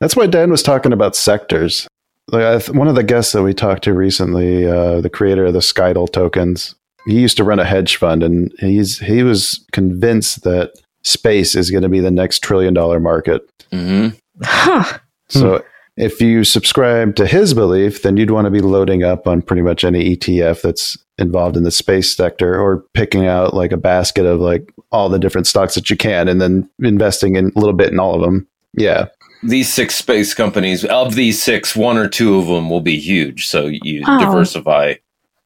that's 0.00 0.16
why 0.16 0.26
Dan 0.26 0.50
was 0.50 0.62
talking 0.62 0.92
about 0.92 1.14
sectors. 1.14 1.86
Like 2.28 2.42
I 2.44 2.58
th- 2.58 2.76
one 2.76 2.88
of 2.88 2.94
the 2.94 3.02
guests 3.02 3.32
that 3.32 3.42
we 3.42 3.54
talked 3.54 3.84
to 3.84 3.92
recently, 3.92 4.66
uh, 4.66 5.00
the 5.00 5.10
creator 5.10 5.46
of 5.46 5.52
the 5.52 5.60
Skydle 5.60 6.10
tokens, 6.10 6.74
he 7.06 7.20
used 7.20 7.36
to 7.36 7.44
run 7.44 7.60
a 7.60 7.64
hedge 7.64 7.96
fund, 7.96 8.22
and 8.22 8.52
he's 8.58 8.98
he 8.98 9.22
was 9.22 9.64
convinced 9.72 10.42
that 10.44 10.72
space 11.02 11.54
is 11.54 11.70
going 11.70 11.82
to 11.82 11.88
be 11.88 12.00
the 12.00 12.10
next 12.10 12.38
trillion 12.40 12.74
dollar 12.74 12.98
market. 12.98 13.42
hmm 13.70 14.08
huh. 14.42 14.98
So 15.28 15.64
if 15.96 16.20
you 16.20 16.44
subscribe 16.44 17.14
to 17.16 17.26
his 17.26 17.54
belief, 17.54 18.02
then 18.02 18.16
you'd 18.16 18.30
want 18.30 18.46
to 18.46 18.50
be 18.50 18.60
loading 18.60 19.04
up 19.04 19.26
on 19.26 19.42
pretty 19.42 19.62
much 19.62 19.84
any 19.84 20.16
ETF 20.16 20.62
that's 20.62 20.98
involved 21.18 21.56
in 21.56 21.62
the 21.62 21.70
space 21.70 22.14
sector 22.14 22.60
or 22.60 22.84
picking 22.94 23.26
out 23.26 23.54
like 23.54 23.70
a 23.70 23.76
basket 23.76 24.26
of 24.26 24.40
like 24.40 24.72
all 24.90 25.08
the 25.08 25.18
different 25.18 25.46
stocks 25.46 25.74
that 25.74 25.88
you 25.88 25.96
can 25.96 26.26
and 26.26 26.40
then 26.40 26.68
investing 26.80 27.36
in 27.36 27.52
a 27.54 27.58
little 27.58 27.74
bit 27.74 27.92
in 27.92 28.00
all 28.00 28.14
of 28.16 28.22
them. 28.22 28.46
Yeah. 28.76 29.06
These 29.44 29.72
six 29.72 29.94
space 29.94 30.34
companies, 30.34 30.84
of 30.84 31.14
these 31.14 31.42
six, 31.42 31.76
one 31.76 31.98
or 31.98 32.08
two 32.08 32.36
of 32.38 32.46
them 32.46 32.70
will 32.70 32.80
be 32.80 32.98
huge. 32.98 33.46
So 33.46 33.66
you 33.66 34.02
Oh. 34.06 34.18
diversify 34.18 34.94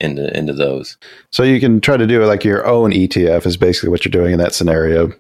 into 0.01 0.37
into 0.37 0.53
those. 0.53 0.97
So 1.31 1.43
you 1.43 1.59
can 1.61 1.81
try 1.81 1.97
to 1.97 2.07
do 2.07 2.25
like 2.25 2.45
your 2.45 2.65
own 2.67 2.93
ETF 2.93 3.47
is 3.47 3.57
basically 3.57 3.89
what 3.91 4.05
you're 4.05 4.11
doing 4.11 4.33
in 4.33 4.39
that 4.39 4.55
scenario. 4.55 5.13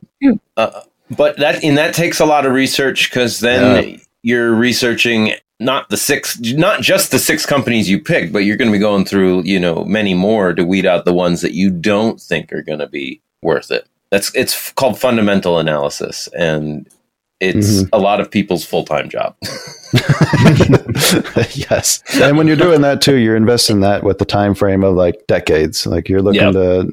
Uh, 0.56 0.80
but 1.16 1.36
that 1.38 1.62
and 1.64 1.76
that 1.78 1.94
takes 1.94 2.20
a 2.20 2.26
lot 2.26 2.46
of 2.46 2.52
research 2.52 3.10
because 3.10 3.40
then 3.40 4.00
you're 4.22 4.54
researching 4.54 5.32
not 5.60 5.88
the 5.88 5.96
six, 5.96 6.38
not 6.40 6.80
just 6.80 7.10
the 7.10 7.18
six 7.18 7.44
companies 7.44 7.90
you 7.90 7.98
pick, 8.00 8.30
but 8.30 8.40
you're 8.40 8.56
going 8.56 8.70
to 8.70 8.72
be 8.72 8.78
going 8.78 9.04
through 9.04 9.42
you 9.42 9.58
know 9.58 9.84
many 9.84 10.14
more 10.14 10.54
to 10.54 10.64
weed 10.64 10.86
out 10.86 11.04
the 11.04 11.12
ones 11.14 11.40
that 11.40 11.54
you 11.54 11.70
don't 11.70 12.20
think 12.20 12.52
are 12.52 12.62
going 12.62 12.78
to 12.78 12.86
be 12.88 13.20
worth 13.42 13.72
it. 13.72 13.88
That's 14.10 14.32
it's 14.36 14.70
called 14.72 14.98
fundamental 15.00 15.58
analysis, 15.58 16.28
and 16.38 16.88
it's 17.40 17.82
mm-hmm. 17.82 17.88
a 17.92 17.98
lot 17.98 18.20
of 18.20 18.30
people's 18.30 18.64
full 18.64 18.84
time 18.84 19.08
job. 19.08 19.36
yes. 21.70 22.02
And 22.20 22.36
when 22.36 22.46
you're 22.46 22.56
doing 22.56 22.82
that 22.82 23.00
too, 23.00 23.16
you're 23.16 23.36
investing 23.36 23.80
that 23.80 24.02
with 24.04 24.18
the 24.18 24.24
time 24.24 24.54
frame 24.54 24.84
of 24.84 24.94
like 24.94 25.26
decades. 25.26 25.86
Like 25.86 26.08
you're 26.08 26.22
looking 26.22 26.42
Yep. 26.42 26.52
to 26.52 26.92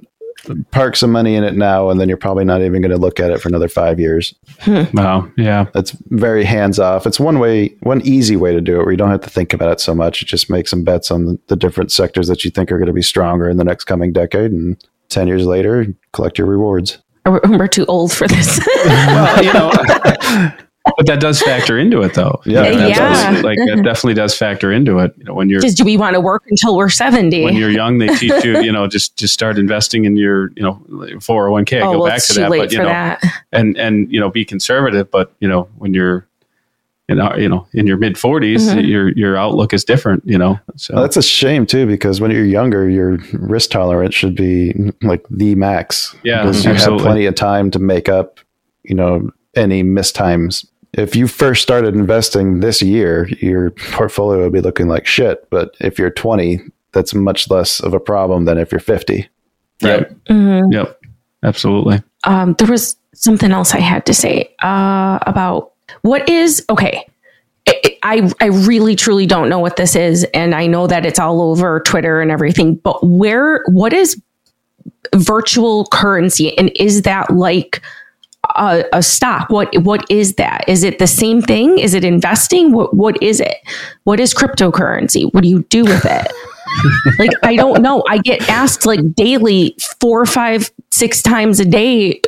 park 0.71 0.95
some 0.95 1.11
money 1.11 1.35
in 1.35 1.43
it 1.43 1.55
now 1.55 1.89
and 1.89 1.99
then 1.99 2.07
you're 2.07 2.17
probably 2.17 2.45
not 2.45 2.61
even 2.61 2.81
going 2.81 2.91
to 2.91 2.97
look 2.97 3.19
at 3.19 3.31
it 3.31 3.41
for 3.41 3.49
another 3.49 3.67
5 3.67 3.99
years. 3.99 4.35
Hmm. 4.59 4.83
Wow, 4.93 5.31
yeah, 5.37 5.65
That's 5.73 5.91
very 6.09 6.43
hands 6.43 6.77
off. 6.79 7.07
It's 7.07 7.19
one 7.19 7.39
way, 7.39 7.69
one 7.81 8.01
easy 8.05 8.35
way 8.35 8.53
to 8.53 8.61
do 8.61 8.75
it 8.79 8.83
where 8.83 8.91
you 8.91 8.97
don't 8.97 9.09
have 9.09 9.21
to 9.21 9.29
think 9.29 9.53
about 9.53 9.71
it 9.71 9.79
so 9.79 9.95
much. 9.95 10.21
You 10.21 10.27
just 10.27 10.49
make 10.49 10.67
some 10.67 10.83
bets 10.83 11.09
on 11.09 11.25
the, 11.25 11.39
the 11.47 11.55
different 11.55 11.91
sectors 11.91 12.27
that 12.27 12.45
you 12.45 12.51
think 12.51 12.71
are 12.71 12.77
going 12.77 12.87
to 12.87 12.93
be 12.93 13.01
stronger 13.01 13.49
in 13.49 13.57
the 13.57 13.63
next 13.63 13.85
coming 13.85 14.13
decade. 14.13 14.51
And 14.51 14.77
10 15.09 15.27
years 15.27 15.45
later, 15.45 15.87
collect 16.13 16.37
your 16.37 16.47
rewards. 16.47 16.99
We're 17.29 17.57
we're 17.57 17.67
too 17.67 17.85
old 17.87 18.11
for 18.13 18.27
this. 18.27 18.59
well, 18.85 19.43
you 19.43 19.51
know, 19.51 19.71
but 20.97 21.07
that 21.07 21.19
does 21.19 21.41
factor 21.41 21.77
into 21.79 22.01
it, 22.03 22.13
though. 22.13 22.39
Yeah, 22.45 22.61
Like, 22.61 22.73
that 22.75 22.89
Yeah. 22.89 23.31
does- 23.33 23.43
like 23.43 23.57
that 23.57 23.81
definitely 23.83 24.13
does 24.13 24.37
factor 24.37 24.71
into 24.71 24.99
it. 24.99 25.13
You 25.17 25.23
know, 25.25 25.33
when 25.33 25.49
you're 25.49 25.59
Just 25.59 25.75
do 25.77 25.83
we 25.83 25.97
want 25.97 26.13
to 26.13 26.21
work 26.21 26.43
until 26.47 26.77
we're 26.77 26.89
70? 26.89 27.43
when 27.43 27.55
you're 27.55 27.71
young, 27.71 27.97
they 27.97 28.07
teach 28.09 28.43
you, 28.43 28.61
you 28.61 28.71
know, 28.71 28.87
just 28.87 29.17
just 29.17 29.33
start 29.33 29.57
investing 29.57 30.05
in 30.05 30.15
your, 30.17 30.51
you 30.55 30.61
know, 30.61 30.79
401k. 30.89 31.81
oh, 31.81 31.93
go 31.93 31.99
well, 31.99 32.07
back 32.09 32.17
it's 32.17 32.27
to 32.27 32.33
too 32.35 32.39
that, 32.41 32.51
late 32.51 32.59
but 32.59 32.71
you 32.71 32.77
for 32.77 32.83
know, 32.83 32.89
that. 32.89 33.23
and 33.51 33.75
and 33.77 34.11
you 34.11 34.19
know, 34.19 34.29
be 34.29 34.45
conservative. 34.45 35.09
But 35.09 35.33
you 35.39 35.47
know, 35.49 35.67
when 35.79 35.93
you're 35.95 36.27
in 37.07 37.19
our, 37.19 37.39
you 37.39 37.47
know 37.49 37.67
in 37.73 37.85
your 37.87 37.97
mid 37.97 38.15
40s, 38.15 38.67
Mhm. 38.73 38.87
your 38.87 39.09
your 39.13 39.37
outlook 39.37 39.73
is 39.73 39.83
different. 39.83 40.23
You 40.25 40.37
know, 40.37 40.59
so 40.75 40.93
Well, 40.95 41.03
that's 41.03 41.17
a 41.17 41.21
shame 41.21 41.65
too, 41.65 41.85
because 41.85 42.19
when 42.21 42.31
you're 42.31 42.45
younger, 42.45 42.89
your 42.89 43.17
risk 43.33 43.69
tolerance 43.71 44.15
should 44.15 44.35
be 44.35 44.73
like 45.03 45.23
the 45.29 45.55
max. 45.55 46.15
Yeah, 46.23 46.41
because 46.43 46.65
you 46.65 46.71
absolutely. 46.71 47.03
have 47.03 47.05
plenty 47.07 47.25
of 47.27 47.35
time 47.35 47.71
to 47.71 47.79
make 47.79 48.09
up, 48.09 48.39
you 48.83 48.95
know, 48.95 49.29
any 49.55 49.83
missed 49.83 50.15
times. 50.15 50.65
If 50.93 51.15
you 51.15 51.27
first 51.27 51.61
started 51.61 51.93
investing 51.93 52.61
this 52.61 52.81
year, 52.81 53.27
your 53.41 53.71
portfolio 53.71 54.43
would 54.43 54.53
be 54.53 54.61
looking 54.61 54.87
like 54.87 55.05
shit. 55.05 55.45
But 55.49 55.75
if 55.81 55.99
you're 55.99 56.09
20, 56.09 56.61
that's 56.93 57.13
much 57.13 57.49
less 57.49 57.81
of 57.81 57.93
a 57.93 57.99
problem 57.99 58.45
than 58.45 58.57
if 58.57 58.71
you're 58.71 58.79
50. 58.79 59.27
Right. 59.83 60.07
Mhm. 60.29 60.71
yep, 60.71 60.97
absolutely. 61.43 62.01
um, 62.23 62.55
there 62.57 62.67
was 62.69 62.95
something 63.13 63.51
else 63.51 63.75
I 63.75 63.79
had 63.79 64.05
to 64.07 64.13
say 64.13 64.49
uh, 64.63 65.19
about 65.23 65.73
what 66.01 66.27
is 66.29 66.65
okay. 66.69 67.05
I- 68.03 68.31
I 68.39 68.45
really 68.45 68.95
truly 68.95 69.25
don't 69.25 69.49
know 69.49 69.57
what 69.59 69.77
this 69.77 69.95
is, 69.95 70.23
and 70.33 70.53
I 70.53 70.67
know 70.67 70.85
that 70.85 71.05
it's 71.05 71.17
all 71.19 71.41
over 71.41 71.79
Twitter 71.79 72.21
and 72.21 72.29
everything. 72.29 72.75
But 72.75 73.03
where 73.07 73.63
what 73.69 73.93
is 73.93 74.21
virtual 75.15 75.85
currency, 75.87 76.55
and 76.57 76.71
is 76.75 77.01
that 77.03 77.31
like 77.31 77.81
a, 78.55 78.85
a 78.93 79.01
stock? 79.01 79.49
What 79.49 79.75
what 79.81 80.05
is 80.11 80.35
that? 80.35 80.65
Is 80.67 80.83
it 80.83 80.99
the 80.99 81.07
same 81.07 81.41
thing? 81.41 81.79
Is 81.79 81.95
it 81.95 82.03
investing? 82.03 82.71
What 82.73 82.95
what 82.95 83.21
is 83.23 83.39
it? 83.39 83.57
What 84.03 84.19
is 84.19 84.33
cryptocurrency? 84.35 85.33
What 85.33 85.41
do 85.41 85.49
you 85.49 85.63
do 85.69 85.83
with 85.83 86.05
it? 86.05 86.31
like 87.19 87.31
I 87.43 87.55
don't 87.55 87.81
know. 87.81 88.03
I 88.07 88.19
get 88.19 88.47
asked 88.49 88.85
like 88.85 89.15
daily, 89.15 89.75
four, 89.99 90.25
five, 90.27 90.69
six 90.91 91.21
times 91.23 91.59
a 91.59 91.65
day 91.65 92.21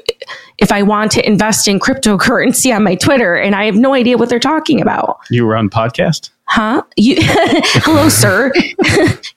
if 0.57 0.71
I 0.71 0.81
want 0.81 1.11
to 1.13 1.25
invest 1.25 1.67
in 1.67 1.79
cryptocurrency 1.79 2.75
on 2.75 2.83
my 2.83 2.95
Twitter, 2.95 3.35
and 3.35 3.55
I 3.55 3.65
have 3.65 3.75
no 3.75 3.93
idea 3.93 4.17
what 4.17 4.29
they're 4.29 4.39
talking 4.39 4.81
about. 4.81 5.19
You 5.29 5.45
were 5.45 5.55
on 5.55 5.69
podcast. 5.69 6.29
Huh? 6.45 6.81
You, 6.95 7.17
hello, 7.19 8.09
sir. 8.09 8.51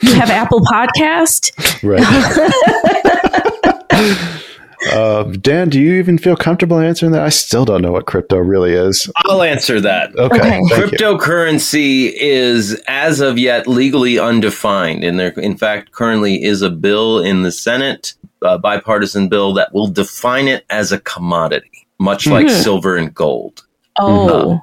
you 0.02 0.14
have 0.14 0.30
Apple 0.30 0.60
Podcast. 0.60 1.52
Right. 1.82 2.00
uh, 4.92 5.24
Dan, 5.24 5.68
do 5.68 5.80
you 5.80 5.94
even 5.94 6.16
feel 6.18 6.36
comfortable 6.36 6.78
answering 6.78 7.12
that? 7.12 7.22
I 7.22 7.28
still 7.28 7.64
don't 7.64 7.82
know 7.82 7.92
what 7.92 8.06
crypto 8.06 8.38
really 8.38 8.72
is. 8.72 9.10
I'll 9.26 9.42
answer 9.42 9.80
that. 9.80 10.10
Okay. 10.16 10.36
Okay. 10.36 10.38
thank 10.40 10.70
you. 10.70 10.76
Cryptocurrency 10.76 12.12
is, 12.14 12.80
as 12.88 13.20
of 13.20 13.38
yet, 13.38 13.66
legally 13.66 14.18
undefined, 14.18 15.04
and 15.04 15.18
there, 15.18 15.30
in 15.32 15.56
fact, 15.56 15.92
currently 15.92 16.42
is 16.42 16.62
a 16.62 16.70
bill 16.70 17.18
in 17.18 17.42
the 17.42 17.52
Senate, 17.52 18.14
a 18.42 18.58
bipartisan 18.58 19.28
bill 19.28 19.52
that 19.54 19.72
will 19.74 19.88
define 19.88 20.48
it 20.48 20.64
as 20.70 20.92
a 20.92 21.00
commodity, 21.00 21.86
much 21.98 22.26
like 22.26 22.46
Mhm. 22.46 22.62
silver 22.62 22.96
and 22.96 23.14
gold. 23.14 23.62
Oh, 23.98 24.60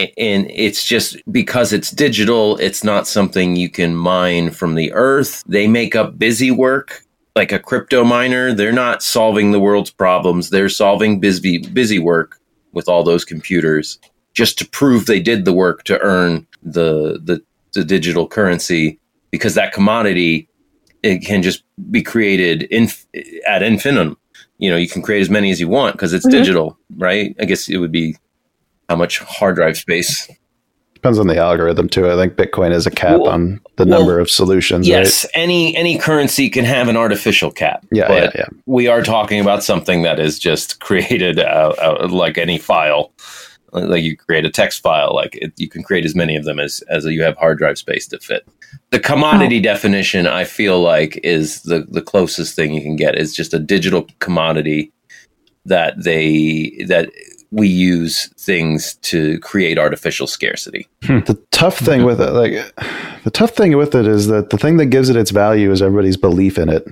A- 0.00 0.12
And 0.18 0.48
it's 0.54 0.84
just 0.84 1.16
because 1.32 1.72
it's 1.72 1.90
digital, 1.90 2.56
it's 2.58 2.82
not 2.84 3.08
something 3.08 3.56
you 3.56 3.68
can 3.68 3.96
mine 3.96 4.50
from 4.50 4.74
the 4.76 4.92
earth. 4.92 5.42
They 5.48 5.66
make 5.66 5.96
up 5.96 6.18
busy 6.18 6.50
work. 6.52 7.02
Like 7.38 7.52
a 7.52 7.60
crypto 7.60 8.02
miner, 8.02 8.52
they're 8.52 8.72
not 8.72 9.00
solving 9.00 9.52
the 9.52 9.60
world's 9.60 9.92
problems. 9.92 10.50
They're 10.50 10.68
solving 10.68 11.20
busy 11.20 11.58
busy 11.58 12.00
work 12.00 12.40
with 12.72 12.88
all 12.88 13.04
those 13.04 13.24
computers 13.24 14.00
just 14.34 14.58
to 14.58 14.66
prove 14.68 15.06
they 15.06 15.20
did 15.20 15.44
the 15.44 15.52
work 15.52 15.84
to 15.84 16.00
earn 16.00 16.48
the 16.64 17.20
the, 17.22 17.40
the 17.74 17.84
digital 17.84 18.26
currency 18.26 18.98
because 19.30 19.54
that 19.54 19.72
commodity 19.72 20.48
it 21.04 21.20
can 21.24 21.42
just 21.42 21.62
be 21.92 22.02
created 22.02 22.64
inf- 22.72 23.06
ad 23.46 23.62
infinitum. 23.62 24.16
You 24.58 24.70
know, 24.70 24.76
you 24.76 24.88
can 24.88 25.00
create 25.00 25.20
as 25.20 25.30
many 25.30 25.52
as 25.52 25.60
you 25.60 25.68
want 25.68 25.94
because 25.94 26.12
it's 26.12 26.26
Mhm. 26.26 26.32
digital, 26.32 26.76
right? 26.96 27.36
I 27.40 27.44
guess 27.44 27.68
it 27.68 27.76
would 27.76 27.92
be 27.92 28.16
how 28.88 28.96
much 28.96 29.20
hard 29.20 29.54
drive 29.54 29.76
space. 29.76 30.28
Depends 30.98 31.20
on 31.20 31.28
the 31.28 31.36
algorithm 31.36 31.88
too. 31.88 32.10
I 32.10 32.16
think 32.16 32.34
Bitcoin 32.34 32.72
has 32.72 32.84
a 32.84 32.90
cap 32.90 33.20
Well- 33.20 33.28
on 33.28 33.60
the 33.76 33.84
well, 33.84 34.00
number 34.00 34.18
of 34.18 34.28
solutions. 34.28 34.88
Yes, 34.88 35.24
any 35.32 35.76
any 35.76 35.96
currency 35.96 36.50
can 36.50 36.64
have 36.64 36.88
an 36.88 36.96
artificial 36.96 37.52
cap. 37.52 37.86
Yeah, 37.92 38.08
but 38.08 38.34
yeah, 38.34 38.40
yeah. 38.40 38.46
we 38.66 38.88
are 38.88 39.00
talking 39.04 39.40
about 39.40 39.62
something 39.62 40.02
that 40.02 40.18
is 40.18 40.40
just 40.40 40.80
created 40.88 41.38
out, 41.38 41.78
out, 41.78 42.10
like 42.10 42.36
any 42.36 42.58
file. 42.58 43.12
Like 43.70 44.02
you 44.02 44.16
create 44.16 44.44
a 44.44 44.50
text 44.50 44.82
file, 44.82 45.14
like 45.14 45.36
it, 45.36 45.52
you 45.56 45.68
can 45.68 45.84
create 45.84 46.04
as 46.04 46.16
many 46.16 46.34
of 46.34 46.44
them 46.44 46.58
as 46.58 46.82
as 46.88 47.04
you 47.04 47.22
have 47.22 47.36
hard 47.36 47.58
drive 47.58 47.78
space 47.78 48.08
to 48.08 48.18
fit. 48.18 48.44
The 48.90 48.98
commodity 48.98 49.60
oh. 49.60 49.62
definition, 49.62 50.26
I 50.26 50.42
feel 50.42 50.80
like, 50.80 51.20
is 51.22 51.62
the 51.62 51.86
the 51.88 52.02
closest 52.02 52.56
thing 52.56 52.74
you 52.74 52.82
can 52.82 52.96
get. 52.96 53.16
Is 53.16 53.32
just 53.32 53.54
a 53.54 53.60
digital 53.60 54.08
commodity 54.18 54.92
that 55.64 56.02
they 56.02 56.84
that 56.88 57.08
we 57.50 57.66
use 57.68 58.28
things 58.36 58.94
to 59.02 59.38
create 59.40 59.78
artificial 59.78 60.26
scarcity. 60.26 60.86
The 61.02 61.38
tough 61.50 61.78
thing 61.78 62.04
with 62.04 62.20
it, 62.20 62.30
like 62.32 62.52
the 63.24 63.30
tough 63.30 63.52
thing 63.52 63.76
with 63.76 63.94
it, 63.94 64.06
is 64.06 64.26
that 64.26 64.50
the 64.50 64.58
thing 64.58 64.76
that 64.76 64.86
gives 64.86 65.08
it 65.08 65.16
its 65.16 65.30
value 65.30 65.70
is 65.72 65.80
everybody's 65.80 66.16
belief 66.18 66.58
in 66.58 66.68
it. 66.68 66.86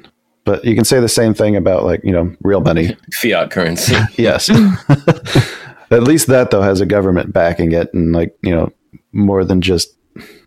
but 0.45 0.65
you 0.65 0.75
can 0.75 0.85
say 0.85 1.01
the 1.01 1.09
same 1.09 1.35
thing 1.35 1.57
about 1.57 1.85
like 1.85 2.01
you 2.05 2.13
know 2.13 2.35
real 2.43 2.61
money. 2.61 2.97
Fiat 3.13 3.51
currency. 3.51 3.97
Yes. 4.17 4.49
At 5.91 6.03
least 6.03 6.27
that 6.29 6.51
though 6.51 6.63
has 6.63 6.81
a 6.81 6.87
government 6.87 7.33
backing 7.33 7.73
it, 7.73 7.93
and 7.95 8.13
like 8.13 8.37
you 8.43 8.55
know 8.55 8.73
more 9.13 9.45
than 9.45 9.61
just 9.61 9.95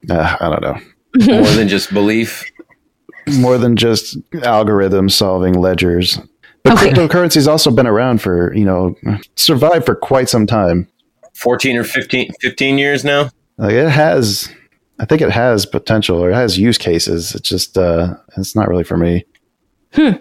uh, 0.10 0.36
I 0.40 0.50
don't 0.50 0.62
know 0.62 1.36
More 1.36 1.52
than 1.52 1.68
just 1.68 1.94
belief. 1.94 2.44
more 3.40 3.58
than 3.58 3.76
just 3.76 4.18
algorithms 4.32 5.12
solving 5.12 5.54
ledgers. 5.54 6.20
But 6.64 6.74
Okay. 6.74 6.92
cryptocurrency's 6.92 7.48
also 7.48 7.72
been 7.72 7.88
around 7.88 8.22
for 8.22 8.54
you 8.56 8.66
know 8.66 8.96
survived 9.36 9.86
for 9.86 9.96
quite 9.96 10.30
some 10.30 10.46
time. 10.48 10.88
14 11.36 11.78
or 11.78 11.84
15, 11.84 12.32
15 12.42 12.78
years 12.78 13.06
now. 13.06 13.30
Like 13.58 13.74
it 13.74 13.90
has, 13.90 14.50
I 15.00 15.06
think 15.06 15.22
it 15.22 15.32
has 15.32 15.66
potential 15.66 16.18
or 16.20 16.32
it 16.32 16.36
has 16.36 16.58
use 16.58 16.78
cases. 16.78 17.34
It's 17.34 17.48
just 17.48 17.78
uh, 17.78 18.16
it's 18.38 18.56
not 18.56 18.68
really 18.68 18.84
for 18.84 18.98
me. 18.98 19.26
Hmm. 19.94 20.12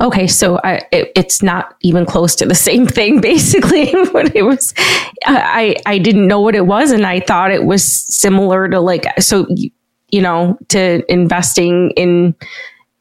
Okay, 0.00 0.28
so 0.28 0.60
I, 0.62 0.82
it, 0.92 1.10
it's 1.16 1.42
not 1.42 1.74
even 1.80 2.06
close 2.06 2.36
to 2.36 2.46
the 2.46 2.54
same 2.54 2.86
thing, 2.86 3.20
basically. 3.32 3.92
But 4.12 4.34
it 4.36 4.42
was, 4.42 4.72
I 5.26 5.74
I 5.86 5.98
didn't 5.98 6.28
know 6.28 6.40
what 6.40 6.54
it 6.54 6.66
was, 6.66 6.92
and 6.92 7.04
I 7.04 7.18
thought 7.20 7.50
it 7.50 7.64
was 7.64 7.82
similar 7.84 8.68
to 8.68 8.78
like 8.80 9.04
so, 9.20 9.46
you, 9.50 9.70
you 10.10 10.22
know, 10.22 10.56
to 10.68 11.02
investing 11.12 11.90
in 11.96 12.34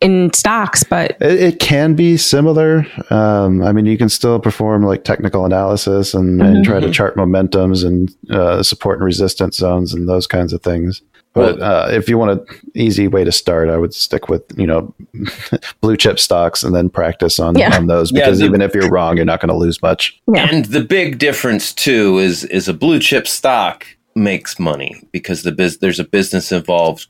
in 0.02 0.32
stocks. 0.34 0.84
But 0.84 1.18
It, 1.22 1.40
it 1.42 1.60
can 1.60 1.96
be 1.96 2.18
similar. 2.18 2.86
Um, 3.10 3.64
I 3.64 3.72
mean, 3.72 3.86
you 3.86 3.98
can 3.98 4.10
still 4.10 4.40
perform 4.40 4.84
like 4.84 5.04
technical 5.04 5.46
analysis 5.46 6.14
and, 6.14 6.42
and 6.42 6.64
try 6.66 6.80
to 6.80 6.92
chart 6.92 7.16
momentums 7.16 7.86
and 7.86 8.14
uh, 8.30 8.62
support 8.64 8.98
and 9.00 9.06
resistance 9.06 9.58
zones 9.58 9.94
and 9.94 10.08
those 10.08 10.28
kinds 10.28 10.54
of 10.54 10.62
things. 10.62 11.02
But 11.34 11.62
uh, 11.62 11.90
if 11.92 12.10
you 12.10 12.18
want 12.18 12.32
an 12.32 12.46
easy 12.74 13.08
way 13.08 13.24
to 13.24 13.32
start, 13.32 13.70
I 13.70 13.78
would 13.78 13.94
stick 13.94 14.28
with 14.28 14.42
you 14.58 14.66
know 14.66 14.96
blue 15.82 15.96
chip 15.96 16.18
stocks 16.20 16.64
and 16.64 16.76
then 16.76 16.90
practice 16.90 17.40
on, 17.40 17.56
Yeah. 17.56 17.76
on 17.78 17.86
those 17.86 18.12
Yeah, 18.12 18.22
because 18.26 18.40
the- 18.40 18.46
even 18.46 18.62
if 18.62 18.74
you're 18.74 18.90
wrong, 18.90 19.18
you're 19.18 19.26
not 19.26 19.40
going 19.40 19.50
to 19.50 19.56
lose 19.56 19.80
much. 19.84 20.20
Yeah. 20.34 20.48
And 20.52 20.66
the 20.66 20.82
big 20.84 21.20
difference 21.20 21.74
too 21.74 22.18
is 22.18 22.44
is 22.46 22.68
a 22.68 22.74
blue 22.74 22.98
chip 23.00 23.28
stock 23.28 23.86
makes 24.16 24.58
money 24.58 25.04
because 25.12 25.44
the 25.44 25.52
biz, 25.52 25.78
there's 25.78 26.00
a 26.00 26.04
business 26.04 26.52
involved 26.52 27.06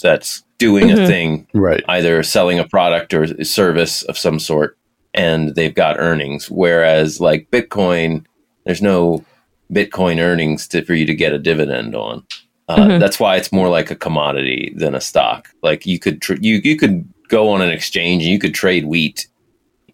that's 0.00 0.44
doing 0.66 0.90
a 0.90 1.06
thing, 1.06 1.46
Right. 1.54 1.82
either 1.88 2.22
selling 2.22 2.58
a 2.58 2.66
product 2.68 3.12
or 3.14 3.22
a 3.24 3.44
service 3.44 4.02
of 4.04 4.16
some 4.16 4.38
sort, 4.38 4.76
and 5.14 5.54
they've 5.56 5.74
got 5.74 5.98
earnings. 5.98 6.50
Whereas 6.50 7.20
like 7.20 7.50
Bitcoin, 7.50 8.24
there's 8.64 8.82
no 8.82 9.24
Bitcoin 9.72 10.18
earnings 10.20 10.68
to, 10.68 10.84
for 10.84 10.94
you 10.94 11.06
to 11.06 11.14
get 11.14 11.32
a 11.32 11.38
dividend 11.38 11.94
on. 11.94 12.24
Uh, 12.68 12.98
That's 12.98 13.18
why 13.20 13.36
it's 13.36 13.52
more 13.52 13.68
like 13.68 13.90
a 13.90 13.96
commodity 13.96 14.72
than 14.76 14.94
a 14.94 15.00
stock. 15.00 15.48
Like 15.62 15.84
you 15.86 15.98
could 15.98 16.22
tr- 16.22 16.40
you 16.40 16.60
you 16.64 16.76
could 16.76 17.04
go 17.28 17.48
on 17.50 17.60
an 17.60 17.70
exchange 17.70 18.22
and 18.22 18.32
you 18.32 18.38
could 18.38 18.54
trade 18.54 18.84
wheat. 18.86 19.26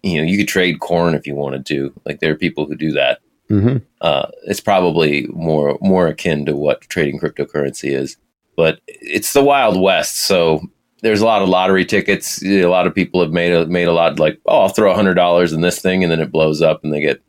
You 0.03 0.17
know, 0.21 0.27
you 0.31 0.37
could 0.37 0.47
trade 0.47 0.79
corn 0.79 1.13
if 1.15 1.25
you 1.27 1.35
wanted 1.35 1.65
to. 1.67 1.91
Like 2.05 2.19
there 2.19 2.31
are 2.31 2.35
people 2.37 2.65
who 2.65 2.75
do 2.75 2.91
that. 2.93 3.19
hmm 3.49 3.77
Uh, 4.01 4.27
it's 4.45 4.61
probably 4.61 5.27
more 5.33 5.77
more 5.81 6.07
akin 6.07 6.45
to 6.45 6.55
what 6.55 6.81
trading 6.89 7.19
cryptocurrency 7.19 7.89
is, 7.91 8.17
but 8.59 8.81
it's 8.85 9.31
the 9.31 9.41
wild 9.41 9.79
west. 9.79 10.27
So 10.27 10.59
there's 11.01 11.21
a 11.21 11.25
lot 11.25 11.41
of 11.41 11.47
lottery 11.47 11.85
tickets. 11.85 12.43
A 12.43 12.65
lot 12.65 12.87
of 12.87 12.93
people 12.93 13.21
have 13.21 13.31
made 13.31 13.53
a, 13.53 13.65
made 13.67 13.87
a 13.87 13.93
lot 13.93 14.19
like, 14.19 14.37
oh, 14.47 14.63
I'll 14.63 14.67
throw 14.67 14.93
hundred 14.93 15.13
dollars 15.13 15.53
in 15.53 15.61
this 15.61 15.81
thing, 15.81 16.03
and 16.03 16.11
then 16.11 16.19
it 16.19 16.29
blows 16.29 16.61
up, 16.61 16.83
and 16.83 16.93
they 16.93 16.99
get 16.99 17.23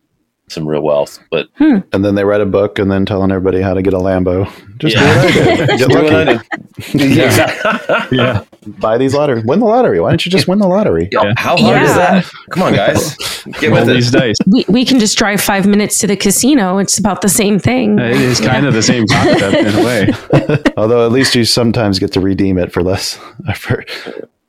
some 0.51 0.67
real 0.67 0.83
wealth. 0.83 1.19
But 1.31 1.49
hmm. 1.57 1.79
And 1.93 2.05
then 2.05 2.15
they 2.15 2.25
write 2.25 2.41
a 2.41 2.47
book 2.47 2.79
and 2.79 2.91
then 2.91 3.07
telling 3.07 3.31
everybody 3.31 3.61
how 3.63 3.75
to 3.75 3.83
get 3.83 3.95
a 3.95 3.99
Lambo. 3.99 4.51
Just 4.79 4.97
Yeah. 4.97 5.27
do 5.27 5.29
what 5.29 5.47
I 5.47 5.55
did. 5.57 5.69
Get 5.79 5.89
Do 5.89 5.95
what 6.03 6.13
I 6.13 6.23
lucky. 6.25 6.49
did. 6.99 7.17
Yeah. 7.17 8.07
Yeah. 8.11 8.45
Buy 8.67 8.99
these 8.99 9.15
lottery. 9.15 9.43
Win 9.45 9.61
the 9.61 9.67
lottery. 9.67 10.01
Why 10.01 10.09
don't 10.11 10.25
you 10.25 10.31
just 10.33 10.49
win 10.49 10.59
the 10.59 10.67
lottery? 10.67 11.09
Yo, 11.13 11.21
How 11.37 11.57
hard 11.57 11.83
is 11.83 11.95
that? 11.95 12.31
Come 12.51 12.63
on, 12.65 12.75
guys, 12.75 13.17
get 13.61 13.71
Roll 13.71 13.85
with 13.85 13.89
these 13.89 14.13
it. 14.15 14.19
dice. 14.19 14.37
we, 14.47 14.65
we 14.69 14.85
can 14.85 14.99
just 14.99 15.17
drive 15.17 15.41
five 15.41 15.67
minutes 15.67 15.99
to 15.99 16.07
the 16.07 16.17
casino. 16.17 16.79
It's 16.79 16.99
about 16.99 17.21
the 17.23 17.29
same 17.29 17.59
thing. 17.59 17.99
It 17.99 18.17
is 18.21 18.41
kind 18.41 18.67
of 18.67 18.75
the 18.75 18.83
same 18.83 19.07
concept 19.07 19.55
in 19.57 19.75
a 19.79 19.85
way. 19.85 20.63
Although 20.77 21.05
at 21.07 21.13
least 21.13 21.35
you 21.35 21.45
sometimes 21.45 21.99
get 21.99 22.13
to 22.15 22.21
redeem 22.21 22.59
it 22.59 22.73
for 22.73 22.83
less. 22.83 23.15
For, 23.57 23.85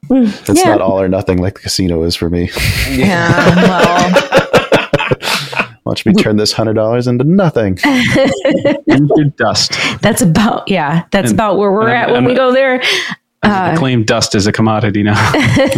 mm. 0.09 0.49
it's 0.49 0.59
yeah. 0.63 0.71
not 0.71 0.81
all 0.81 0.99
or 0.99 1.07
nothing 1.09 1.37
like 1.39 1.55
the 1.55 1.61
casino 1.61 2.03
is 2.03 2.15
for 2.15 2.29
me. 2.29 2.49
Yeah, 2.89 3.55
well, 3.55 4.49
Watch 5.83 6.05
me 6.05 6.13
turn 6.13 6.37
this 6.37 6.51
hundred 6.51 6.73
dollars 6.73 7.07
into 7.07 7.23
nothing. 7.23 7.77
Into 8.87 9.33
dust. 9.37 9.73
that's 10.01 10.21
about 10.21 10.67
yeah, 10.67 11.05
that's 11.11 11.29
And- 11.31 11.35
about 11.37 11.57
where 11.57 11.71
we're 11.71 11.87
and 11.87 11.91
I'm- 11.97 12.01
at 12.03 12.07
when 12.09 12.15
I'm- 12.23 12.25
we 12.25 12.35
go 12.35 12.51
there. 12.53 12.81
Uh, 13.43 13.75
Claim 13.75 14.03
dust 14.03 14.35
as 14.35 14.45
a 14.45 14.51
commodity 14.51 15.01
now. 15.01 15.15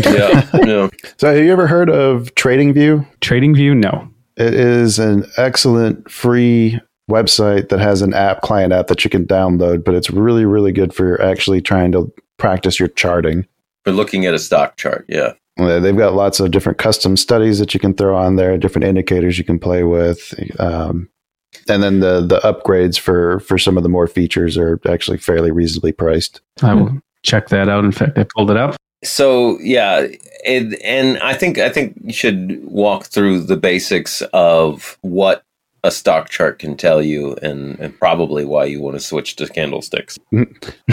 Yeah, 0.06 0.46
yeah. 0.66 0.90
So 1.18 1.34
have 1.34 1.42
you 1.44 1.52
ever 1.52 1.66
heard 1.68 1.90
of 1.90 2.34
TradingView? 2.36 3.08
Trading 3.22 3.56
View, 3.56 3.74
no. 3.74 4.10
It 4.36 4.54
is 4.54 5.00
an 5.00 5.26
excellent 5.38 6.12
free 6.12 6.78
website 7.10 7.70
that 7.70 7.80
has 7.80 8.02
an 8.02 8.14
app, 8.14 8.42
client 8.42 8.74
app 8.74 8.88
that 8.88 9.06
you 9.06 9.10
can 9.10 9.26
download, 9.26 9.86
but 9.86 9.94
it's 9.96 10.10
really, 10.10 10.44
really 10.44 10.74
good 10.74 10.94
for 10.94 11.22
actually 11.22 11.62
trying 11.62 11.94
to 11.94 12.12
practice 12.38 12.80
your 12.80 12.90
charting. 12.90 13.48
For 13.86 13.92
looking 13.94 14.26
at 14.26 14.34
a 14.34 14.40
stock 14.40 14.76
chart, 14.76 15.06
yeah. 15.08 15.32
Uh, 15.60 15.80
They've 15.80 15.96
got 15.96 16.16
lots 16.16 16.40
of 16.40 16.52
different 16.52 16.78
custom 16.78 17.16
studies 17.16 17.60
that 17.60 17.74
you 17.74 17.80
can 17.80 17.94
throw 17.94 18.18
on 18.18 18.36
there, 18.36 18.58
different 18.58 18.86
indicators 18.86 19.38
you 19.38 19.44
can 19.44 19.60
play 19.60 19.84
with. 19.84 20.34
Um, 20.60 21.10
and 21.68 21.84
then 21.84 22.00
the 22.00 22.22
the 22.22 22.40
upgrades 22.40 23.00
for 23.00 23.40
for 23.42 23.58
some 23.58 23.78
of 23.78 23.84
the 23.84 23.90
more 23.90 24.08
features 24.08 24.58
are 24.58 24.80
actually 24.88 25.18
fairly 25.18 25.52
reasonably 25.52 25.92
priced. 25.92 26.42
I 26.62 26.74
will 26.74 27.00
check 27.22 27.50
that 27.50 27.70
out. 27.70 27.86
In 27.86 27.92
fact, 27.92 28.18
I 28.18 28.26
pulled 28.36 28.52
it 28.52 28.58
up. 28.58 28.76
So 29.04 29.60
yeah, 29.60 30.08
it, 30.46 30.82
and 30.84 31.20
I 31.20 31.34
think 31.34 31.58
I 31.58 31.70
think 31.70 32.00
you 32.04 32.14
should 32.14 32.64
walk 32.66 33.06
through 33.06 33.42
the 33.42 33.58
basics 33.58 34.22
of 34.34 34.98
what 35.02 35.44
a 35.84 35.92
stock 35.92 36.30
chart 36.30 36.60
can 36.60 36.78
tell 36.78 37.02
you, 37.02 37.36
and, 37.42 37.78
and 37.80 37.98
probably 38.00 38.46
why 38.46 38.64
you 38.66 38.82
want 38.82 38.96
to 38.96 39.02
switch 39.02 39.36
to 39.36 39.48
candlesticks. 39.48 40.18
You 40.32 40.48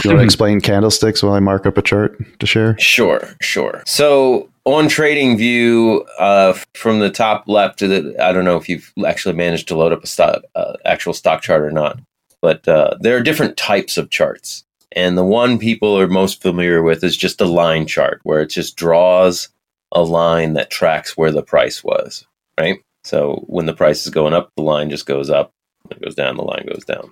want 0.05 0.19
to 0.19 0.19
explain 0.19 0.61
candlesticks 0.61 1.23
while 1.23 1.35
I 1.35 1.41
mark 1.41 1.65
up 1.65 1.79
a 1.79 1.83
chart 1.83 2.19
to 2.41 2.47
share? 2.47 2.77
Sure, 2.79 3.37
sure. 3.41 3.83
So 3.87 4.51
on 4.65 4.89
Trading 4.89 5.39
View, 5.39 6.05
uh, 6.19 6.55
from 6.75 6.99
the 6.99 7.11
top 7.11 7.45
left 7.47 7.79
to 7.79 7.89
the, 7.89 8.17
I 8.21 8.33
don't 8.33 8.45
know 8.45 8.57
if 8.57 8.69
you've 8.69 8.93
actually 9.07 9.37
managed 9.37 9.69
to 9.69 9.77
load 9.77 9.93
up 9.93 10.03
a 10.03 10.09
stock, 10.09 10.43
uh, 10.57 10.75
actual 10.85 11.15
stock 11.15 11.43
chart 11.43 11.63
or 11.63 11.71
not, 11.71 12.01
but 12.43 12.67
uh, 12.67 12.97
there 13.01 13.17
are 13.17 13.23
different 13.23 13.57
types 13.57 13.97
of 13.97 14.11
charts. 14.11 14.65
And 14.93 15.17
the 15.17 15.25
one 15.25 15.61
people 15.61 15.97
are 15.97 16.09
most 16.09 16.43
familiar 16.43 16.83
with 16.83 17.05
is 17.05 17.17
just 17.17 17.41
a 17.41 17.47
line 17.47 17.87
chart, 17.87 18.21
where 18.25 18.43
it 18.43 18.51
just 18.51 18.77
draws 18.77 19.51
a 19.93 20.03
line 20.03 20.55
that 20.55 20.71
tracks 20.71 21.17
where 21.17 21.31
the 21.31 21.43
price 21.43 21.85
was, 21.85 22.27
right? 22.59 22.81
So 23.05 23.45
when 23.47 23.67
the 23.67 23.73
price 23.73 24.05
is 24.05 24.13
going 24.13 24.35
up, 24.35 24.51
the 24.57 24.63
line 24.63 24.91
just 24.91 25.07
goes 25.07 25.31
up. 25.31 25.53
When 25.85 25.99
it 25.99 26.05
goes 26.05 26.15
down, 26.15 26.37
the 26.37 26.43
line 26.43 26.67
goes 26.67 26.85
down. 26.85 27.11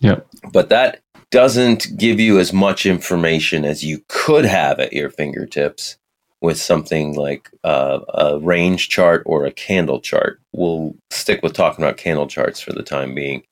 Yep. 0.00 0.26
But 0.52 0.68
that 0.70 1.00
doesn't 1.30 1.96
give 1.96 2.18
you 2.18 2.38
as 2.38 2.52
much 2.52 2.86
information 2.86 3.64
as 3.64 3.84
you 3.84 4.02
could 4.08 4.44
have 4.44 4.80
at 4.80 4.92
your 4.92 5.10
fingertips 5.10 5.96
with 6.40 6.58
something 6.58 7.14
like 7.14 7.50
uh, 7.64 8.00
a 8.14 8.38
range 8.40 8.88
chart 8.88 9.22
or 9.26 9.44
a 9.44 9.52
candle 9.52 10.00
chart. 10.00 10.40
We'll 10.52 10.94
stick 11.10 11.42
with 11.42 11.52
talking 11.52 11.84
about 11.84 11.98
candle 11.98 12.26
charts 12.26 12.60
for 12.60 12.72
the 12.72 12.82
time 12.82 13.14
being. 13.14 13.42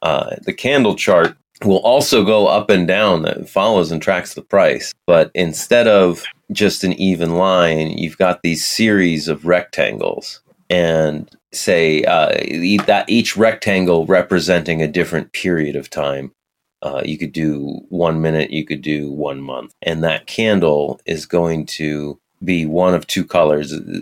Uh, 0.00 0.36
the 0.42 0.54
candle 0.54 0.94
chart 0.94 1.36
will 1.64 1.78
also 1.78 2.24
go 2.24 2.46
up 2.46 2.70
and 2.70 2.86
down 2.86 3.22
that 3.22 3.48
follows 3.48 3.90
and 3.90 4.00
tracks 4.00 4.34
the 4.34 4.42
price. 4.42 4.94
But 5.06 5.30
instead 5.34 5.86
of 5.86 6.24
just 6.52 6.84
an 6.84 6.94
even 6.94 7.34
line, 7.34 7.90
you've 7.90 8.18
got 8.18 8.42
these 8.42 8.66
series 8.66 9.28
of 9.28 9.44
rectangles 9.44 10.40
and 10.70 11.30
say 11.52 12.04
uh, 12.04 12.28
that 12.86 13.04
each 13.08 13.36
rectangle 13.36 14.06
representing 14.06 14.82
a 14.82 14.88
different 14.88 15.32
period 15.32 15.76
of 15.76 15.90
time. 15.90 16.32
Uh, 16.80 17.02
you 17.04 17.18
could 17.18 17.32
do 17.32 17.80
one 17.88 18.20
minute, 18.20 18.50
you 18.50 18.64
could 18.64 18.82
do 18.82 19.10
one 19.10 19.40
month, 19.40 19.74
and 19.82 20.04
that 20.04 20.26
candle 20.26 21.00
is 21.06 21.26
going 21.26 21.66
to 21.66 22.18
be 22.44 22.64
one 22.66 22.94
of 22.94 23.06
two 23.06 23.24
colors, 23.24 23.72
uh, 23.72 24.00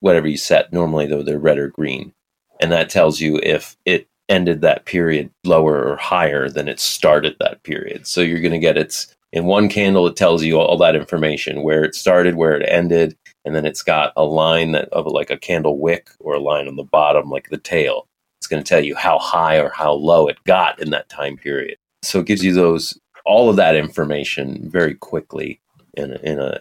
whatever 0.00 0.28
you 0.28 0.36
set. 0.36 0.72
Normally, 0.72 1.06
though, 1.06 1.22
they're 1.22 1.38
red 1.38 1.58
or 1.58 1.68
green, 1.68 2.12
and 2.60 2.70
that 2.70 2.90
tells 2.90 3.20
you 3.20 3.40
if 3.42 3.76
it 3.84 4.06
ended 4.28 4.60
that 4.60 4.84
period 4.84 5.30
lower 5.44 5.82
or 5.82 5.96
higher 5.96 6.48
than 6.48 6.68
it 6.68 6.78
started 6.78 7.36
that 7.40 7.62
period. 7.64 8.06
So 8.06 8.20
you're 8.20 8.40
going 8.40 8.52
to 8.52 8.58
get 8.58 8.78
its 8.78 9.14
in 9.32 9.46
one 9.46 9.68
candle. 9.68 10.06
It 10.06 10.16
tells 10.16 10.44
you 10.44 10.58
all 10.58 10.78
that 10.78 10.94
information 10.94 11.62
where 11.62 11.84
it 11.84 11.94
started, 11.94 12.36
where 12.36 12.56
it 12.56 12.68
ended, 12.68 13.16
and 13.44 13.54
then 13.54 13.66
it's 13.66 13.82
got 13.82 14.12
a 14.16 14.24
line 14.24 14.72
that 14.72 14.88
of 14.90 15.06
like 15.06 15.30
a 15.30 15.36
candle 15.36 15.78
wick 15.78 16.10
or 16.20 16.34
a 16.34 16.40
line 16.40 16.68
on 16.68 16.76
the 16.76 16.84
bottom, 16.84 17.30
like 17.30 17.48
the 17.50 17.58
tail. 17.58 18.08
It's 18.38 18.46
going 18.46 18.62
to 18.62 18.68
tell 18.68 18.84
you 18.84 18.96
how 18.96 19.18
high 19.18 19.58
or 19.58 19.70
how 19.70 19.92
low 19.92 20.28
it 20.28 20.36
got 20.44 20.80
in 20.80 20.90
that 20.90 21.08
time 21.08 21.36
period. 21.36 21.76
So 22.02 22.20
it 22.20 22.26
gives 22.26 22.44
you 22.44 22.52
those 22.52 22.98
all 23.24 23.48
of 23.48 23.56
that 23.56 23.76
information 23.76 24.68
very 24.68 24.94
quickly 24.94 25.60
in 25.94 26.12
a, 26.12 26.16
in 26.16 26.38
a 26.38 26.60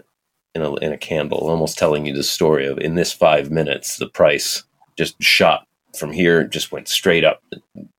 in 0.54 0.62
a 0.62 0.76
in 0.76 0.92
a 0.92 0.98
candle, 0.98 1.40
almost 1.40 1.78
telling 1.78 2.06
you 2.06 2.14
the 2.14 2.24
story 2.24 2.68
of 2.68 2.78
in 2.78 2.96
this 2.96 3.12
five 3.12 3.52
minutes 3.52 3.98
the 3.98 4.08
price 4.08 4.64
just 4.98 5.22
shot 5.24 5.66
from 5.98 6.12
here, 6.12 6.44
just 6.44 6.72
went 6.72 6.88
straight 6.88 7.24
up. 7.24 7.42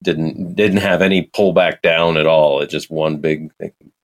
Didn't 0.02 0.54
didn't 0.54 0.78
have 0.78 1.02
any 1.02 1.26
pullback 1.34 1.82
down 1.82 2.16
at 2.16 2.26
all. 2.26 2.60
It 2.60 2.70
just 2.70 2.90
one 2.90 3.18
big 3.18 3.50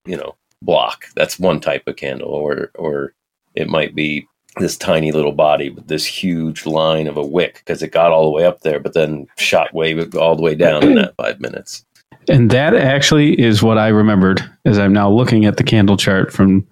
you 0.06 0.16
know 0.16 0.34
block. 0.62 1.06
That's 1.14 1.38
one 1.38 1.60
type 1.60 1.86
of 1.86 1.96
candle, 1.96 2.30
or 2.30 2.70
or 2.74 3.14
it 3.54 3.68
might 3.68 3.94
be 3.94 4.26
this 4.58 4.76
tiny 4.76 5.12
little 5.12 5.32
body 5.32 5.70
with 5.70 5.88
this 5.88 6.04
huge 6.06 6.66
line 6.66 7.06
of 7.06 7.16
a 7.16 7.22
wick 7.26 7.62
because 7.64 7.82
it 7.82 7.88
got 7.92 8.10
all 8.12 8.24
the 8.24 8.30
way 8.30 8.44
up 8.44 8.60
there, 8.60 8.80
but 8.80 8.94
then 8.94 9.26
shot 9.36 9.72
way 9.74 9.98
all 10.18 10.36
the 10.36 10.42
way 10.42 10.54
down 10.54 10.82
in 10.84 10.94
that 10.96 11.14
five 11.16 11.40
minutes. 11.40 11.84
And 12.28 12.50
that 12.50 12.74
actually 12.74 13.40
is 13.40 13.62
what 13.62 13.78
I 13.78 13.88
remembered 13.88 14.42
as 14.64 14.78
I'm 14.78 14.92
now 14.92 15.10
looking 15.10 15.46
at 15.46 15.56
the 15.56 15.64
candle 15.64 15.96
chart 15.96 16.32
from 16.32 16.66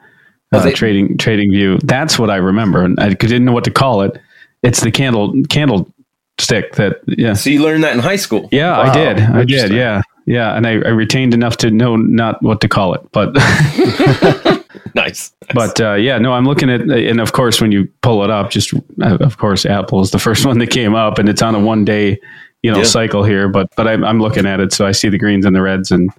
uh, 0.53 0.61
they- 0.63 0.73
trading 0.73 1.17
trading 1.19 1.51
view. 1.51 1.79
That's 1.85 2.19
what 2.19 2.31
I 2.31 2.37
remember, 2.37 2.85
and 2.85 2.99
I 3.01 3.11
didn't 3.11 3.45
know 3.45 3.53
what 3.53 3.65
to 3.65 3.71
call 3.71 4.03
it. 4.03 4.19
It's 4.63 4.81
the 4.81 4.91
candle 4.91 5.33
candle 5.49 5.93
stick 6.39 6.75
that 6.75 7.01
yeah 7.07 7.33
So 7.33 7.49
you 7.49 7.63
learned 7.63 7.85
that 7.85 7.95
in 7.95 8.01
high 8.01 8.17
school. 8.17 8.49
yeah 8.53 8.79
I 8.79 8.93
did 8.93 9.21
I 9.21 9.45
did 9.45 9.73
yeah 9.73 10.03
yeah 10.27 10.55
and 10.55 10.67
I, 10.67 10.73
I 10.73 10.89
retained 10.91 11.33
enough 11.33 11.57
to 11.59 11.71
know 11.71 11.97
not 11.97 12.43
what 12.43 12.61
to 12.61 12.69
call 12.69 12.93
it 12.93 13.01
but 13.13 13.33
Nice. 14.95 15.33
but 15.55 15.81
uh, 15.81 15.95
yeah 15.95 16.19
no 16.19 16.33
I'm 16.33 16.45
looking 16.47 16.71
at 16.71 16.81
and 16.83 17.21
of 17.21 17.33
course 17.33 17.61
when 17.61 17.73
you 17.73 17.89
pull 18.03 18.23
it 18.25 18.31
up 18.31 18.51
just 18.51 18.73
uh, 19.03 19.17
of 19.21 19.39
course 19.39 19.65
Apple 19.67 20.01
is 20.01 20.11
the 20.11 20.19
first 20.27 20.45
one 20.47 20.59
that 20.59 20.69
came 20.71 20.95
up 20.95 21.19
and 21.19 21.29
it's 21.29 21.43
on 21.43 21.55
a 21.55 21.61
one 21.61 21.85
day 21.85 22.19
you 22.63 22.71
know 22.73 22.79
Yeah. 22.79 22.85
cycle 22.85 23.23
here 23.25 23.49
but 23.49 23.69
but 23.77 23.87
I'm, 23.89 24.05
I'm 24.05 24.21
looking 24.21 24.47
at 24.47 24.61
it 24.61 24.73
so 24.73 24.87
I 24.87 24.93
see 24.93 25.09
the 25.09 25.19
greens 25.19 25.45
and 25.47 25.55
the 25.55 25.63
reds 25.63 25.91
and 25.91 26.11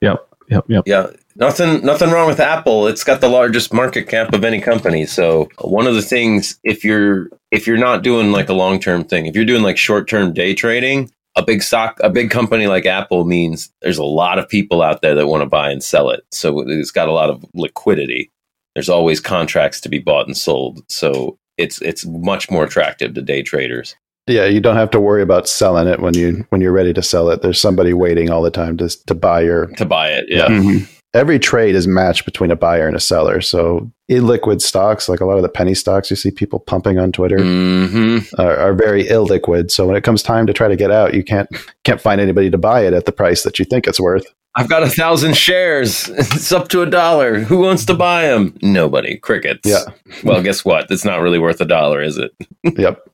yep 0.00 0.26
yep 0.48 0.64
yep 0.68 0.84
Yeah, 0.86 1.08
nothing 1.36 1.84
nothing 1.84 2.10
wrong 2.10 2.26
with 2.28 2.38
Apple. 2.40 2.86
It's 2.86 3.02
got 3.02 3.20
the 3.20 3.28
largest 3.28 3.72
market 3.72 4.08
cap 4.08 4.32
of 4.34 4.44
any 4.44 4.60
company. 4.60 5.06
So 5.06 5.48
one 5.60 5.86
of 5.86 5.94
the 5.94 6.02
things 6.02 6.58
if 6.64 6.84
you're 6.84 7.28
if 7.50 7.66
you're 7.66 7.78
not 7.78 8.02
doing 8.02 8.30
like 8.32 8.48
a 8.48 8.52
long 8.54 8.78
term 8.78 9.04
thing, 9.04 9.26
if 9.26 9.34
you're 9.34 9.44
doing 9.46 9.62
like 9.62 9.78
short 9.78 10.08
term 10.08 10.32
day 10.34 10.54
trading, 10.54 11.10
a 11.36 11.42
big 11.42 11.62
stock, 11.62 11.98
a 12.02 12.10
big 12.10 12.30
company 12.30 12.66
like 12.66 12.86
Apple 12.86 13.24
means 13.24 13.72
there's 13.82 13.98
a 13.98 14.04
lot 14.04 14.38
of 14.38 14.48
people 14.48 14.82
out 14.82 15.02
there 15.02 15.14
that 15.14 15.26
want 15.26 15.42
to 15.42 15.48
buy 15.48 15.70
and 15.70 15.82
sell 15.82 16.10
it. 16.10 16.22
So 16.30 16.60
it's 16.60 16.90
got 16.90 17.08
a 17.08 17.12
lot 17.12 17.30
of 17.30 17.44
liquidity. 17.54 18.30
There's 18.74 18.88
always 18.88 19.20
contracts 19.20 19.80
to 19.82 19.88
be 19.88 19.98
bought 19.98 20.26
and 20.26 20.36
sold. 20.36 20.82
So 20.88 21.38
it's 21.58 21.80
it's 21.82 22.04
much 22.06 22.50
more 22.50 22.64
attractive 22.64 23.14
to 23.14 23.22
day 23.22 23.42
traders. 23.42 23.94
Yeah, 24.26 24.46
you 24.46 24.60
don't 24.60 24.76
have 24.76 24.90
to 24.92 25.00
worry 25.00 25.22
about 25.22 25.48
selling 25.48 25.86
it 25.86 26.00
when 26.00 26.14
you 26.14 26.46
when 26.48 26.60
you're 26.60 26.72
ready 26.72 26.92
to 26.94 27.02
sell 27.02 27.28
it. 27.30 27.42
There's 27.42 27.60
somebody 27.60 27.92
waiting 27.92 28.30
all 28.30 28.42
the 28.42 28.50
time 28.50 28.76
to 28.78 28.88
to 29.06 29.14
buy 29.14 29.42
your. 29.42 29.66
To 29.66 29.84
buy 29.84 30.08
it, 30.10 30.26
yeah. 30.28 30.48
Mhm. 30.48 30.88
Every 31.14 31.38
trade 31.38 31.74
is 31.76 31.86
matched 31.86 32.24
between 32.24 32.50
a 32.50 32.56
buyer 32.56 32.86
and 32.86 32.96
a 32.96 33.00
seller. 33.00 33.40
So 33.40 33.90
illiquid 34.10 34.60
stocks, 34.60 35.08
like 35.08 35.20
a 35.20 35.24
lot 35.24 35.36
of 35.36 35.42
the 35.42 35.48
penny 35.48 35.74
stocks 35.74 36.10
you 36.10 36.16
see 36.16 36.30
people 36.30 36.58
pumping 36.58 36.98
on 36.98 37.12
Twitter, 37.12 37.38
hmm 37.40 38.18
are, 38.38 38.56
are 38.56 38.74
very 38.74 39.04
illiquid. 39.04 39.70
So 39.70 39.86
when 39.86 39.96
it 39.96 40.02
comes 40.02 40.22
time 40.22 40.46
to 40.46 40.52
try 40.52 40.68
to 40.68 40.76
get 40.76 40.90
out, 40.90 41.14
you 41.14 41.22
can't 41.22 41.48
can't 41.84 42.00
find 42.00 42.20
anybody 42.20 42.50
to 42.50 42.58
buy 42.58 42.84
it 42.84 42.92
at 42.92 43.06
the 43.06 43.12
price 43.12 43.44
that 43.44 43.58
you 43.58 43.64
think 43.64 43.86
it's 43.86 44.00
worth. 44.00 44.26
I've 44.56 44.68
got 44.68 44.84
a 44.84 44.88
thousand 44.88 45.36
shares. 45.36 46.08
It's 46.08 46.52
up 46.52 46.68
to 46.68 46.82
a 46.82 46.86
dollar. 46.86 47.40
Who 47.40 47.58
wants 47.58 47.84
to 47.86 47.94
buy 47.94 48.26
them? 48.28 48.56
Nobody. 48.62 49.16
Crickets. 49.16 49.62
Yeah. 49.64 49.82
Well, 50.22 50.42
guess 50.42 50.64
what? 50.64 50.86
It's 50.90 51.04
not 51.04 51.20
really 51.20 51.40
worth 51.40 51.60
a 51.60 51.64
dollar, 51.64 52.02
is 52.02 52.18
it? 52.18 52.32
Yep. 52.78 53.08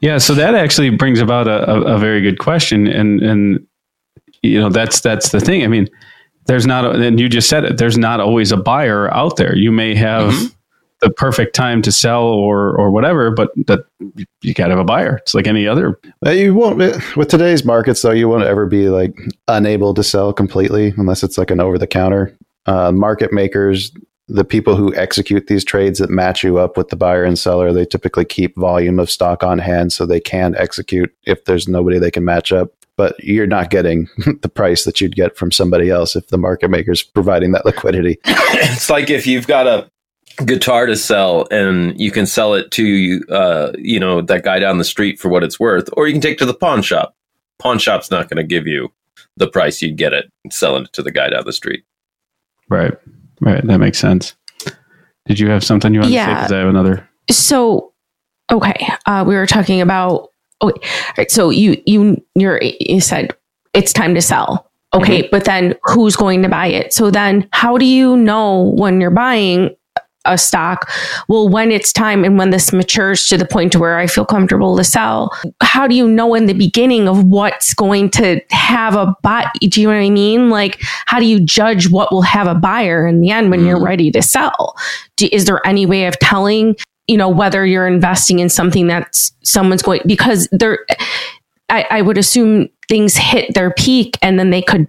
Yeah, 0.00 0.18
so 0.18 0.34
that 0.34 0.54
actually 0.54 0.90
brings 0.90 1.20
about 1.20 1.46
a, 1.48 1.70
a, 1.70 1.94
a 1.94 1.98
very 1.98 2.20
good 2.20 2.38
question, 2.38 2.86
and 2.86 3.20
and 3.20 3.66
you 4.42 4.60
know 4.60 4.68
that's 4.68 5.00
that's 5.00 5.30
the 5.30 5.40
thing. 5.40 5.64
I 5.64 5.66
mean, 5.66 5.88
there's 6.50 6.66
not, 6.66 6.84
a, 6.84 6.90
and 6.90 7.18
you 7.20 7.28
just 7.28 7.48
said 7.48 7.64
it. 7.64 7.78
There's 7.78 7.96
not 7.96 8.18
always 8.20 8.50
a 8.52 8.56
buyer 8.56 9.12
out 9.14 9.36
there. 9.36 9.56
You 9.56 9.70
may 9.70 9.94
have 9.94 10.32
Mhm. 10.32 10.54
the 11.00 11.10
perfect 11.10 11.54
time 11.54 11.80
to 11.82 11.92
sell 11.92 12.24
or 12.24 12.76
or 12.76 12.90
whatever, 12.90 13.30
but 13.30 13.50
that 13.68 13.84
you 14.42 14.52
got 14.52 14.64
to 14.66 14.70
have 14.70 14.78
a 14.80 14.84
buyer. 14.84 15.16
It's 15.18 15.32
like 15.34 15.46
any 15.46 15.66
other. 15.66 15.98
You 16.26 16.54
won't 16.54 16.78
with 17.16 17.28
today's 17.28 17.64
markets 17.64 18.02
though. 18.02 18.10
You 18.10 18.28
won't 18.28 18.42
ever 18.44 18.66
be 18.66 18.88
like 18.88 19.14
unable 19.48 19.94
to 19.94 20.02
sell 20.02 20.32
completely 20.32 20.92
unless 20.96 21.22
it's 21.22 21.38
like 21.38 21.50
an 21.50 21.60
over 21.60 21.78
the 21.78 21.86
counter. 21.86 22.36
Uh, 22.66 22.92
market 22.92 23.32
makers, 23.32 23.90
the 24.28 24.44
people 24.44 24.76
who 24.76 24.94
execute 24.94 25.46
these 25.46 25.64
trades 25.64 25.98
that 26.00 26.10
match 26.10 26.44
you 26.44 26.58
up 26.58 26.76
with 26.76 26.88
the 26.88 26.96
buyer 26.96 27.24
and 27.24 27.38
seller, 27.38 27.72
they 27.72 27.84
typically 27.86 28.24
keep 28.24 28.54
volume 28.56 28.98
of 29.00 29.10
stock 29.10 29.42
on 29.42 29.58
hand 29.58 29.92
so 29.92 30.04
they 30.04 30.20
can 30.20 30.54
execute 30.56 31.10
if 31.24 31.44
there's 31.46 31.66
nobody 31.68 31.98
they 31.98 32.10
can 32.10 32.24
match 32.24 32.52
up. 32.52 32.70
But 32.96 33.22
you're 33.22 33.46
not 33.46 33.70
getting 33.70 34.08
the 34.42 34.48
price 34.48 34.84
that 34.84 35.00
you'd 35.00 35.16
get 35.16 35.36
from 35.36 35.50
somebody 35.50 35.90
else 35.90 36.16
if 36.16 36.26
the 36.28 36.38
market 36.38 36.68
maker's 36.68 37.02
providing 37.02 37.52
that 37.52 37.64
liquidity. 37.64 38.18
it's 38.24 38.90
like 38.90 39.08
if 39.08 39.26
you've 39.26 39.46
got 39.46 39.66
a 39.66 39.90
guitar 40.44 40.86
to 40.86 40.96
sell 40.96 41.46
and 41.50 41.98
you 42.00 42.10
can 42.10 42.26
sell 42.26 42.54
it 42.54 42.70
to 42.72 43.22
uh, 43.30 43.72
you 43.78 43.98
know 43.98 44.20
that 44.22 44.44
guy 44.44 44.58
down 44.58 44.78
the 44.78 44.84
street 44.84 45.18
for 45.18 45.28
what 45.28 45.42
it's 45.42 45.58
worth, 45.58 45.88
or 45.96 46.06
you 46.06 46.12
can 46.12 46.20
take 46.20 46.34
it 46.34 46.38
to 46.38 46.46
the 46.46 46.54
pawn 46.54 46.82
shop. 46.82 47.14
Pawn 47.58 47.78
shop's 47.78 48.10
not 48.10 48.28
going 48.28 48.38
to 48.38 48.44
give 48.44 48.66
you 48.66 48.92
the 49.36 49.48
price 49.48 49.82
you'd 49.82 49.96
get 49.96 50.12
it 50.12 50.30
selling 50.50 50.84
it 50.84 50.92
to 50.94 51.02
the 51.02 51.10
guy 51.10 51.30
down 51.30 51.44
the 51.44 51.52
street. 51.52 51.84
Right, 52.68 52.94
right. 53.40 53.66
That 53.66 53.78
makes 53.78 53.98
sense. 53.98 54.34
Did 55.26 55.38
you 55.38 55.48
have 55.48 55.62
something 55.62 55.92
you 55.92 56.00
want 56.00 56.12
to 56.12 56.18
say? 56.18 56.26
Because 56.26 56.52
I 56.52 56.58
have 56.58 56.68
another. 56.68 57.08
so 57.30 57.92
okay 58.50 58.88
uh 59.06 59.24
we 59.24 59.36
were 59.36 59.46
talking 59.46 59.80
about 59.80 60.29
okay. 60.62 60.88
All 60.88 61.14
right. 61.18 61.30
So 61.30 61.50
you 61.50 61.80
you 61.86 62.22
you're 62.34 62.60
you 62.62 63.00
said 63.00 63.34
it's 63.74 63.92
time 63.92 64.14
to 64.14 64.22
sell. 64.22 64.70
Okay. 64.92 65.28
But 65.30 65.44
then 65.44 65.74
who's 65.84 66.16
going 66.16 66.42
to 66.42 66.48
buy 66.48 66.66
it? 66.66 66.92
So 66.92 67.10
then 67.10 67.48
how 67.52 67.78
do 67.78 67.84
you 67.86 68.16
know 68.16 68.72
when 68.76 69.00
you're 69.00 69.10
buying 69.12 69.70
a 70.26 70.36
stock? 70.36 70.90
Well 71.28 71.48
when 71.48 71.70
it's 71.70 71.92
time 71.92 72.24
and 72.24 72.36
when 72.36 72.50
this 72.50 72.72
matures 72.72 73.26
to 73.28 73.38
the 73.38 73.46
point 73.46 73.72
to 73.72 73.78
where 73.78 73.98
i 73.98 74.06
feel 74.08 74.26
comfortable 74.26 74.76
to 74.76 74.82
sell. 74.84 75.30
How 75.62 75.86
do 75.86 75.94
you 75.94 76.08
know 76.08 76.34
in 76.34 76.46
the 76.46 76.52
beginning 76.54 77.06
of 77.08 77.22
what's 77.24 77.72
going 77.72 78.10
to 78.10 78.40
have 78.50 78.96
a 78.96 79.14
buy? 79.22 79.46
Do 79.60 79.80
you 79.80 79.86
know 79.86 79.94
what 79.94 80.02
i 80.04 80.10
mean? 80.10 80.50
Like 80.50 80.78
how 81.06 81.20
do 81.20 81.24
you 81.26 81.38
judge 81.40 81.88
what 81.90 82.10
will 82.12 82.22
have 82.22 82.48
a 82.48 82.54
buyer 82.56 83.06
in 83.06 83.20
the 83.20 83.30
end 83.30 83.50
when 83.50 83.64
you're 83.64 83.78
Mm. 83.78 83.86
ready 83.86 84.10
to 84.10 84.20
sell? 84.22 84.76
Do, 85.16 85.28
is 85.32 85.44
there 85.44 85.64
any 85.66 85.86
way 85.86 86.04
of 86.06 86.18
telling 86.18 86.74
you 87.10 87.16
know 87.16 87.28
whether 87.28 87.66
you're 87.66 87.88
investing 87.88 88.38
in 88.38 88.48
something 88.48 88.86
that's 88.86 89.32
someone's 89.42 89.82
going 89.82 90.00
because 90.06 90.48
there 90.52 90.78
I, 91.68 91.86
I 91.90 92.02
would 92.02 92.18
assume 92.18 92.68
things 92.88 93.16
hit 93.16 93.52
their 93.54 93.70
peak 93.72 94.16
and 94.22 94.38
then 94.38 94.50
they 94.50 94.62
could 94.62 94.86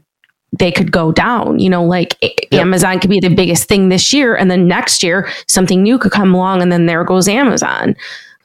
they 0.60 0.72
could 0.72 0.92
go 0.92 1.12
down 1.12 1.60
you 1.60 1.70
know 1.70 1.84
like 1.84 2.16
Yep. 2.22 2.62
amazon 2.62 3.00
could 3.00 3.10
be 3.10 3.20
the 3.22 3.34
biggest 3.34 3.68
thing 3.70 3.90
this 3.90 4.14
year 4.14 4.36
and 4.36 4.52
then 4.52 4.68
next 4.68 5.02
year 5.04 5.28
something 5.48 5.82
new 5.82 5.98
could 5.98 6.12
come 6.12 6.36
along 6.36 6.62
and 6.62 6.72
then 6.72 6.86
there 6.86 7.04
goes 7.04 7.28
amazon 7.28 7.96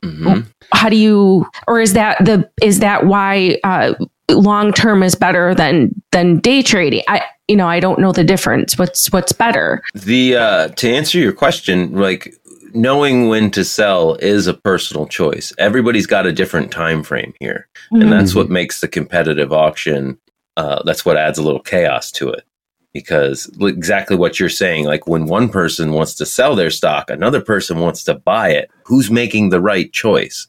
Mhm. 0.04 0.46
how 0.72 0.88
do 0.88 0.96
you 0.96 1.46
or 1.66 1.80
is 1.80 1.92
that 1.94 2.24
the 2.24 2.48
is 2.62 2.78
that 2.80 3.06
why 3.06 3.58
uh 3.64 3.94
long 4.30 4.72
term 4.72 5.02
is 5.02 5.14
better 5.16 5.54
than 5.54 5.90
than 6.12 6.38
day 6.38 6.62
trading 6.62 7.02
i 7.08 7.22
you 7.48 7.56
know 7.56 7.66
i 7.66 7.80
don't 7.80 7.98
know 7.98 8.12
the 8.12 8.22
difference 8.24 8.78
what's 8.78 9.10
what's 9.12 9.32
better 9.32 9.82
The 9.94 10.36
uh, 10.36 10.68
to 10.68 10.86
answer 10.98 11.18
your 11.18 11.32
question, 11.32 11.92
like 11.94 12.34
knowing 12.76 13.28
when 13.28 13.50
to 13.52 13.64
sell 13.64 14.14
is 14.16 14.46
a 14.46 14.54
personal 14.54 15.06
choice. 15.06 15.52
Everybody's 15.58 16.06
got 16.06 16.26
a 16.26 16.32
different 16.32 16.70
time 16.70 17.02
frame 17.02 17.34
here, 17.40 17.68
and 17.90 18.12
that's 18.12 18.34
what 18.34 18.50
makes 18.50 18.80
the 18.80 18.88
competitive 18.88 19.52
auction. 19.52 20.18
Uh, 20.56 20.82
that's 20.84 21.04
what 21.04 21.16
adds 21.16 21.38
a 21.38 21.42
little 21.42 21.60
chaos 21.60 22.12
to 22.12 22.28
it, 22.28 22.44
because 22.92 23.50
exactly 23.60 24.16
what 24.16 24.38
you're 24.38 24.48
saying. 24.48 24.84
Like 24.84 25.06
when 25.06 25.26
one 25.26 25.48
person 25.48 25.92
wants 25.92 26.14
to 26.14 26.26
sell 26.26 26.54
their 26.54 26.70
stock, 26.70 27.10
another 27.10 27.40
person 27.40 27.78
wants 27.78 28.04
to 28.04 28.14
buy 28.14 28.50
it. 28.50 28.70
Who's 28.84 29.10
making 29.10 29.50
the 29.50 29.60
right 29.60 29.92
choice? 29.92 30.46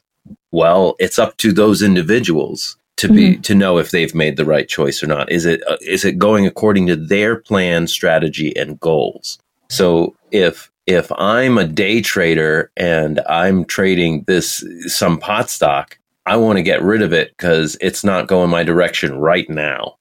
Well, 0.51 0.95
it's 0.99 1.19
up 1.19 1.37
to 1.37 1.51
those 1.51 1.81
individuals 1.81 2.77
to 2.97 3.09
be 3.09 3.37
to 3.37 3.53
know 3.53 3.77
if 3.77 3.91
they've 3.91 4.15
made 4.15 4.37
the 4.37 4.45
right 4.45 4.67
choice 4.67 5.03
or 5.03 5.07
not. 5.07 5.31
Is 5.31 5.45
it 5.45 5.61
uh, 5.67 5.77
is 5.81 6.03
it 6.03 6.17
going 6.17 6.45
according 6.45 6.87
to 6.87 6.95
their 6.95 7.35
plan, 7.35 7.87
strategy, 7.87 8.55
and 8.57 8.79
goals? 8.79 9.39
So 9.69 10.15
if 10.31 10.71
if 10.87 11.11
I'm 11.17 11.57
a 11.57 11.67
day 11.67 12.01
trader 12.01 12.71
and 12.77 13.19
I'm 13.29 13.65
trading 13.65 14.23
this 14.25 14.63
some 14.87 15.19
pot 15.19 15.49
stock, 15.49 15.97
I 16.25 16.37
want 16.37 16.57
to 16.57 16.63
get 16.63 16.81
rid 16.81 17.01
of 17.01 17.13
it 17.13 17.31
because 17.37 17.77
it's 17.81 18.03
not 18.03 18.27
going 18.27 18.49
my 18.49 18.63
direction 18.63 19.17
right 19.19 19.49
now. 19.49 19.95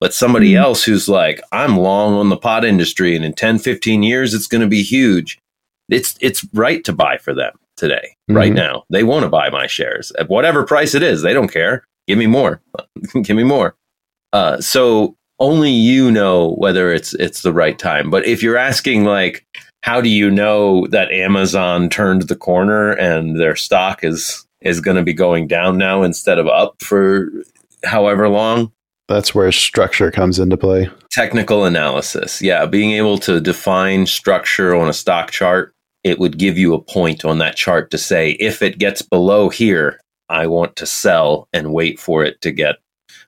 But 0.00 0.12
somebody 0.12 0.52
Mhm. 0.52 0.60
else 0.60 0.84
who's 0.84 1.08
like, 1.08 1.40
I'm 1.52 1.76
long 1.78 2.14
on 2.14 2.28
the 2.28 2.36
pot 2.36 2.64
industry 2.64 3.16
and 3.16 3.24
in 3.24 3.32
10, 3.32 3.58
15 3.58 4.02
years 4.02 4.34
it's 4.34 4.46
going 4.48 4.60
to 4.60 4.66
be 4.66 4.82
huge. 4.82 5.38
It's 5.88 6.16
it's 6.20 6.46
right 6.52 6.82
to 6.84 6.92
buy 6.92 7.16
for 7.18 7.32
them 7.34 7.52
today, 7.76 8.14
right 8.28 8.52
Mhm. 8.52 8.56
now. 8.56 8.84
They 8.90 9.02
want 9.04 9.22
to 9.24 9.28
buy 9.28 9.50
my 9.50 9.66
shares 9.66 10.12
at 10.18 10.28
whatever 10.28 10.64
price 10.64 10.94
it 10.94 11.02
is. 11.02 11.22
They 11.22 11.32
don't 11.32 11.48
care. 11.52 11.84
Give 12.08 12.18
me 12.18 12.26
more. 12.26 12.60
Give 13.22 13.36
me 13.36 13.44
more. 13.44 13.74
Uh, 14.32 14.60
so 14.60 15.16
only 15.40 15.70
you 15.70 16.10
know 16.10 16.54
whether 16.58 16.92
it's 16.92 17.14
it's 17.14 17.42
the 17.42 17.52
right 17.52 17.78
time. 17.78 18.10
But 18.10 18.26
if 18.26 18.42
you're 18.42 18.56
asking 18.56 19.04
like, 19.04 19.44
how 19.84 20.00
do 20.00 20.08
you 20.08 20.30
know 20.30 20.86
that 20.86 21.12
Amazon 21.12 21.90
turned 21.90 22.22
the 22.22 22.36
corner 22.36 22.92
and 22.92 23.38
their 23.38 23.54
stock 23.54 24.02
is 24.02 24.46
is 24.62 24.80
going 24.80 24.96
to 24.96 25.02
be 25.02 25.12
going 25.12 25.46
down 25.46 25.76
now 25.76 26.02
instead 26.02 26.38
of 26.38 26.48
up 26.48 26.82
for 26.82 27.28
however 27.84 28.30
long? 28.30 28.72
That's 29.08 29.34
where 29.34 29.52
structure 29.52 30.10
comes 30.10 30.38
into 30.38 30.56
play. 30.56 30.88
Technical 31.10 31.66
analysis. 31.66 32.40
Yeah, 32.40 32.64
being 32.64 32.92
able 32.92 33.18
to 33.18 33.42
define 33.42 34.06
structure 34.06 34.74
on 34.74 34.88
a 34.88 34.94
stock 34.94 35.30
chart, 35.30 35.74
it 36.02 36.18
would 36.18 36.38
give 36.38 36.56
you 36.56 36.72
a 36.72 36.80
point 36.80 37.22
on 37.26 37.36
that 37.38 37.54
chart 37.54 37.90
to 37.90 37.98
say 37.98 38.30
if 38.40 38.62
it 38.62 38.78
gets 38.78 39.02
below 39.02 39.50
here, 39.50 40.00
I 40.30 40.46
want 40.46 40.76
to 40.76 40.86
sell 40.86 41.46
and 41.52 41.74
wait 41.74 42.00
for 42.00 42.24
it 42.24 42.40
to 42.40 42.52
get 42.52 42.76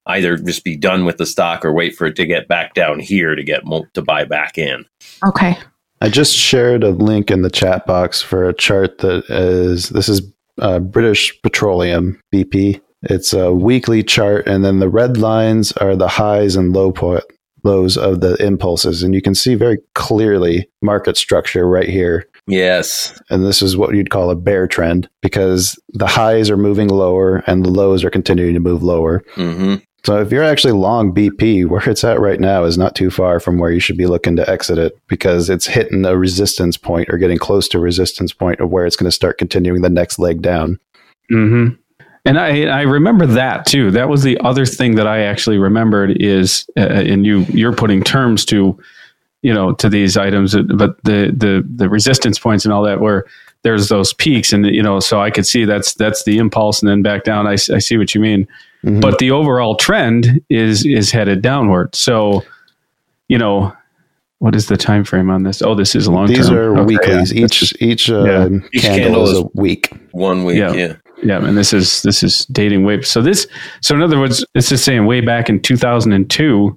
either 0.07 0.39
just 0.39 0.65
be 0.65 0.75
done 0.75 1.05
with 1.05 1.19
the 1.19 1.27
stock 1.27 1.67
or 1.67 1.75
wait 1.75 1.95
for 1.95 2.07
it 2.07 2.17
to 2.17 2.25
get 2.25 2.49
back 2.49 2.73
down 2.73 2.99
here 2.99 3.35
to 3.35 3.45
get 3.45 3.63
to 3.93 4.01
buy 4.01 4.25
back 4.25 4.57
in. 4.57 4.87
okay 5.23 5.59
I 6.01 6.09
just 6.09 6.35
shared 6.35 6.85
a 6.85 6.91
link 6.91 7.31
in 7.31 7.43
the 7.43 7.51
chat 7.51 7.87
box 7.87 8.21
for 8.23 8.49
a 8.49 8.55
chart 8.55 8.99
that 8.99 9.25
is 9.29 9.91
this 9.91 10.09
is 10.09 10.23
uh, 10.61 10.79
British 10.79 11.41
Petroleum 11.43 12.21
BP. 12.35 12.81
It's 13.03 13.33
a 13.33 13.53
weekly 13.53 14.03
chart, 14.03 14.47
and 14.47 14.65
then 14.65 14.79
the 14.81 14.89
red 14.89 15.17
lines 15.17 15.73
are 15.73 15.97
the 15.97 16.09
highs 16.09 16.57
and 16.57 16.73
low 16.73 16.93
point 16.93 17.25
lows 17.63 17.97
of 17.99 18.21
the 18.21 18.35
impulses, 18.37 19.03
and 19.03 19.15
you 19.15 19.21
can 19.21 19.35
see 19.35 19.55
very 19.55 19.79
clearly 19.95 20.69
market 20.83 21.17
structure 21.17 21.69
right 21.69 21.89
here. 21.89 22.29
Yes. 22.47 23.21
And 23.29 23.45
this 23.45 23.61
is 23.61 23.77
what 23.77 23.95
you'd 23.95 24.11
call 24.11 24.31
a 24.31 24.37
bear 24.37 24.69
trend 24.69 25.09
because 25.21 25.79
the 25.89 26.07
highs 26.07 26.49
are 26.49 26.57
moving 26.57 26.89
lower 26.89 27.43
and 27.49 27.65
the 27.65 27.71
lows 27.71 28.05
are 28.05 28.11
continuing 28.11 28.55
to 28.55 28.61
move 28.61 28.83
lower. 28.83 29.25
hmm 29.35 29.77
So 30.07 30.21
if 30.21 30.31
you're 30.31 30.45
actually 30.45 30.75
long 30.75 31.13
BP, 31.13 31.67
where 31.67 31.83
it's 31.89 32.05
at 32.05 32.21
right 32.21 32.39
now 32.39 32.63
is 32.63 32.79
not 32.79 32.95
too 32.95 33.11
far 33.11 33.41
from 33.41 33.59
where 33.59 33.73
you 33.73 33.81
should 33.81 33.97
be 33.97 34.07
looking 34.07 34.37
to 34.37 34.49
exit 34.49 34.79
it 34.79 34.97
because 35.09 35.51
it's 35.51 35.67
hitting 35.67 36.07
a 36.07 36.17
resistance 36.17 36.77
point 36.77 37.09
or 37.11 37.19
getting 37.19 37.39
close 37.39 37.67
to 37.71 37.81
resistance 37.81 38.33
point 38.33 38.61
of 38.61 38.71
where 38.71 38.87
it's 38.87 38.95
going 38.95 39.09
to 39.09 39.11
start 39.11 39.37
continuing 39.37 39.83
the 39.83 39.91
next 39.91 40.21
leg 40.21 40.43
down. 40.43 40.79
hmm 41.29 41.71
And 42.25 42.39
I 42.39 42.67
I 42.67 42.83
remember 42.83 43.27
that 43.27 43.67
too. 43.67 43.91
That 43.91 44.09
was 44.09 44.23
the 44.23 44.39
other 44.45 44.65
thing 44.65 44.95
that 44.95 45.09
I 45.09 45.23
actually 45.23 45.59
remembered 45.59 46.23
is, 46.23 46.71
uh, 46.77 46.83
and 46.83 47.27
you 47.27 47.41
you're 47.49 47.75
putting 47.75 48.01
terms 48.01 48.45
to, 48.45 48.79
you 49.43 49.53
know, 49.53 49.73
to 49.73 49.89
these 49.89 50.17
items, 50.17 50.55
uh, 50.55 50.63
but 50.63 51.03
the 51.03 51.35
the 51.37 51.69
the 51.69 51.89
resistance 51.89 52.39
points 52.39 52.65
and 52.65 52.73
all 52.73 52.85
that 52.85 53.01
where 53.01 53.25
there's 53.65 53.89
those 53.89 54.13
peaks, 54.13 54.53
and 54.53 54.67
you 54.67 54.85
know, 54.85 55.01
so 55.01 55.21
I 55.21 55.33
could 55.33 55.49
see 55.49 55.65
that's 55.65 55.95
that's 55.95 56.23
the 56.23 56.39
impulse, 56.39 56.81
and 56.81 56.89
then 56.89 57.03
back 57.03 57.25
down. 57.25 57.49
I, 57.49 57.55
I 57.55 57.81
see 57.81 57.97
what 57.97 58.15
you 58.15 58.21
mean, 58.21 58.47
Mhm. 58.87 59.01
but 59.01 59.19
the 59.19 59.31
overall 59.33 59.75
trend 59.75 60.41
is 60.49 60.87
is 60.87 61.11
headed 61.11 61.43
downward. 61.43 61.95
So, 61.95 62.43
you 63.29 63.39
know. 63.39 63.73
What 64.39 64.55
is 64.55 64.67
the 64.67 64.77
time 64.77 65.03
frame 65.03 65.31
on 65.31 65.45
this? 65.45 65.63
Oh, 65.63 65.75
this 65.75 65.95
is 65.95 66.07
a 66.07 66.13
long 66.13 66.27
term. 66.27 66.37
These 66.37 66.51
are 66.51 66.77
Okay, 66.77 66.85
weeklies. 66.85 67.33
yeah. 67.33 67.45
Each 67.47 67.73
each, 67.81 68.11
uh, 68.11 68.23
Yeah. 68.25 68.49
Each 68.75 68.83
candle, 68.83 69.03
candle 69.05 69.23
is 69.25 69.31
is- 69.31 69.39
a 69.39 69.49
week. 69.55 69.89
One 70.13 70.45
week. 70.45 70.59
Yeah. 70.59 70.75
Yeah. 70.75 70.93
Yeah, 71.23 71.39
and 71.43 71.57
this 71.57 71.73
is 71.73 72.03
this 72.03 72.23
is 72.23 72.45
dating 72.53 72.85
way. 72.85 73.01
So 73.01 73.23
this, 73.23 73.47
so 73.81 73.95
in 73.95 74.03
other 74.03 74.19
words, 74.21 74.45
this 74.53 74.71
is 74.73 74.85
saying 74.85 75.07
way 75.07 75.23
back 75.23 75.49
in 75.49 75.61
2002, 75.61 76.77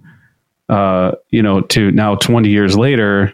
uh, 0.69 1.11
you 1.31 1.43
know, 1.43 1.59
to 1.59 1.91
now 1.91 2.15
20 2.15 2.47
years 2.47 2.77
later, 2.77 3.33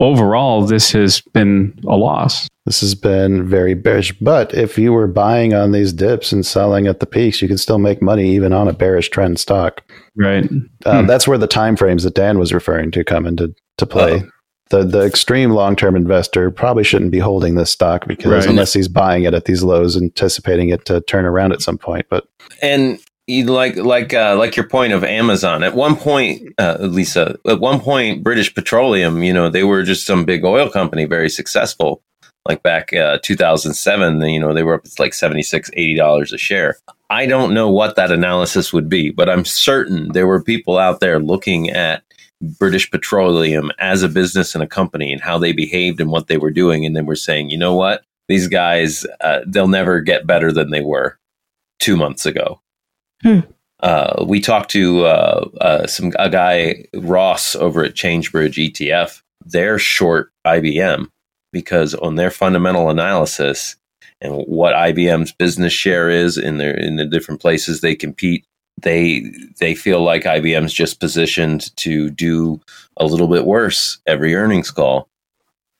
overall, 0.00 0.64
this 0.66 0.92
has 0.92 1.20
been 1.20 1.78
a 1.86 1.96
loss. 1.96 2.48
This 2.66 2.80
has 2.80 2.94
been 2.94 3.46
very 3.48 3.74
bearish. 3.74 4.12
But 4.20 4.54
if 4.54 4.78
you 4.78 4.92
were 4.92 5.06
buying 5.06 5.52
on 5.54 5.72
these 5.72 5.92
dips 5.92 6.32
and 6.32 6.44
selling 6.46 6.86
at 6.86 7.00
the 7.00 7.06
peaks, 7.06 7.42
you 7.42 7.48
can 7.48 7.58
still 7.58 7.78
make 7.78 8.00
money 8.00 8.34
even 8.34 8.52
on 8.52 8.68
a 8.68 8.72
bearish 8.72 9.10
trend 9.10 9.38
stock. 9.38 9.82
Right. 10.16 10.48
Uh, 10.86 11.02
Hmm. 11.02 11.06
That's 11.06 11.28
where 11.28 11.38
the 11.38 11.46
time 11.46 11.76
frames 11.76 12.04
that 12.04 12.14
Dan 12.14 12.38
was 12.38 12.52
referring 12.54 12.90
to 12.92 13.04
come 13.04 13.26
into 13.26 13.54
to 13.78 13.86
play. 13.86 14.22
Oh. 14.24 14.28
The 14.70 14.82
the 14.82 15.02
extreme 15.04 15.50
long 15.50 15.76
term 15.76 15.94
investor 15.94 16.50
probably 16.50 16.84
shouldn't 16.84 17.10
be 17.10 17.18
holding 17.18 17.54
this 17.54 17.70
stock 17.70 18.06
because 18.08 18.32
Right. 18.32 18.46
unless 18.46 18.72
he's 18.72 18.88
buying 18.88 19.24
it 19.24 19.34
at 19.34 19.44
these 19.44 19.62
lows, 19.62 19.94
anticipating 19.94 20.70
it 20.70 20.86
to 20.86 21.02
turn 21.02 21.26
around 21.26 21.52
at 21.52 21.60
some 21.60 21.76
point. 21.76 22.06
But 22.08 22.24
and 22.62 22.92
you 22.92 22.98
like 23.28 23.76
like 23.76 24.12
uh, 24.12 24.36
like 24.36 24.56
your 24.56 24.68
point 24.68 24.92
of 24.92 25.04
Amazon. 25.04 25.62
At 25.62 25.74
one 25.74 25.96
point, 25.96 26.52
uh, 26.58 26.76
Lisa, 26.80 27.38
at 27.46 27.60
one 27.60 27.80
point, 27.80 28.22
British 28.22 28.54
Petroleum, 28.54 29.22
you 29.22 29.32
know, 29.32 29.48
they 29.48 29.64
were 29.64 29.82
just 29.82 30.06
some 30.06 30.24
big 30.24 30.44
oil 30.44 30.68
company, 30.68 31.04
very 31.04 31.30
successful. 31.30 32.02
Like 32.46 32.62
back 32.62 32.92
uh, 32.92 33.18
2007, 33.22 34.20
you 34.20 34.38
know, 34.38 34.52
they 34.52 34.62
were 34.62 34.74
up 34.74 34.84
to 34.84 34.90
like 34.98 35.14
76 35.14 35.70
dollars 35.96 36.32
a 36.32 36.38
share. 36.38 36.76
I 37.08 37.24
don't 37.24 37.54
know 37.54 37.70
what 37.70 37.96
that 37.96 38.10
analysis 38.10 38.72
would 38.72 38.88
be, 38.88 39.10
but 39.10 39.30
I'm 39.30 39.46
certain 39.46 40.12
there 40.12 40.26
were 40.26 40.42
people 40.42 40.76
out 40.76 41.00
there 41.00 41.18
looking 41.18 41.70
at 41.70 42.02
British 42.58 42.90
Petroleum 42.90 43.70
as 43.78 44.02
a 44.02 44.08
business 44.08 44.54
and 44.54 44.62
a 44.62 44.66
company 44.66 45.10
and 45.10 45.22
how 45.22 45.38
they 45.38 45.52
behaved 45.52 46.00
and 46.00 46.10
what 46.10 46.26
they 46.26 46.36
were 46.36 46.50
doing, 46.50 46.84
and 46.84 46.94
they 46.94 47.00
were 47.00 47.16
saying, 47.16 47.48
you 47.48 47.56
know 47.56 47.74
what, 47.74 48.04
these 48.28 48.48
guys, 48.48 49.06
uh, 49.22 49.40
they'll 49.46 49.68
never 49.68 50.00
get 50.00 50.26
better 50.26 50.52
than 50.52 50.70
they 50.70 50.82
were 50.82 51.18
two 51.78 51.96
months 51.96 52.26
ago. 52.26 52.60
Hmm. 53.24 53.40
Uh, 53.80 54.24
we 54.26 54.40
talked 54.40 54.70
to 54.70 55.04
uh, 55.04 55.48
uh, 55.60 55.86
some 55.86 56.12
a 56.18 56.30
guy 56.30 56.84
Ross 56.94 57.56
over 57.56 57.82
at 57.84 57.94
Changebridge 57.94 58.72
ETF. 58.72 59.22
They're 59.44 59.78
short 59.78 60.30
IBM 60.46 61.10
because 61.52 61.94
on 61.94 62.16
their 62.16 62.30
fundamental 62.30 62.90
analysis 62.90 63.76
and 64.20 64.44
what 64.46 64.74
IBM's 64.74 65.32
business 65.32 65.72
share 65.72 66.08
is 66.08 66.38
in 66.38 66.58
their 66.58 66.74
in 66.74 66.96
the 66.96 67.04
different 67.04 67.40
places 67.40 67.80
they 67.80 67.94
compete, 67.94 68.46
they 68.80 69.30
they 69.58 69.74
feel 69.74 70.02
like 70.02 70.24
IBM's 70.24 70.72
just 70.72 71.00
positioned 71.00 71.74
to 71.76 72.10
do 72.10 72.60
a 72.96 73.06
little 73.06 73.28
bit 73.28 73.46
worse 73.46 73.98
every 74.06 74.34
earnings 74.34 74.70
call. 74.70 75.08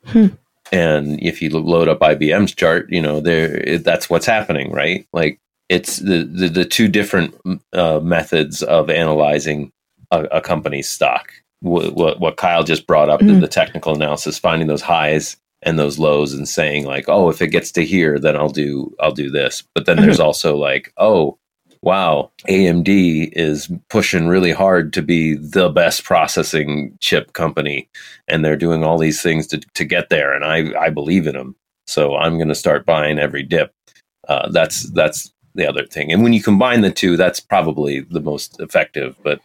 Hmm. 0.07 0.28
And 0.72 1.22
if 1.22 1.40
you 1.40 1.51
load 1.51 1.88
up 1.88 2.01
IBM's 2.01 2.55
chart, 2.55 2.86
you 2.90 3.01
know 3.01 3.20
there 3.20 3.78
that's 3.78 4.11
what's 4.11 4.26
happening, 4.26 4.72
right? 4.72 5.07
Like 5.12 5.40
it's 5.68 5.98
the 5.98 6.24
the, 6.24 6.48
the 6.48 6.64
two 6.64 6.88
different 6.88 7.34
uh, 7.72 8.00
methods 8.00 8.62
of 8.62 8.90
analyzing 8.90 9.70
a, 10.10 10.24
a 10.24 10.40
company's 10.40 10.88
stock. 10.88 11.32
What, 11.60 11.94
what 11.94 12.20
what 12.20 12.36
Kyle 12.36 12.64
just 12.64 12.86
brought 12.86 13.08
up, 13.08 13.20
the, 13.20 13.26
Mhm. 13.26 13.40
the 13.40 13.48
technical 13.48 13.94
analysis, 13.94 14.38
finding 14.38 14.68
those 14.68 14.82
highs 14.82 15.36
and 15.62 15.78
those 15.78 15.98
lows, 15.98 16.34
and 16.34 16.46
saying 16.46 16.84
like, 16.84 17.08
oh, 17.08 17.30
if 17.30 17.40
it 17.40 17.48
gets 17.48 17.72
to 17.72 17.84
here, 17.84 18.18
then 18.18 18.36
I'll 18.36 18.50
do 18.50 18.94
I'll 19.00 19.12
do 19.12 19.30
this. 19.30 19.62
But 19.74 19.86
then 19.86 19.96
there's 19.96 20.20
also 20.20 20.56
like, 20.56 20.92
oh, 20.98 21.38
wow, 21.80 22.30
AMD 22.48 23.30
is 23.32 23.70
pushing 23.88 24.26
really 24.26 24.52
hard 24.52 24.92
to 24.94 25.02
be 25.02 25.34
the 25.34 25.70
best 25.70 26.04
processing 26.04 26.96
chip 27.00 27.32
company, 27.32 27.88
and 28.28 28.44
they're 28.44 28.56
doing 28.56 28.84
all 28.84 28.98
these 28.98 29.22
things 29.22 29.46
to 29.48 29.58
to 29.74 29.84
get 29.86 30.10
there, 30.10 30.34
and 30.34 30.44
I 30.44 30.78
I 30.78 30.90
believe 30.90 31.26
in 31.26 31.34
them, 31.34 31.56
so 31.86 32.14
I'm 32.16 32.36
going 32.36 32.48
to 32.48 32.54
start 32.54 32.84
buying 32.84 33.18
every 33.18 33.42
dip. 33.42 33.72
Uh, 34.28 34.50
that's 34.50 34.90
that's 34.90 35.32
the 35.55 35.68
other 35.68 35.86
thing, 35.86 36.12
and 36.12 36.22
when 36.22 36.32
you 36.32 36.42
combine 36.42 36.80
the 36.80 36.90
two, 36.90 37.16
that's 37.16 37.40
probably 37.40 38.00
the 38.00 38.20
most 38.20 38.61
effective. 38.61 39.16
But 39.22 39.40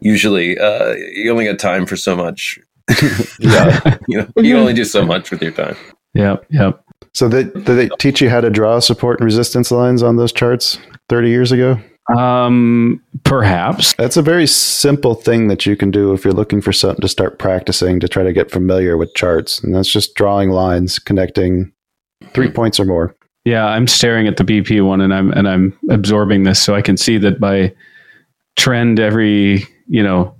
usually, 0.00 0.58
uh, 0.58 0.94
you 1.12 1.30
only 1.30 1.44
got 1.44 1.58
time 1.58 1.86
for 1.86 1.96
so 1.96 2.16
much. 2.16 2.58
yeah, 3.38 3.98
You 4.08 4.18
know, 4.18 4.42
you 4.42 4.56
only 4.56 4.72
do 4.72 4.84
so 4.84 5.04
much 5.04 5.30
with 5.30 5.42
your 5.42 5.52
time. 5.52 5.76
Yeah, 6.14 6.36
yeah. 6.50 6.72
so 7.12 7.28
they, 7.28 7.44
did 7.44 7.66
they 7.66 7.88
teach 7.98 8.20
you 8.20 8.30
how 8.30 8.40
to 8.40 8.50
draw 8.50 8.78
support 8.78 9.20
and 9.20 9.26
resistance 9.26 9.70
lines 9.70 10.02
on 10.02 10.16
those 10.16 10.32
charts 10.32 10.78
thirty 11.08 11.28
years 11.28 11.52
ago? 11.52 11.78
Um, 12.16 13.02
perhaps. 13.24 13.92
That's 13.94 14.16
a 14.16 14.22
very 14.22 14.46
simple 14.46 15.14
thing 15.14 15.48
that 15.48 15.66
you 15.66 15.76
can 15.76 15.90
do 15.90 16.14
if 16.14 16.24
you're 16.24 16.32
looking 16.32 16.60
for 16.60 16.72
something 16.72 17.02
to 17.02 17.08
start 17.08 17.38
practicing 17.38 18.00
to 18.00 18.08
try 18.08 18.22
to 18.22 18.32
get 18.32 18.50
familiar 18.50 18.96
with 18.96 19.14
charts, 19.14 19.62
and 19.62 19.74
that's 19.74 19.92
just 19.92 20.14
drawing 20.14 20.50
lines 20.50 20.98
connecting 20.98 21.72
three 22.32 22.50
points 22.50 22.80
or 22.80 22.84
more. 22.84 23.14
Yeah, 23.48 23.64
I'm 23.66 23.86
staring 23.86 24.26
at 24.26 24.36
the 24.36 24.44
BP 24.44 24.84
one 24.84 25.00
and 25.00 25.14
I'm 25.14 25.30
and 25.32 25.48
I'm 25.48 25.78
absorbing 25.88 26.42
this 26.42 26.60
so 26.62 26.74
I 26.74 26.82
can 26.82 26.96
see 26.98 27.16
that 27.18 27.40
by 27.40 27.74
trend 28.56 29.00
every, 29.00 29.64
you 29.86 30.02
know, 30.02 30.34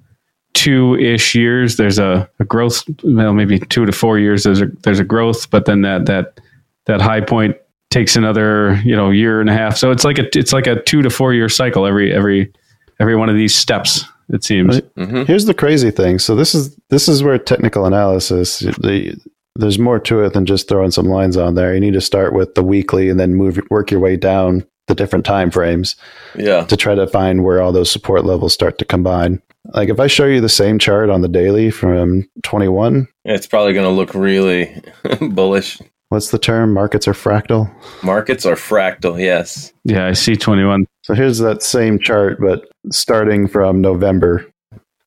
two 0.54 0.96
ish 0.96 1.34
years 1.34 1.76
there's 1.76 1.98
a, 1.98 2.28
a 2.40 2.44
growth 2.44 2.82
well 3.04 3.32
maybe 3.32 3.61
two 3.61 3.86
to 3.86 3.92
four 3.92 4.18
years 4.18 4.42
there's 4.42 4.61
a 4.61 4.66
there's 4.82 4.98
a 5.00 5.04
growth, 5.04 5.48
but 5.50 5.64
then 5.64 5.82
that 5.82 6.06
that 6.06 6.38
that 6.86 7.00
high 7.00 7.20
point 7.20 7.56
takes 7.90 8.16
another, 8.16 8.74
you 8.84 8.94
know, 8.94 9.11
year 9.11 9.40
and 9.40 9.48
a 9.48 9.54
half. 9.54 9.76
So 9.78 9.90
it's 9.90 10.04
like 10.04 10.18
a 10.18 10.26
it's 10.38 10.52
like 10.52 10.66
a 10.66 10.82
two 10.82 11.00
to 11.00 11.09
four 11.11 11.32
year 11.32 11.48
cycle 11.48 11.86
every 11.86 12.12
every 12.12 12.52
every 13.00 13.16
one 13.16 13.30
of 13.30 13.36
these 13.36 13.54
steps, 13.54 14.04
it 14.28 14.44
seems. 14.44 14.82
Right. 14.96 15.09
hmm 15.09 15.22
Here's 15.22 15.46
the 15.46 15.54
crazy 15.54 15.90
thing. 15.90 16.18
So 16.18 16.34
this 16.36 16.54
is 16.54 16.76
this 16.90 17.09
is 17.09 17.22
where 17.22 17.38
technical 17.38 17.86
analysis 17.86 18.59
the 18.59 19.16
there's 19.59 19.78
more 19.78 19.98
to 20.00 20.20
it 20.24 20.32
than 20.32 20.46
just 20.46 20.68
throwing 20.68 20.90
some 20.90 21.06
lines 21.06 21.36
on 21.36 21.54
there. 21.54 21.74
You 21.74 21.80
need 21.80 21.92
to 21.94 22.00
start 22.00 22.32
with 22.32 22.54
the 22.54 22.62
weekly 22.62 23.09
and 23.11 23.18
then 23.20 23.34
move 23.34 23.61
work 23.70 23.90
your 23.90 24.00
way 24.00 24.16
down 24.16 24.66
the 24.86 24.94
different 24.94 25.26
time 25.26 25.50
frames 25.50 25.96
Yeah. 26.34 26.64
to 26.64 26.76
try 26.76 26.94
to 26.94 27.06
find 27.06 27.44
where 27.44 27.61
all 27.61 27.72
those 27.72 27.90
support 27.90 28.24
levels 28.24 28.54
start 28.54 28.78
to 28.78 28.84
combine. 28.86 29.42
Like 29.74 29.90
if 29.90 30.00
I 30.00 30.06
show 30.06 30.24
you 30.24 30.40
the 30.40 30.48
same 30.48 30.78
chart 30.78 31.11
on 31.11 31.20
the 31.20 31.28
daily 31.28 31.70
from 31.70 32.26
21, 32.44 33.06
It's 33.26 33.46
probably 33.46 33.74
going 33.74 33.84
to 33.84 33.90
look 33.92 34.14
really 34.14 34.80
bullish. 35.20 35.78
what's 36.09 36.30
the 36.30 36.38
term? 36.38 36.72
Markets 36.72 37.06
are 37.06 37.12
fractal. 37.12 37.70
Markets 38.02 38.46
are 38.46 38.54
fractal. 38.54 39.20
Yes. 39.20 39.74
Yeah, 39.84 40.06
I 40.06 40.12
see 40.14 40.36
twenty 40.36 40.64
one. 40.64 40.86
So 41.02 41.12
here's 41.14 41.38
that 41.40 41.62
same 41.62 41.98
chart, 41.98 42.38
but 42.40 42.64
starting 42.90 43.46
from 43.46 43.82
November. 43.82 44.46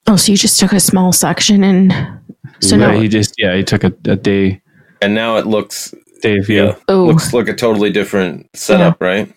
Oh, 0.08 0.16
so 0.16 0.32
you 0.32 0.38
just 0.38 0.60
took 0.60 0.74
a 0.74 0.80
small 0.80 1.12
section 1.12 1.64
and 1.64 1.92
so 2.62 2.76
yeah, 2.76 2.88
now 2.88 3.00
he 3.00 3.08
just 3.08 3.36
yeah, 3.38 3.56
he 3.56 3.64
took 3.64 3.84
a, 3.84 3.94
a 4.06 4.16
day 4.16 4.62
And 5.02 5.14
now 5.16 5.38
it 5.38 5.48
looks 5.48 5.94
day 6.22 6.40
view. 6.40 6.66
yeah, 6.66 6.76
oh 6.88 7.06
looks 7.06 7.34
like 7.34 7.48
a 7.48 7.54
totally 7.54 7.92
different 7.92 8.48
setup, 8.56 9.02
right? 9.02 9.34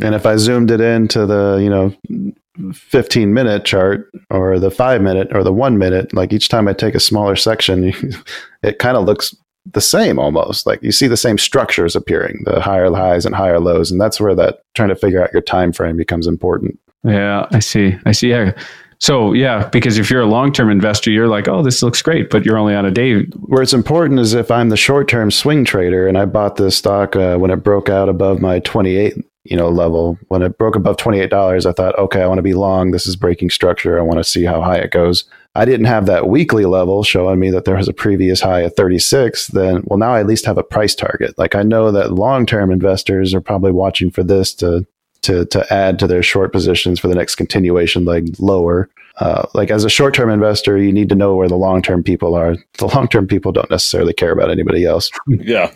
And 0.00 0.14
if 0.14 0.26
I 0.26 0.36
zoomed 0.36 0.70
it 0.70 0.80
into 0.80 1.26
the, 1.26 1.56
you 1.60 1.68
know, 1.68 2.72
15 2.72 3.34
minute 3.34 3.64
chart 3.64 4.10
or 4.30 4.58
the 4.58 4.70
five 4.70 5.02
minute 5.02 5.28
or 5.34 5.42
the 5.42 5.52
one 5.52 5.76
minute, 5.78 6.12
like 6.14 6.32
each 6.32 6.48
time 6.48 6.68
I 6.68 6.72
take 6.72 6.94
a 6.94 7.00
smaller 7.00 7.36
section, 7.36 7.92
it 8.62 8.78
kind 8.78 8.96
of 8.96 9.04
looks 9.04 9.34
the 9.72 9.80
same 9.80 10.18
almost. 10.18 10.66
Like 10.66 10.82
you 10.82 10.92
see 10.92 11.08
the 11.08 11.16
same 11.16 11.36
structures 11.36 11.96
appearing, 11.96 12.42
the 12.44 12.60
higher 12.60 12.90
highs 12.92 13.26
and 13.26 13.34
higher 13.34 13.58
lows. 13.60 13.90
And 13.90 14.00
that's 14.00 14.20
where 14.20 14.34
that 14.36 14.60
trying 14.74 14.88
to 14.90 14.96
figure 14.96 15.22
out 15.22 15.32
your 15.32 15.42
time 15.42 15.72
frame 15.72 15.96
becomes 15.96 16.26
important. 16.26 16.78
Yeah, 17.04 17.46
I 17.50 17.58
see. 17.58 17.96
I 18.06 18.12
see. 18.12 18.30
Yeah, 18.30 18.52
So 19.00 19.32
yeah, 19.32 19.68
because 19.68 19.98
if 19.98 20.10
you're 20.10 20.22
a 20.22 20.26
long 20.26 20.52
term 20.52 20.70
investor, 20.70 21.10
you're 21.10 21.28
like, 21.28 21.48
oh, 21.48 21.62
this 21.62 21.82
looks 21.82 22.02
great, 22.02 22.30
but 22.30 22.44
you're 22.44 22.58
only 22.58 22.74
on 22.74 22.84
a 22.84 22.90
day. 22.90 23.22
Where 23.22 23.62
it's 23.62 23.72
important 23.72 24.18
is 24.20 24.34
if 24.34 24.50
I'm 24.50 24.68
the 24.68 24.76
short 24.76 25.08
term 25.08 25.30
swing 25.30 25.64
trader 25.64 26.06
and 26.06 26.18
I 26.18 26.24
bought 26.24 26.56
this 26.56 26.76
stock 26.76 27.14
uh, 27.14 27.36
when 27.36 27.50
it 27.50 27.56
broke 27.56 27.88
out 27.88 28.08
above 28.08 28.40
my 28.40 28.58
28 28.60 29.14
you 29.44 29.56
know 29.56 29.68
level 29.70 30.18
when 30.28 30.42
it 30.42 30.58
broke 30.58 30.76
above 30.76 30.96
$28 30.96 31.64
i 31.64 31.72
thought 31.72 31.98
okay 31.98 32.20
i 32.20 32.26
want 32.26 32.38
to 32.38 32.42
be 32.42 32.54
long. 32.54 32.90
This 32.90 33.06
is 33.06 33.16
breaking 33.16 33.50
structure. 33.50 33.98
I 33.98 34.02
want 34.02 34.18
to 34.18 34.24
see 34.24 34.44
how 34.44 34.60
high 34.60 34.78
it 34.78 34.90
goes. 34.90 35.24
I 35.54 35.64
didn't 35.64 35.86
have 35.86 36.06
that 36.06 36.28
weekly 36.28 36.66
level 36.66 37.02
showing 37.02 37.40
me 37.40 37.50
that 37.50 37.64
there 37.64 37.76
was 37.76 37.88
a 37.88 37.94
previous 37.94 38.40
high 38.40 38.64
at 38.64 38.76
36 38.76 39.48
then 39.48 39.82
well 39.86 39.98
now 39.98 40.12
i 40.12 40.20
at 40.20 40.26
least 40.26 40.44
have 40.44 40.58
a 40.58 40.62
price 40.62 40.94
target. 40.94 41.38
Like 41.38 41.54
i 41.54 41.62
know 41.62 41.90
that 41.92 42.12
long 42.12 42.46
term 42.46 42.70
investors 42.70 43.32
are 43.32 43.40
probably 43.40 43.72
watching 43.72 44.10
for 44.10 44.22
this 44.22 44.52
to 44.54 44.86
to 45.22 45.44
to 45.46 45.72
add 45.72 45.98
to 45.98 46.06
their 46.06 46.22
short 46.22 46.52
positions 46.52 46.98
for 47.00 47.08
the 47.08 47.14
next 47.14 47.34
continuation 47.36 48.04
leg 48.04 48.34
lower. 48.38 48.88
Uh, 49.18 49.44
like 49.52 49.70
as 49.70 49.84
a 49.84 49.90
short 49.90 50.14
term 50.14 50.30
investor 50.30 50.78
you 50.78 50.92
need 50.92 51.08
to 51.08 51.14
know 51.16 51.34
where 51.34 51.48
the 51.48 51.56
long 51.56 51.82
term 51.82 52.02
people 52.02 52.34
are. 52.34 52.56
The 52.78 52.86
long 52.86 53.08
term 53.08 53.26
people 53.26 53.50
don't 53.52 53.70
necessarily 53.70 54.12
care 54.12 54.30
about 54.32 54.50
anybody 54.50 54.84
else. 54.84 55.10
Yeah, 55.28 55.72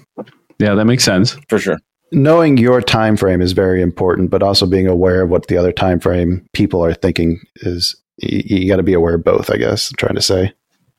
Yeah, 0.58 0.74
that 0.74 0.84
makes 0.84 1.02
sense. 1.04 1.36
for 1.48 1.58
sure. 1.58 1.78
knowing 2.12 2.56
your 2.58 2.80
time 2.82 3.16
frame 3.16 3.40
is 3.40 3.52
very 3.52 3.80
important 3.82 4.30
but 4.30 4.42
also 4.42 4.66
being 4.66 4.86
aware 4.86 5.22
of 5.22 5.30
what 5.30 5.46
the 5.48 5.56
other 5.56 5.72
time 5.72 5.98
frame 5.98 6.46
people 6.52 6.84
are 6.84 6.94
thinking 6.94 7.40
is 7.56 7.96
you, 8.18 8.58
you 8.58 8.68
got 8.68 8.76
to 8.76 8.82
be 8.82 8.92
aware 8.92 9.14
of 9.14 9.24
both 9.24 9.50
i 9.50 9.56
guess 9.56 9.90
I'm 9.90 9.96
trying 9.96 10.14
to 10.16 10.22
say 10.22 10.52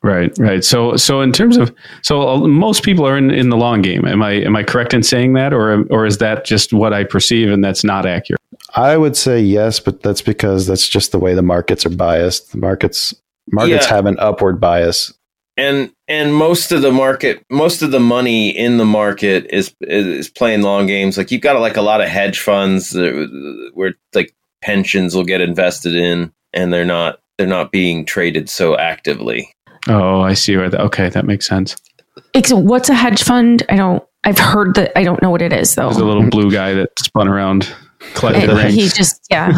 Right, 0.04 0.38
right. 0.38 0.64
So, 0.66 0.97
so 0.97 1.22
in 1.22 1.32
terms 1.32 1.56
of, 1.56 1.74
so 2.01 2.28
uh, 2.28 2.38
most 2.39 2.84
people 2.84 3.08
are 3.08 3.18
in, 3.18 3.32
in 3.32 3.49
the 3.49 3.56
long 3.56 3.82
game. 3.82 4.06
Am 4.06 4.22
I 4.22 4.32
am 4.32 4.54
I 4.56 4.64
correct 4.64 4.93
in 4.93 5.01
saying 5.01 5.34
that, 5.34 5.54
or 5.54 5.86
or 5.89 6.06
is 6.06 6.18
that 6.18 6.43
just 6.43 6.74
what 6.74 6.91
I 6.93 7.06
perceive 7.06 7.49
and 7.49 7.64
that's 7.64 7.84
not 7.84 8.06
accurate? 8.06 8.39
i 8.76 8.97
would 8.97 9.16
say 9.16 9.39
yes 9.39 9.80
but 9.80 10.01
that's 10.01 10.22
because 10.24 10.66
that's 10.66 10.88
just 10.88 11.12
the 11.12 11.20
way 11.20 11.36
the 11.36 11.43
markets 11.43 11.86
are 11.86 11.91
biased 11.91 12.51
the 12.54 12.58
markets 12.58 13.14
markets 13.51 13.86
Yeah. 13.86 13.95
have 13.95 14.08
an 14.08 14.18
upward 14.20 14.60
bias 14.60 15.14
and 15.58 15.91
and 16.08 16.34
most 16.34 16.72
of 16.72 16.82
the 16.82 16.91
market 16.91 17.43
most 17.51 17.84
of 17.84 17.91
the 17.91 17.99
money 17.99 18.49
in 18.49 18.78
the 18.78 18.86
market 18.86 19.45
is 19.51 19.76
is 19.82 20.28
playing 20.28 20.64
long 20.64 20.88
games 20.88 21.20
like 21.20 21.30
you've 21.30 21.41
got 21.41 21.60
like 21.60 21.78
a 21.78 21.84
lot 21.84 22.01
of 22.01 22.08
hedge 22.08 22.39
funds 22.39 22.89
that- 22.91 23.70
where 23.76 23.93
like 24.16 24.34
pensions 24.64 25.14
will 25.14 25.26
get 25.26 25.39
invested 25.41 25.93
in 25.95 26.32
and 26.51 26.74
they're 26.74 26.84
not 26.84 27.20
they're 27.38 27.45
not 27.45 27.72
being 27.72 28.04
traded 28.06 28.49
so 28.49 28.76
actively 28.76 29.53
Oh, 29.88 30.21
I 30.21 30.34
see. 30.34 30.55
Where 30.57 30.69
that, 30.69 30.79
okay, 30.81 31.09
that 31.09 31.25
makes 31.25 31.47
sense. 31.47 31.75
Ex- 32.34 32.53
What's 32.53 32.89
a 32.89 32.93
hedge 32.93 33.23
fund? 33.23 33.63
I 33.69 33.75
don't. 33.75 34.03
I've 34.23 34.38
heard 34.38 34.75
that. 34.75 34.97
I 34.97 35.03
don't 35.03 35.21
know 35.21 35.29
what 35.29 35.41
it 35.41 35.51
is 35.51 35.75
though. 35.75 35.86
There's 35.89 35.97
a 35.97 36.05
little 36.05 36.29
blue 36.29 36.49
guy 36.51 36.73
that 36.73 36.97
spun 36.99 37.27
around, 37.27 37.67
collected 38.13 38.49
He- 38.49 38.55
rings. 38.55 38.73
he 38.75 38.88
just 38.89 39.25
yeah. 39.29 39.51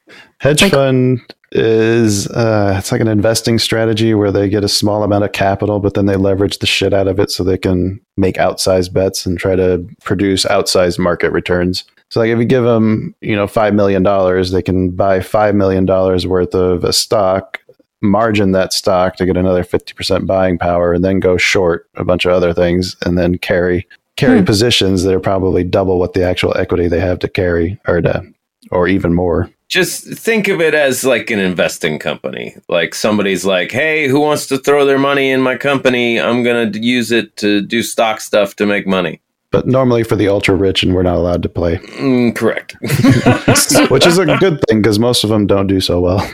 hedge 0.38 0.62
Like- 0.62 0.72
fund 0.72 1.20
is 1.54 2.26
uh, 2.28 2.76
it's 2.78 2.90
like 2.90 3.02
an 3.02 3.08
investing 3.08 3.58
strategy 3.58 4.14
where 4.14 4.32
they 4.32 4.48
get 4.48 4.64
a 4.64 4.68
small 4.68 5.02
amount 5.02 5.22
of 5.22 5.32
capital 5.32 5.80
but 5.80 5.92
then 5.92 6.06
they 6.06 6.16
leverage 6.16 6.58
the 6.60 6.66
shit 6.66 6.94
out 6.94 7.06
of 7.06 7.20
it 7.20 7.30
so 7.30 7.44
they 7.44 7.58
can 7.58 8.00
make 8.16 8.36
outsized 8.36 8.90
bets 8.94 9.26
and 9.26 9.38
try 9.38 9.54
to 9.54 9.86
produce 10.02 10.46
outsized 10.46 10.98
market 10.98 11.30
returns 11.30 11.84
so 12.08 12.20
like 12.20 12.30
if 12.30 12.38
you 12.38 12.46
give 12.46 12.64
them 12.64 13.14
you 13.20 13.36
know 13.36 13.46
five 13.46 13.74
million 13.74 14.02
dollars 14.02 14.50
they 14.50 14.62
can 14.62 14.88
buy 14.92 15.20
five 15.20 15.54
million 15.54 15.84
dollars 15.84 16.26
worth 16.26 16.54
of 16.54 16.84
a 16.84 16.92
stock 16.94 17.60
margin 18.02 18.52
that 18.52 18.72
stock 18.72 19.16
to 19.16 19.24
get 19.26 19.36
another 19.36 19.62
50% 19.64 20.26
buying 20.26 20.58
power 20.58 20.92
and 20.92 21.04
then 21.04 21.20
go 21.20 21.36
short 21.36 21.88
a 21.94 22.04
bunch 22.04 22.24
of 22.24 22.32
other 22.32 22.52
things 22.52 22.96
and 23.06 23.16
then 23.16 23.38
carry 23.38 23.86
carry 24.16 24.40
Hmm. 24.40 24.44
positions 24.44 25.04
that 25.04 25.14
are 25.14 25.20
probably 25.20 25.64
double 25.64 25.98
what 25.98 26.12
the 26.12 26.22
actual 26.22 26.54
equity 26.56 26.86
they 26.88 27.00
have 27.00 27.18
to 27.20 27.28
carry 27.28 27.78
or 27.88 28.00
to 28.02 28.22
or 28.70 28.86
even 28.88 29.14
more. 29.14 29.50
Just 29.68 30.04
think 30.04 30.48
of 30.48 30.60
it 30.60 30.74
as 30.74 31.02
like 31.02 31.30
an 31.30 31.38
investing 31.38 31.98
company. 31.98 32.54
Like 32.68 32.94
somebody's 32.94 33.44
like 33.46 33.70
hey 33.72 34.08
who 34.08 34.20
wants 34.20 34.46
to 34.48 34.58
throw 34.58 34.84
their 34.84 34.98
money 34.98 35.30
in 35.30 35.40
my 35.40 35.56
company? 35.56 36.20
I'm 36.20 36.42
going 36.42 36.72
to 36.72 36.78
use 36.78 37.10
it 37.10 37.36
to 37.38 37.62
do 37.62 37.82
stock 37.82 38.20
stuff 38.20 38.54
to 38.56 38.66
make 38.66 38.86
money. 38.86 39.20
But 39.50 39.66
normally 39.66 40.02
for 40.02 40.16
the 40.16 40.28
ultra 40.28 40.54
rich 40.54 40.82
and 40.82 40.94
we're 40.94 41.02
not 41.02 41.16
allowed 41.16 41.42
to 41.42 41.48
play. 41.48 41.76
Mm, 41.76 42.34
correct. 42.34 42.76
Which 43.90 44.06
is 44.06 44.18
a 44.18 44.26
good 44.38 44.60
thing 44.68 44.82
because 44.82 44.98
most 44.98 45.24
of 45.24 45.30
them 45.30 45.46
don't 45.46 45.66
do 45.66 45.80
so 45.80 46.00
well 46.00 46.28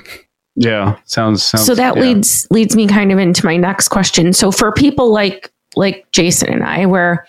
yeah, 0.60 0.98
sounds 1.04 1.42
sounds. 1.42 1.64
so 1.66 1.74
that 1.74 1.94
yeah. 1.96 2.02
leads 2.02 2.46
leads 2.50 2.74
me 2.74 2.86
kind 2.88 3.12
of 3.12 3.18
into 3.18 3.46
my 3.46 3.56
next 3.56 3.88
question. 3.88 4.32
So 4.32 4.50
for 4.50 4.72
people 4.72 5.12
like 5.12 5.52
like 5.76 6.06
Jason 6.12 6.52
and 6.52 6.64
I, 6.64 6.86
where 6.86 7.26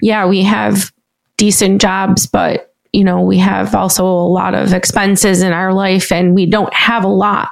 yeah, 0.00 0.26
we 0.26 0.42
have 0.42 0.92
decent 1.38 1.80
jobs, 1.80 2.26
but 2.26 2.74
you 2.92 3.02
know 3.04 3.20
we 3.22 3.38
have 3.38 3.74
also 3.74 4.04
a 4.04 4.28
lot 4.28 4.54
of 4.54 4.72
expenses 4.74 5.42
in 5.42 5.52
our 5.52 5.72
life, 5.72 6.12
and 6.12 6.34
we 6.34 6.44
don't 6.46 6.72
have 6.74 7.02
a 7.04 7.08
lot 7.08 7.48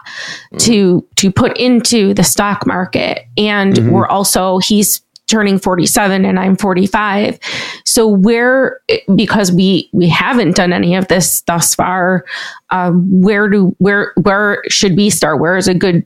to 0.58 1.06
to 1.16 1.30
put 1.32 1.56
into 1.56 2.12
the 2.14 2.24
stock 2.24 2.66
market, 2.66 3.26
and 3.38 3.74
Mhm. 3.74 3.90
we're 3.92 4.06
also 4.08 4.58
he's 4.58 5.00
turning 5.26 5.58
47 5.58 6.24
and 6.24 6.38
I'm 6.38 6.54
45 6.56 7.38
so 7.86 8.06
where 8.06 8.80
because 9.14 9.50
we 9.50 9.88
we 9.92 10.08
haven't 10.08 10.54
done 10.54 10.72
any 10.72 10.94
of 10.94 11.08
this 11.08 11.40
thus 11.42 11.74
far 11.74 12.24
um, 12.70 13.04
where 13.22 13.48
do 13.48 13.74
where 13.78 14.12
where 14.22 14.62
should 14.68 14.96
we 14.96 15.08
start? 15.10 15.40
Where 15.40 15.56
is 15.56 15.66
a 15.68 15.74
good 15.74 16.04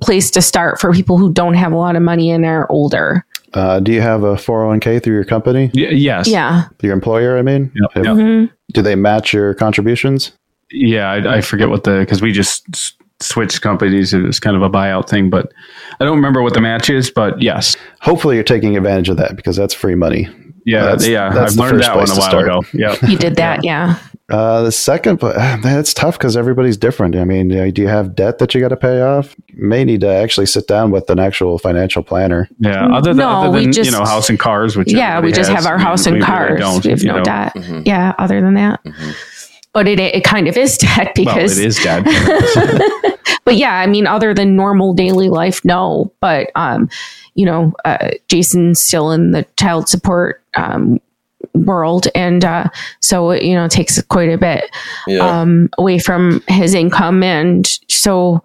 place 0.00 0.30
to 0.32 0.40
start 0.42 0.80
for 0.80 0.92
people 0.92 1.18
who 1.18 1.32
don't 1.32 1.54
have 1.54 1.72
a 1.72 1.76
lot 1.76 1.94
of 1.94 2.02
money 2.02 2.30
and 2.30 2.44
are 2.44 2.66
older? 2.70 3.24
Uh, 3.52 3.80
do 3.80 3.92
you 3.92 4.00
have 4.00 4.22
a 4.22 4.34
401k 4.34 5.02
through 5.02 5.14
your 5.14 5.24
company? 5.24 5.70
Y- 5.74 5.88
yes. 5.90 6.26
yeah. 6.28 6.64
Your 6.82 6.92
employer 6.92 7.36
i 7.36 7.42
mean? 7.42 7.70
Yep, 7.74 7.90
If- 7.96 8.04
yep. 8.04 8.16
Mhm. 8.16 8.50
do 8.72 8.80
they 8.82 8.94
match 8.94 9.32
your 9.32 9.54
contributions? 9.54 10.32
Yeah, 10.70 11.10
I, 11.10 11.36
I 11.36 11.40
forget 11.40 11.68
what 11.68 11.84
the 11.84 11.98
because 12.00 12.22
we 12.22 12.32
just 12.32 12.64
s- 12.72 12.92
switched 13.20 13.60
companies. 13.60 14.12
It 14.14 14.20
was 14.22 14.40
kind 14.40 14.56
of 14.56 14.62
a 14.62 14.70
buyout 14.70 15.08
thing, 15.08 15.30
but 15.30 15.52
I 16.00 16.04
don't 16.04 16.16
remember 16.16 16.42
what 16.42 16.54
the 16.54 16.60
match 16.60 16.90
is. 16.90 17.10
But 17.10 17.40
yes, 17.42 17.76
hopefully 18.00 18.34
you're 18.36 18.44
taking 18.44 18.76
advantage 18.76 19.08
of 19.08 19.16
that 19.18 19.36
because 19.36 19.56
that's 19.56 19.74
free 19.74 19.94
money 19.94 20.28
yeah, 20.66 20.82
That's- 20.84 21.08
yeah. 21.08 21.30
that's 21.32 21.52
I've 21.54 21.58
learned 21.58 21.80
that 21.82 21.96
one 21.96 22.04
a 22.10 22.12
while 22.12 22.20
start. 22.28 22.44
ago. 22.44 22.62
Yeah. 22.74 22.94
you 23.06 23.16
did 23.16 23.36
that 23.36 23.64
yeah 23.64 23.98
uh, 24.30 24.62
the 24.62 24.70
second 24.70 25.18
but 25.18 25.34
uh, 25.34 25.56
it's 25.64 25.94
tough 25.94 26.18
because 26.18 26.36
everybody's 26.36 26.76
different 26.76 27.16
i 27.16 27.24
mean 27.24 27.50
uh, 27.50 27.70
do 27.72 27.80
you 27.80 27.88
have 27.88 28.14
debt 28.14 28.38
that 28.38 28.54
you 28.54 28.60
got 28.60 28.68
to 28.68 28.76
pay 28.76 29.00
off 29.00 29.34
you 29.48 29.66
may 29.66 29.84
need 29.84 30.02
to 30.02 30.06
actually 30.08 30.44
sit 30.44 30.66
down 30.68 30.90
with 30.90 31.08
an 31.08 31.18
actual 31.18 31.58
financial 31.58 32.02
planner 32.02 32.46
Yeah, 32.58 32.86
other 32.94 33.10
than, 33.14 33.16
No, 33.16 33.28
other 33.30 33.50
we 33.52 33.62
than 33.64 33.72
just- 33.72 33.90
you 33.90 33.96
know 33.98 34.04
house 34.04 34.28
and 34.28 34.38
cars, 34.38 34.76
which 34.76 34.92
yeah 34.92 35.18
we 35.18 35.32
just 35.32 35.50
has, 35.50 35.64
have 35.64 35.66
our 35.72 35.78
we- 35.78 35.82
house 35.82 36.04
we 36.06 36.12
and 36.12 36.16
really 36.20 36.26
cars 36.26 36.60
don't, 36.60 36.84
we 36.84 36.90
have 36.90 37.04
no 37.04 37.16
know. 37.16 37.24
debt 37.24 37.54
Mhm. 37.56 37.86
yeah 37.86 38.14
other 38.18 38.42
than 38.42 38.52
that 38.54 38.84
Mhm. 38.84 39.14
But 39.72 39.86
it 39.88 39.98
it 40.00 40.24
kind 40.24 40.48
of 40.48 40.56
is 40.56 40.76
debt 40.78 41.12
Well, 41.16 41.34
because 41.34 41.58
it 41.58 41.66
is 41.66 41.78
dead. 41.82 42.04
but 43.44 43.56
yeah, 43.56 43.74
I 43.76 43.86
mean, 43.86 44.06
other 44.06 44.34
than 44.34 44.56
normal 44.56 44.94
daily 44.94 45.28
life, 45.28 45.64
no. 45.64 46.12
But 46.20 46.50
um, 46.54 46.88
you 47.34 47.46
know, 47.46 47.72
uh, 47.84 48.10
Jason's 48.28 48.80
still 48.80 49.10
in 49.12 49.30
the 49.32 49.46
child 49.58 49.88
support 49.88 50.42
um, 50.56 51.00
world, 51.54 52.08
and 52.14 52.44
uh, 52.44 52.64
so 53.00 53.32
you 53.32 53.54
know, 53.54 53.64
it 53.64 53.70
takes 53.70 54.00
quite 54.04 54.30
a 54.30 54.38
bit 54.38 54.64
yeah 55.06 55.40
um, 55.40 55.68
away 55.78 55.98
from 55.98 56.42
his 56.48 56.74
income, 56.74 57.22
and 57.22 57.66
so 57.88 58.42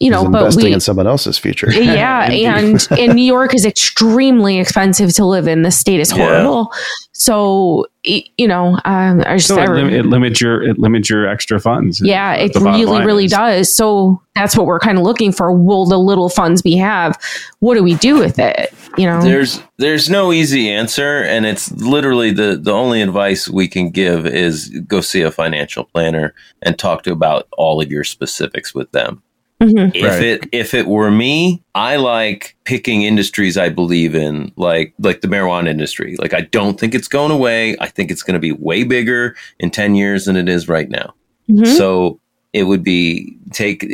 you 0.00 0.10
know, 0.10 0.22
He's 0.22 0.30
but 0.32 0.38
investing 0.38 0.64
we. 0.64 0.72
in 0.72 0.80
someone 0.80 1.06
else's 1.06 1.38
future 1.38 1.70
yeah, 1.70 2.22
and 2.32 2.88
in 2.98 3.14
New 3.14 3.22
York 3.22 3.54
is 3.54 3.64
extremely 3.64 4.58
expensive 4.58 5.12
to 5.14 5.24
live 5.24 5.46
in. 5.46 5.62
The 5.62 5.70
state 5.70 6.00
is 6.00 6.10
Yeah. 6.10 6.24
horrible. 6.24 6.72
So 7.12 7.76
y- 7.76 7.91
you 8.04 8.48
know, 8.48 8.78
um, 8.84 9.22
I 9.26 9.36
just 9.36 9.48
so 9.48 9.60
it, 9.60 9.68
re- 9.68 9.82
lim- 9.82 9.94
it 9.94 10.06
limits 10.06 10.40
your 10.40 10.62
it 10.62 10.78
limits 10.78 11.08
your 11.08 11.28
extra 11.28 11.60
funds. 11.60 12.00
yeah, 12.00 12.34
it 12.34 12.54
really, 12.56 13.04
really 13.04 13.24
is- 13.26 13.32
does. 13.32 13.76
So 13.76 14.20
that's 14.34 14.56
what 14.56 14.66
we're 14.66 14.80
kind 14.80 14.98
of 14.98 15.04
looking 15.04 15.30
for. 15.30 15.52
Will 15.52 15.84
the 15.84 15.98
little 15.98 16.28
funds 16.28 16.62
we 16.64 16.76
have, 16.76 17.16
what 17.60 17.74
do 17.74 17.82
we 17.84 17.94
do 17.94 18.18
with 18.18 18.38
it? 18.38 18.72
You 18.98 19.06
know, 19.06 19.22
there's 19.22 19.62
there's 19.78 20.10
no 20.10 20.32
easy 20.32 20.68
answer 20.68 21.22
and 21.22 21.46
it's 21.46 21.70
literally 21.72 22.32
the 22.32 22.56
the 22.60 22.72
only 22.72 23.02
advice 23.02 23.48
we 23.48 23.68
can 23.68 23.90
give 23.90 24.26
is 24.26 24.68
go 24.86 25.00
see 25.00 25.22
a 25.22 25.30
financial 25.30 25.84
planner 25.84 26.34
and 26.62 26.78
talk 26.78 27.02
to 27.04 27.12
about 27.12 27.48
all 27.56 27.80
of 27.80 27.90
your 27.90 28.04
specifics 28.04 28.74
with 28.74 28.90
them 28.92 29.22
Mhm. 29.62 29.94
if 29.94 30.02
Right. 30.04 30.22
it 30.22 30.46
if 30.52 30.74
it 30.74 30.86
were 30.86 31.10
me 31.10 31.62
i 31.74 31.96
like 31.96 32.56
picking 32.64 33.02
industries 33.02 33.56
i 33.56 33.68
believe 33.68 34.14
in 34.14 34.50
like 34.56 34.92
like 34.98 35.20
the 35.20 35.28
marijuana 35.28 35.68
industry 35.68 36.16
like 36.18 36.34
i 36.34 36.40
don't 36.40 36.78
think 36.80 36.94
it's 36.94 37.08
going 37.08 37.30
away 37.30 37.76
i 37.80 37.86
think 37.88 38.10
it's 38.10 38.22
going 38.22 38.34
to 38.34 38.40
be 38.40 38.52
way 38.52 38.82
bigger 38.84 39.36
in 39.60 39.70
10 39.70 39.94
years 39.94 40.24
than 40.24 40.36
it 40.36 40.48
is 40.48 40.68
right 40.68 40.90
now 40.90 41.14
Mhm. 41.48 41.66
so 41.76 42.18
it 42.52 42.64
would 42.64 42.82
be 42.82 43.36
take 43.52 43.84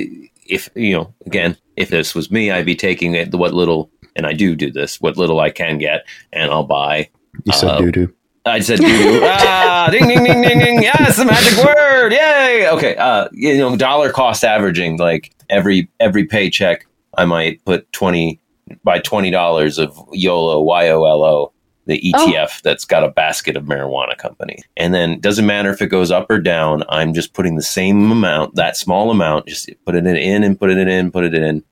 if 0.47 0.69
you 0.75 0.93
know 0.97 1.13
again 1.27 1.57
if 1.77 1.91
this 1.91 2.15
was 2.15 2.31
me 2.31 2.51
i'd 2.51 2.67
be 2.67 2.75
taking 2.77 3.15
it 3.15 3.35
what 3.35 3.53
little 3.53 3.91
and 4.17 4.27
i 4.27 4.33
do 4.33 4.57
do 4.57 4.71
this 4.73 5.01
what 5.01 5.17
little 5.19 5.39
i 5.41 5.51
can 5.51 5.77
get 5.79 6.05
and 6.33 6.51
i'll 6.51 6.65
buy 6.65 7.09
you 7.45 7.53
said 7.53 7.69
Uh, 7.71 7.79
doo 7.81 7.93
doo 7.93 8.15
I 8.45 8.61
said, 8.61 8.81
ah, 8.83 9.89
ding, 9.91 10.09
ding, 10.09 10.25
ding, 10.25 10.43
ding, 10.43 10.59
ding. 10.59 10.83
Yes, 10.83 11.17
the 11.17 11.25
magic 11.25 11.65
word. 11.65 12.13
Yay. 12.13 12.69
Okay. 12.69 12.97
Uh, 12.97 13.29
you 13.33 13.57
know, 13.59 13.77
dollar 13.77 14.11
cost 14.11 14.45
averaging, 14.45 14.99
like 14.99 15.35
every, 15.51 15.91
every 16.01 16.25
paycheck, 16.25 16.87
I 17.17 17.25
might 17.25 17.65
put 17.65 17.91
20 17.93 18.41
by 18.85 19.01
$20 19.01 19.79
of 19.79 20.09
YOLO, 20.13 20.61
Y-O-L-O 20.63 21.53
the 21.89 22.03
ETF 22.03 22.61
that's 22.61 22.85
got 22.85 23.03
a 23.03 23.09
basket 23.09 23.57
of 23.57 23.65
marijuana 23.65 24.17
company. 24.17 24.59
And 24.77 24.93
then 24.93 25.21
doesn't 25.21 25.47
matter 25.47 25.71
if 25.71 25.81
it 25.81 25.87
goes 25.87 26.11
up 26.11 26.31
or 26.31 26.39
down, 26.39 26.85
I'm 26.91 27.15
just 27.15 27.33
putting 27.33 27.57
the 27.57 27.63
same 27.63 28.13
amount, 28.13 28.57
that 28.57 28.77
small 28.77 29.11
amount, 29.11 29.47
just 29.47 29.71
put 29.87 29.95
it 29.95 30.07
in 30.07 30.45
and 30.45 30.61
put 30.61 30.71
it 30.71 30.77
in, 30.77 31.11
put 31.11 31.25
it 31.25 31.33
in. 31.35 31.65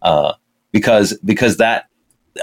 Uh, 0.00 0.34
because 0.70 1.18
because 1.24 1.56
that 1.56 1.88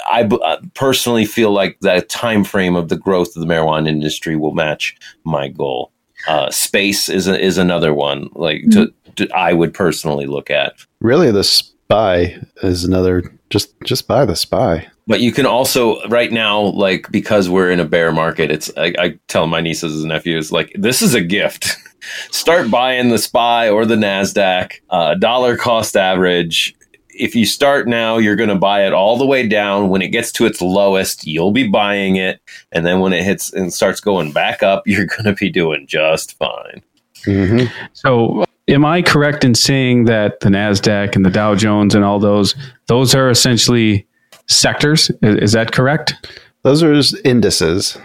I 0.10 0.24
b- 0.24 0.40
uh, 0.44 0.58
personally 0.74 1.26
feel 1.26 1.52
like 1.52 1.78
the 1.82 2.02
time 2.02 2.44
frame 2.44 2.76
of 2.76 2.90
the 2.90 2.98
growth 2.98 3.36
of 3.36 3.42
the 3.42 3.48
marijuana 3.48 3.88
industry 3.88 4.36
will 4.36 4.54
match 4.54 4.96
my 5.24 5.48
goal. 5.48 5.92
Uh, 6.28 6.50
space 6.52 7.10
is 7.10 7.28
a, 7.28 7.40
is 7.40 7.58
another 7.58 7.94
one 7.94 8.30
like 8.34 8.64
to, 8.72 8.94
to 9.16 9.28
I 9.36 9.54
would 9.54 9.74
personally 9.74 10.28
look 10.28 10.50
at. 10.50 10.74
Really, 11.00 11.32
the 11.32 11.44
spy 11.44 12.38
is 12.62 12.84
another. 12.84 13.24
Just 13.50 13.74
just 13.84 14.08
buy 14.08 14.26
the 14.26 14.36
spy. 14.36 14.88
But 15.08 15.20
you 15.20 15.32
can 15.32 15.46
also 15.46 16.02
right 16.08 16.32
now, 16.32 16.62
like 16.62 17.12
because 17.12 17.50
we're 17.50 17.72
in 17.72 17.80
a 17.80 17.86
bear 17.86 18.12
market, 18.12 18.52
it's 18.52 18.72
I, 18.78 18.94
I 18.98 19.20
tell 19.28 19.48
my 19.48 19.62
nieces 19.62 20.00
and 20.00 20.10
nephews 20.10 20.52
like 20.52 20.72
this 20.78 21.02
is 21.02 21.14
a 21.14 21.22
gift. 21.22 21.76
Start 22.32 22.72
buying 22.72 23.10
the 23.10 23.18
spy 23.18 23.70
or 23.70 23.86
the 23.86 23.96
Nasdaq, 23.96 24.74
uh, 24.90 25.16
dollar 25.16 25.58
cost 25.58 25.98
average. 25.98 26.76
If 27.22 27.36
you 27.36 27.46
start 27.46 27.88
now, 27.88 28.18
you're 28.18 28.36
going 28.36 28.50
to 28.50 28.56
buy 28.56 28.86
it 28.86 28.94
all 28.94 29.16
the 29.16 29.26
way 29.26 29.48
down. 29.48 29.90
When 29.90 30.02
it 30.02 30.08
gets 30.08 30.32
to 30.34 30.48
its 30.48 30.60
lowest, 30.60 31.28
you'll 31.28 31.52
be 31.52 31.68
buying 31.68 32.16
it, 32.16 32.42
and 32.72 32.84
then 32.84 33.00
when 33.00 33.14
it 33.14 33.24
hits 33.24 33.54
and 33.54 33.72
starts 33.72 34.02
going 34.02 34.32
back 34.32 34.64
up, 34.64 34.84
you're 34.88 35.06
going 35.06 35.26
to 35.26 35.34
be 35.34 35.50
doing 35.50 35.86
just 35.88 36.38
fine. 36.38 36.82
Mm-hmm. 37.26 37.72
So, 37.94 38.44
am 38.68 38.86
I 38.86 39.04
correct 39.04 39.44
in 39.44 39.54
saying 39.54 40.06
that 40.06 40.40
the 40.40 40.50
Nasdaq 40.50 41.16
and 41.16 41.24
the 41.24 41.30
Dow 41.30 41.54
Jones 41.54 41.94
and 41.94 42.04
all 42.04 42.20
those 42.20 42.56
those 42.88 43.14
are 43.14 43.30
essentially 43.30 44.08
sectors? 44.48 45.12
Is, 45.22 45.36
is 45.36 45.52
that 45.52 45.72
correct? 45.72 46.16
Those 46.64 46.82
are 46.82 46.94
indices. 47.24 47.98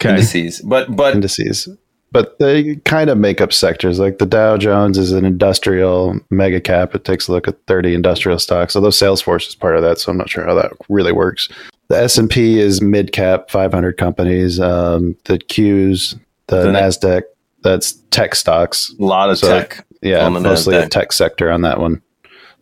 Okay. 0.00 0.10
Indices, 0.10 0.60
but 0.60 0.94
but 0.94 1.14
indices. 1.14 1.68
But 2.12 2.38
they 2.38 2.76
kind 2.84 3.10
of 3.10 3.18
make 3.18 3.40
up 3.40 3.52
sectors. 3.52 3.98
Like 3.98 4.18
the 4.18 4.26
Dow 4.26 4.56
Jones 4.56 4.96
is 4.96 5.12
an 5.12 5.24
industrial 5.24 6.18
mega 6.30 6.60
cap. 6.60 6.94
It 6.94 7.04
takes 7.04 7.28
a 7.28 7.32
look 7.32 7.48
at 7.48 7.56
30 7.66 7.94
industrial 7.94 8.38
stocks. 8.38 8.74
Although 8.76 8.88
Salesforce 8.88 9.48
is 9.48 9.54
part 9.54 9.76
of 9.76 9.82
that, 9.82 9.98
so 9.98 10.12
I'm 10.12 10.18
not 10.18 10.30
sure 10.30 10.46
how 10.46 10.54
that 10.54 10.72
really 10.88 11.12
works. 11.12 11.48
The 11.88 11.98
S 11.98 12.16
and 12.16 12.30
P 12.30 12.58
is 12.58 12.80
mid 12.80 13.12
cap, 13.12 13.50
500 13.50 13.96
companies. 13.96 14.58
Um, 14.60 15.16
the 15.24 15.38
Qs, 15.38 16.18
the, 16.46 16.62
The 16.62 16.68
Nasdaq, 16.68 17.22
that's 17.62 17.92
tech 18.10 18.34
stocks. 18.34 18.94
a 18.98 19.02
lot 19.04 19.30
of 19.30 19.38
So, 19.38 19.48
tech. 19.48 19.84
Yeah, 20.02 20.28
mostly 20.28 20.76
the 20.76 20.88
tech 20.88 21.12
sector 21.12 21.50
on 21.50 21.62
that 21.62 21.80
one. 21.80 22.00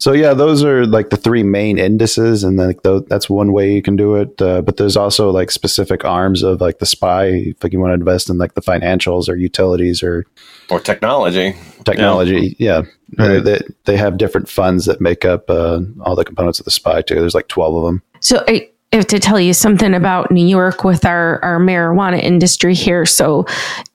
So 0.04 0.12
yeah, 0.12 0.34
those 0.34 0.62
are 0.62 0.84
like 0.84 1.08
the 1.08 1.16
three 1.16 1.42
main 1.42 1.78
indices, 1.78 2.44
and 2.44 2.60
then 2.60 2.74
tho- 2.82 3.00
that's 3.00 3.30
one 3.30 3.54
way 3.54 3.72
you 3.72 3.80
can 3.80 3.96
do 3.96 4.16
it. 4.16 4.38
Uh, 4.42 4.60
but 4.60 4.76
there's 4.76 4.98
also 4.98 5.30
like 5.30 5.50
specific 5.50 6.04
arms 6.04 6.42
of 6.42 6.60
like 6.60 6.78
the 6.78 6.84
spy, 6.84 7.24
if 7.24 7.64
like 7.64 7.72
you 7.72 7.80
want 7.80 7.92
to 7.92 7.94
invest 7.94 8.28
in 8.28 8.36
like 8.36 8.52
the 8.52 8.60
financials 8.60 9.30
or 9.30 9.34
utilities 9.34 10.02
or 10.02 10.26
or 10.68 10.78
technology. 10.78 11.54
technology. 11.86 12.54
Yeah, 12.58 12.82
Right. 13.18 13.38
Uh, 13.38 13.40
they 13.40 13.60
they 13.86 13.96
have 13.96 14.18
different 14.18 14.50
funds 14.50 14.84
that 14.84 15.00
make 15.00 15.24
up 15.24 15.48
uh, 15.48 15.80
all 16.02 16.16
the 16.16 16.24
components 16.26 16.58
of 16.58 16.66
the 16.66 16.70
spy 16.70 17.00
too. 17.00 17.14
There's 17.14 17.34
like 17.34 17.48
twelve 17.48 17.74
of 17.74 17.84
them. 17.84 18.02
So 18.20 18.44
I 18.46 18.68
have 18.92 19.06
to 19.06 19.18
tell 19.18 19.40
you 19.40 19.54
something 19.54 19.94
about 19.94 20.30
New 20.30 20.46
York 20.46 20.84
with 20.84 21.06
our, 21.06 21.42
our 21.42 21.58
marijuana 21.58 22.22
industry 22.22 22.74
here. 22.74 23.06
So 23.06 23.46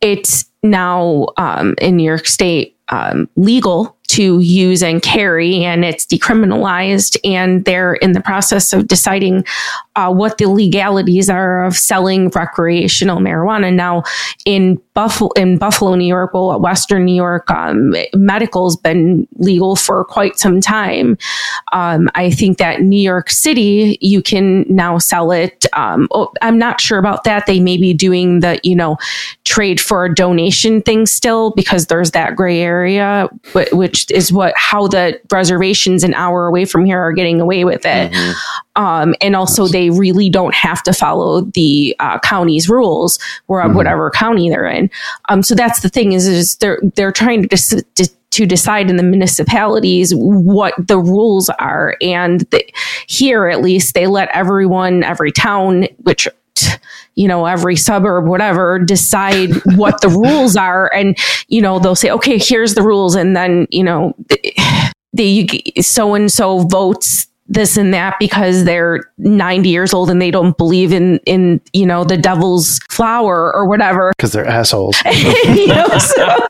it's 0.01 0.49
now 0.63 1.27
um, 1.37 1.75
in 1.79 1.97
New 1.97 2.03
York 2.03 2.25
State 2.25 2.78
um, 2.89 3.29
legal 3.35 3.95
to 4.09 4.39
use 4.39 4.81
and 4.81 5.03
carry, 5.03 5.63
and 5.63 5.85
it's 5.85 6.03
decriminalized. 6.05 7.15
And 7.23 7.63
they're 7.65 7.93
in 7.93 8.13
the 8.13 8.21
process 8.21 8.73
of 8.73 8.87
deciding 8.87 9.45
uh, 9.95 10.11
what 10.11 10.39
the 10.39 10.49
legalities 10.49 11.29
are 11.29 11.63
of 11.63 11.77
selling 11.77 12.29
recreational 12.29 13.19
marijuana. 13.19 13.71
Now, 13.71 14.03
in 14.45 14.81
Buffalo, 14.95 15.29
in 15.33 15.57
Buffalo, 15.57 15.93
New 15.93 16.07
York, 16.07 16.33
well, 16.33 16.59
Western 16.59 17.05
New 17.05 17.15
York, 17.15 17.51
um, 17.51 17.95
medical's 18.15 18.75
been 18.75 19.27
legal 19.35 19.75
for 19.75 20.03
quite 20.05 20.39
some 20.39 20.59
time. 20.59 21.17
Um, 21.71 22.09
I 22.15 22.31
think 22.31 22.57
that 22.57 22.81
New 22.81 23.01
York 23.01 23.29
City, 23.29 23.97
you 24.01 24.23
can 24.23 24.65
now 24.67 24.97
sell 24.97 25.31
it. 25.31 25.65
Um, 25.73 26.07
oh, 26.11 26.33
I'm 26.41 26.57
not 26.57 26.81
sure 26.81 26.97
about 26.97 27.25
that. 27.25 27.45
They 27.45 27.59
may 27.59 27.77
be 27.77 27.93
doing 27.93 28.39
the, 28.39 28.59
you 28.63 28.75
know, 28.75 28.97
trade 29.45 29.79
for 29.79 30.05
a 30.05 30.13
donation 30.13 30.81
thing 30.81 31.05
still 31.05 31.51
because 31.51 31.85
there's 31.85 32.11
that 32.11 32.35
gray 32.35 32.59
area, 32.59 32.78
wh- 33.53 33.71
which 33.71 34.09
is 34.11 34.31
what 34.31 34.53
how 34.55 34.87
the 34.87 35.19
reservations 35.31 36.03
an 36.03 36.13
hour 36.13 36.47
away 36.47 36.65
from 36.65 36.85
here 36.85 36.99
are 36.99 37.11
getting 37.13 37.41
away 37.41 37.65
with 37.65 37.85
it. 37.85 38.13
Um, 38.75 39.13
and 39.19 39.35
also, 39.35 39.67
they 39.67 39.89
really 39.89 40.29
don't 40.29 40.53
have 40.53 40.81
to 40.83 40.93
follow 40.93 41.41
the 41.41 41.95
uh, 41.99 42.19
county's 42.19 42.69
rules, 42.69 43.19
or 43.47 43.61
whatever 43.73 44.09
county 44.09 44.49
they're 44.49 44.67
in. 44.67 44.89
Um, 45.27 45.43
so 45.43 45.55
that's 45.55 45.81
the 45.81 45.89
thing 45.89 46.13
is, 46.13 46.27
is 46.27 46.55
they're 46.57 46.79
they're 46.95 47.11
trying 47.11 47.41
to 47.41 47.47
dis- 47.47 47.83
dis- 47.95 48.15
to 48.31 48.45
decide 48.45 48.89
in 48.89 48.95
the 48.95 49.03
municipalities 49.03 50.13
what 50.15 50.73
the 50.77 50.99
rules 50.99 51.49
are, 51.49 51.97
and 51.99 52.41
the, 52.51 52.63
here 53.07 53.47
at 53.47 53.61
least 53.61 53.95
they 53.95 54.07
let 54.07 54.29
everyone, 54.33 55.03
every 55.03 55.31
town, 55.31 55.87
which 56.03 56.27
you 57.15 57.27
know 57.27 57.45
every 57.45 57.75
suburb 57.75 58.27
whatever 58.27 58.79
decide 58.79 59.49
what 59.75 60.01
the 60.01 60.09
rules 60.09 60.55
are. 60.55 60.93
And 60.93 61.17
you 61.47 61.61
know 61.61 61.79
they'll 61.79 61.95
say 61.95 62.09
okay 62.11 62.37
here's 62.37 62.75
the 62.75 62.81
rules. 62.81 63.15
And 63.15 63.35
then 63.35 63.67
you 63.69 63.83
know 63.83 64.15
the 65.13 65.63
so 65.81 66.13
and 66.15 66.31
so 66.31 66.59
votes 66.59 67.27
this 67.49 67.77
and 67.77 67.93
that 67.93 68.15
because 68.19 68.63
they're 68.63 69.11
90 69.17 69.69
years 69.69 69.93
old 69.93 70.09
and 70.09 70.21
they 70.21 70.29
don't 70.29 70.55
believe 70.57 70.93
in 70.93 71.19
in 71.25 71.59
you 71.73 71.85
know 71.85 72.03
the 72.03 72.15
devil's 72.15 72.79
flower 72.89 73.53
or 73.53 73.67
whatever. 73.67 74.13
Because 74.15 74.31
they're 74.31 74.45
assholes. 74.45 75.01
you 75.45 75.67
know, 75.67 75.87
so, 75.97 76.47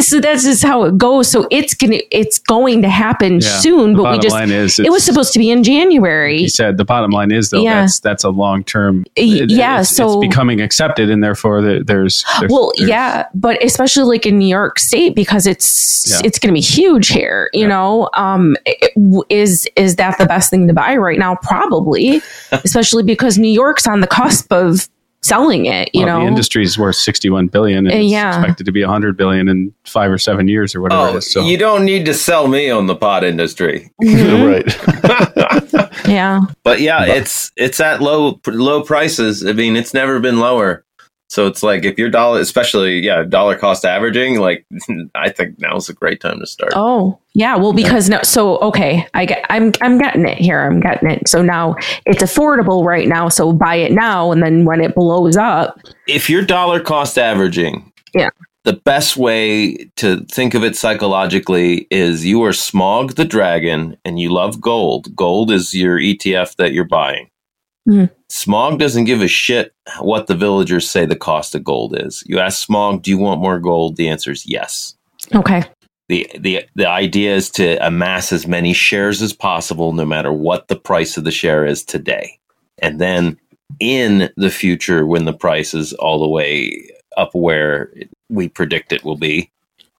so 0.00 0.20
that's 0.20 0.44
just 0.44 0.62
how 0.62 0.84
it 0.84 0.96
goes 0.98 1.30
so 1.30 1.46
it's 1.50 1.74
gonna 1.74 1.98
it's 2.10 2.38
going 2.38 2.82
to 2.82 2.88
happen 2.88 3.34
Yeah. 3.34 3.58
soon 3.58 3.94
The 3.94 4.02
but 4.02 4.12
we 4.12 4.18
just 4.18 4.34
line 4.34 4.50
is 4.50 4.78
it 4.78 4.90
was 4.90 5.04
supposed 5.04 5.32
to 5.34 5.38
be 5.38 5.50
in 5.50 5.62
january 5.62 6.38
He 6.38 6.48
said 6.48 6.76
the 6.76 6.84
bottom 6.84 7.10
line 7.10 7.30
is 7.32 7.50
though 7.50 7.62
Yeah. 7.62 7.82
that's 7.82 8.00
that's 8.00 8.24
a 8.24 8.30
long 8.30 8.64
term. 8.64 9.04
Yeah, 9.16 9.82
so- 9.82 10.20
it's 10.20 10.28
becoming 10.28 10.60
accepted, 10.60 11.10
and 11.10 11.22
therefore 11.22 11.62
there- 11.62 11.82
there's, 11.84 12.24
there's 12.40 12.50
well 12.52 12.72
there's- 12.76 12.88
yeah 12.90 13.26
but 13.34 13.62
especially 13.62 14.04
like 14.04 14.26
in 14.26 14.38
new 14.38 14.48
york 14.48 14.78
state 14.78 15.14
because 15.14 15.46
it's 15.46 16.04
Yeah. 16.10 16.20
it's 16.26 16.38
going 16.38 16.52
to 16.54 16.58
be 16.58 16.60
huge 16.64 17.08
here 17.08 17.50
you 17.52 17.66
know 17.66 18.08
um 18.14 18.56
it- 18.66 18.92
is 19.28 19.66
is 19.76 19.96
that 19.96 20.18
the 20.18 20.26
best 20.26 20.50
thing 20.50 20.66
to 20.68 20.72
buy 20.74 20.96
right 20.96 21.18
now 21.18 21.36
probably 21.42 22.20
especially 22.52 23.02
because 23.02 23.38
new 23.38 23.50
york's 23.50 23.86
on 23.86 24.00
the 24.00 24.06
cusp 24.06 24.52
of 24.52 24.88
selling 25.22 25.66
it 25.66 25.90
you 25.92 26.04
well, 26.06 26.18
know 26.18 26.24
the 26.24 26.28
industry 26.28 26.62
is 26.64 26.78
worth 26.78 26.96
61 26.96 27.48
billion 27.48 27.86
and 27.86 27.94
Uh, 27.94 27.98
it's 27.98 28.10
yeah. 28.10 28.34
expected 28.38 28.64
to 28.64 28.72
be 28.72 28.80
100 28.82 29.16
billion 29.16 29.48
in 29.48 29.72
five 29.84 30.10
or 30.10 30.16
seven 30.18 30.48
years 30.48 30.74
or 30.74 30.80
whatever 30.80 31.02
Oh, 31.02 31.16
is. 31.18 31.30
So 31.30 31.44
you 31.44 31.58
don't 31.58 31.84
need 31.84 32.06
to 32.06 32.14
sell 32.14 32.48
me 32.48 32.70
on 32.70 32.86
the 32.86 32.96
pot 32.96 33.22
industry. 33.24 33.90
right. 34.02 34.64
yeah 36.08 36.40
But 36.62 36.80
yeah, 36.80 37.04
it's 37.04 37.52
it's 37.56 37.80
at 37.80 38.00
low 38.00 38.40
low 38.46 38.82
prices. 38.82 39.44
I 39.46 39.52
mean, 39.52 39.76
it's 39.76 39.92
never 39.94 40.20
been 40.20 40.38
lower. 40.40 40.84
So 41.30 41.46
it's 41.46 41.62
like 41.62 41.84
if 41.84 41.96
your 41.96 42.10
dollar, 42.10 42.40
especially 42.40 42.98
yeah, 42.98 43.22
dollar 43.22 43.56
cost 43.56 43.84
averaging, 43.84 44.40
like 44.40 44.66
I 45.14 45.30
think 45.30 45.60
now's 45.60 45.88
a 45.88 45.94
great 45.94 46.20
time 46.20 46.40
to 46.40 46.46
start. 46.46 46.72
Oh, 46.74 47.20
yeah. 47.34 47.54
Well, 47.54 47.72
because 47.72 48.08
no, 48.08 48.18
so 48.24 48.58
okay, 48.58 49.06
I 49.14 49.26
get, 49.26 49.46
I'm, 49.48 49.70
I'm 49.80 49.96
getting 49.96 50.26
it 50.26 50.38
here. 50.38 50.60
I'm 50.60 50.80
getting 50.80 51.08
it. 51.08 51.28
So 51.28 51.40
now 51.40 51.76
it's 52.04 52.20
affordable 52.22 52.84
right 52.84 53.06
now. 53.06 53.28
So 53.28 53.52
buy 53.52 53.76
it 53.76 53.92
now, 53.92 54.32
and 54.32 54.42
then 54.42 54.64
when 54.64 54.80
it 54.80 54.96
blows 54.96 55.36
up, 55.36 55.80
If 56.08 56.28
you're 56.28 56.44
dollar 56.44 56.80
cost 56.80 57.16
averaging, 57.16 57.92
Yeah. 58.12 58.30
the 58.64 58.72
best 58.72 59.16
way 59.16 59.76
to 59.96 60.24
think 60.24 60.54
of 60.54 60.64
it 60.64 60.74
psychologically 60.74 61.86
is 61.92 62.26
you 62.26 62.42
are 62.42 62.50
Smaug 62.50 63.14
the 63.14 63.24
Dragon 63.24 63.96
and 64.04 64.18
you 64.18 64.30
love 64.30 64.60
gold. 64.60 65.14
Gold 65.14 65.52
is 65.52 65.74
your 65.74 65.96
ETF 66.00 66.56
that 66.56 66.72
you're 66.72 66.84
buying. 66.88 67.29
Mhm. 67.88 68.10
Smaug 68.30 68.78
doesn't 68.78 69.04
give 69.04 69.22
a 69.22 69.28
shit 69.28 69.72
what 70.00 70.26
the 70.26 70.36
villagers 70.36 70.90
say 70.90 71.06
the 71.06 71.16
cost 71.16 71.54
of 71.54 71.64
gold 71.64 71.98
is. 71.98 72.22
You 72.26 72.38
ask 72.38 72.66
Smaug, 72.66 73.02
do 73.02 73.10
you 73.10 73.18
want 73.18 73.40
more 73.40 73.58
gold? 73.58 73.96
The 73.96 74.08
answer 74.08 74.30
is 74.30 74.46
yes. 74.46 74.94
okay, 75.34 75.64
the 76.10 76.28
the 76.38 76.64
the 76.74 76.88
idea 76.88 77.34
is 77.34 77.48
to 77.50 77.76
amass 77.86 78.32
as 78.32 78.46
many 78.46 78.72
shares 78.72 79.22
as 79.22 79.32
possible 79.32 79.92
no 79.92 80.04
matter 80.04 80.32
what 80.32 80.66
the 80.66 80.76
price 80.76 81.16
of 81.16 81.24
the 81.24 81.30
share 81.30 81.64
is 81.64 81.84
today 81.84 82.36
and 82.78 83.00
then 83.00 83.38
in 83.78 84.28
the 84.36 84.50
future 84.50 85.06
when 85.06 85.24
the 85.24 85.32
price 85.32 85.72
is 85.72 85.92
all 85.94 86.18
the 86.18 86.28
way 86.28 86.90
up 87.16 87.32
where 87.32 87.92
we 88.28 88.48
predict 88.48 88.92
it 88.92 89.04
will 89.04 89.16
be 89.16 89.48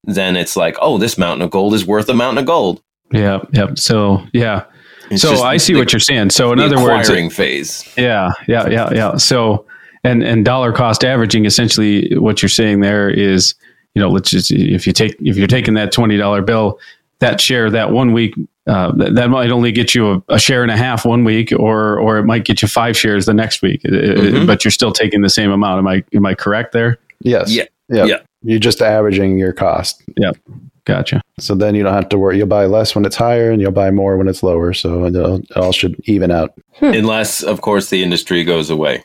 then 0.03 0.35
it's 0.35 0.57
like 0.57 0.75
oh 0.81 0.97
this 0.97 1.17
mountain 1.17 1.43
of 1.43 1.49
gold 1.49 1.73
is 1.73 1.87
worth 1.87 2.09
a 2.09 2.13
mountain 2.13 2.39
of 2.39 2.45
gold 2.45 2.81
yeah, 3.11 3.39
yeah. 3.51 3.67
So 3.75 4.25
yeah. 4.33 4.65
It's 5.11 5.21
so 5.21 5.41
I 5.43 5.57
see 5.57 5.73
the- 5.73 5.79
what 5.79 5.93
you're 5.93 5.99
saying. 5.99 6.29
So 6.31 6.51
in 6.51 6.57
the 6.59 6.65
other 6.65 6.77
words, 6.81 7.07
acquiring 7.07 7.29
phase 7.29 7.87
Yeah, 7.97 8.31
yeah, 8.47 8.67
yeah, 8.69 8.89
yeah. 8.93 9.17
So, 9.17 9.65
and 10.03 10.23
and 10.23 10.43
dollar 10.45 10.71
cost 10.71 11.03
averaging, 11.03 11.45
essentially, 11.45 12.15
what 12.17 12.41
you're 12.41 12.49
saying 12.49 12.79
there 12.81 13.09
is, 13.09 13.53
you 13.95 14.01
know, 14.01 14.09
let's 14.09 14.29
just 14.29 14.51
if 14.51 14.87
you 14.87 14.93
take 14.93 15.15
if 15.21 15.35
you're 15.37 15.47
taking 15.47 15.73
that 15.75 15.91
twenty 15.91 16.17
dollar 16.17 16.41
bill, 16.41 16.79
that 17.19 17.39
share 17.41 17.69
that 17.69 17.91
one 17.91 18.13
week 18.13 18.33
uh, 18.67 18.91
that, 18.93 19.15
that 19.15 19.29
might 19.29 19.49
only 19.51 19.71
get 19.71 19.93
you 19.95 20.11
a, 20.11 20.23
a 20.35 20.39
share 20.39 20.61
and 20.63 20.71
a 20.71 20.77
half 20.77 21.03
one 21.05 21.23
week, 21.23 21.51
or 21.57 21.99
or 21.99 22.17
it 22.17 22.23
might 22.25 22.45
get 22.45 22.61
you 22.61 22.67
five 22.67 22.95
shares 22.97 23.25
the 23.25 23.33
next 23.33 23.61
week. 23.61 23.81
Uh, 23.85 23.89
uh, 23.95 23.99
Mhm. 24.15 24.47
But 24.47 24.63
you're 24.63 24.71
still 24.71 24.91
taking 24.91 25.21
the 25.21 25.29
same 25.29 25.51
amount. 25.51 25.79
Am 25.79 25.87
I 25.87 26.03
am 26.13 26.25
I 26.25 26.35
correct 26.35 26.71
there? 26.71 26.97
Yes. 27.21 27.51
Yeah. 27.53 27.65
Yeah. 27.89 28.05
Yeah. 28.05 28.17
You're 28.43 28.59
just 28.59 28.81
averaging 28.81 29.37
your 29.37 29.53
cost. 29.53 30.01
Yep. 30.17 30.37
Gotcha. 30.85 31.21
So 31.37 31.53
then 31.53 31.75
you 31.75 31.83
don't 31.83 31.93
have 31.93 32.09
to 32.09 32.17
worry. 32.17 32.37
You'll 32.37 32.47
buy 32.47 32.65
less 32.65 32.95
when 32.95 33.05
it's 33.05 33.15
higher 33.15 33.51
and 33.51 33.61
you'll 33.61 33.71
buy 33.71 33.91
more 33.91 34.17
when 34.17 34.27
it's 34.27 34.41
lower. 34.41 34.73
So 34.73 35.05
it 35.05 35.51
all, 35.55 35.71
should 35.71 35.99
even 36.05 36.31
out, 36.31 36.53
hmm. 36.73 36.85
Unless, 36.85 37.43
of 37.43 37.61
course, 37.61 37.89
the 37.89 38.03
industry 38.03 38.43
goes 38.43 38.69
away. 38.69 39.03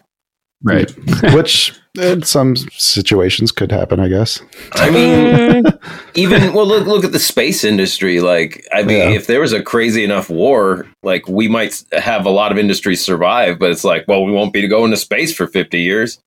Right. 0.62 0.91
which 1.34 1.78
in 2.01 2.22
some 2.22 2.57
situations 2.57 3.53
could 3.53 3.70
happen, 3.70 4.01
I 4.01 4.09
guess. 4.09 4.41
I 4.72 4.91
mean, 4.91 5.64
mm. 5.64 5.80
even 6.14 6.55
well, 6.55 6.66
look 6.66 6.87
look 6.87 7.05
at 7.05 7.12
the 7.12 7.18
space 7.18 7.62
industry. 7.62 8.20
Like, 8.20 8.66
I 8.72 8.82
mean, 8.82 8.97
Yeah. 8.97 9.16
if 9.16 9.26
there 9.26 9.41
was 9.41 9.53
a 9.53 9.62
crazy 9.62 10.03
enough 10.03 10.30
war, 10.30 10.87
like 11.03 11.28
we 11.28 11.47
might 11.47 11.84
have 11.93 12.24
a 12.24 12.30
lot 12.30 12.53
of 12.53 12.59
industries 12.59 13.05
survive. 13.05 13.59
But 13.59 13.70
it's 13.70 13.84
like, 13.84 14.07
well, 14.09 14.24
we 14.24 14.32
won't 14.32 14.55
be 14.55 14.62
to 14.62 14.68
go 14.68 14.84
into 14.84 14.97
space 14.97 15.34
for 15.34 15.47
fifty 15.47 15.80
years. 15.80 16.18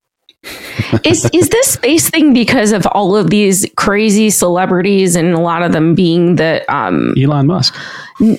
Is 1.04 1.30
is 1.34 1.50
this 1.50 1.74
space 1.74 2.10
thing 2.10 2.34
because 2.34 2.72
of 2.72 2.86
all 2.94 3.16
of 3.16 3.30
these 3.30 3.66
crazy 3.76 4.30
celebrities 4.30 5.16
and 5.16 5.34
a 5.34 5.40
lot 5.40 5.62
of 5.62 5.74
them 5.74 5.94
being 5.94 6.36
the 6.36 6.64
um 6.74 7.14
Elon 7.22 7.48
Musk. 7.48 7.76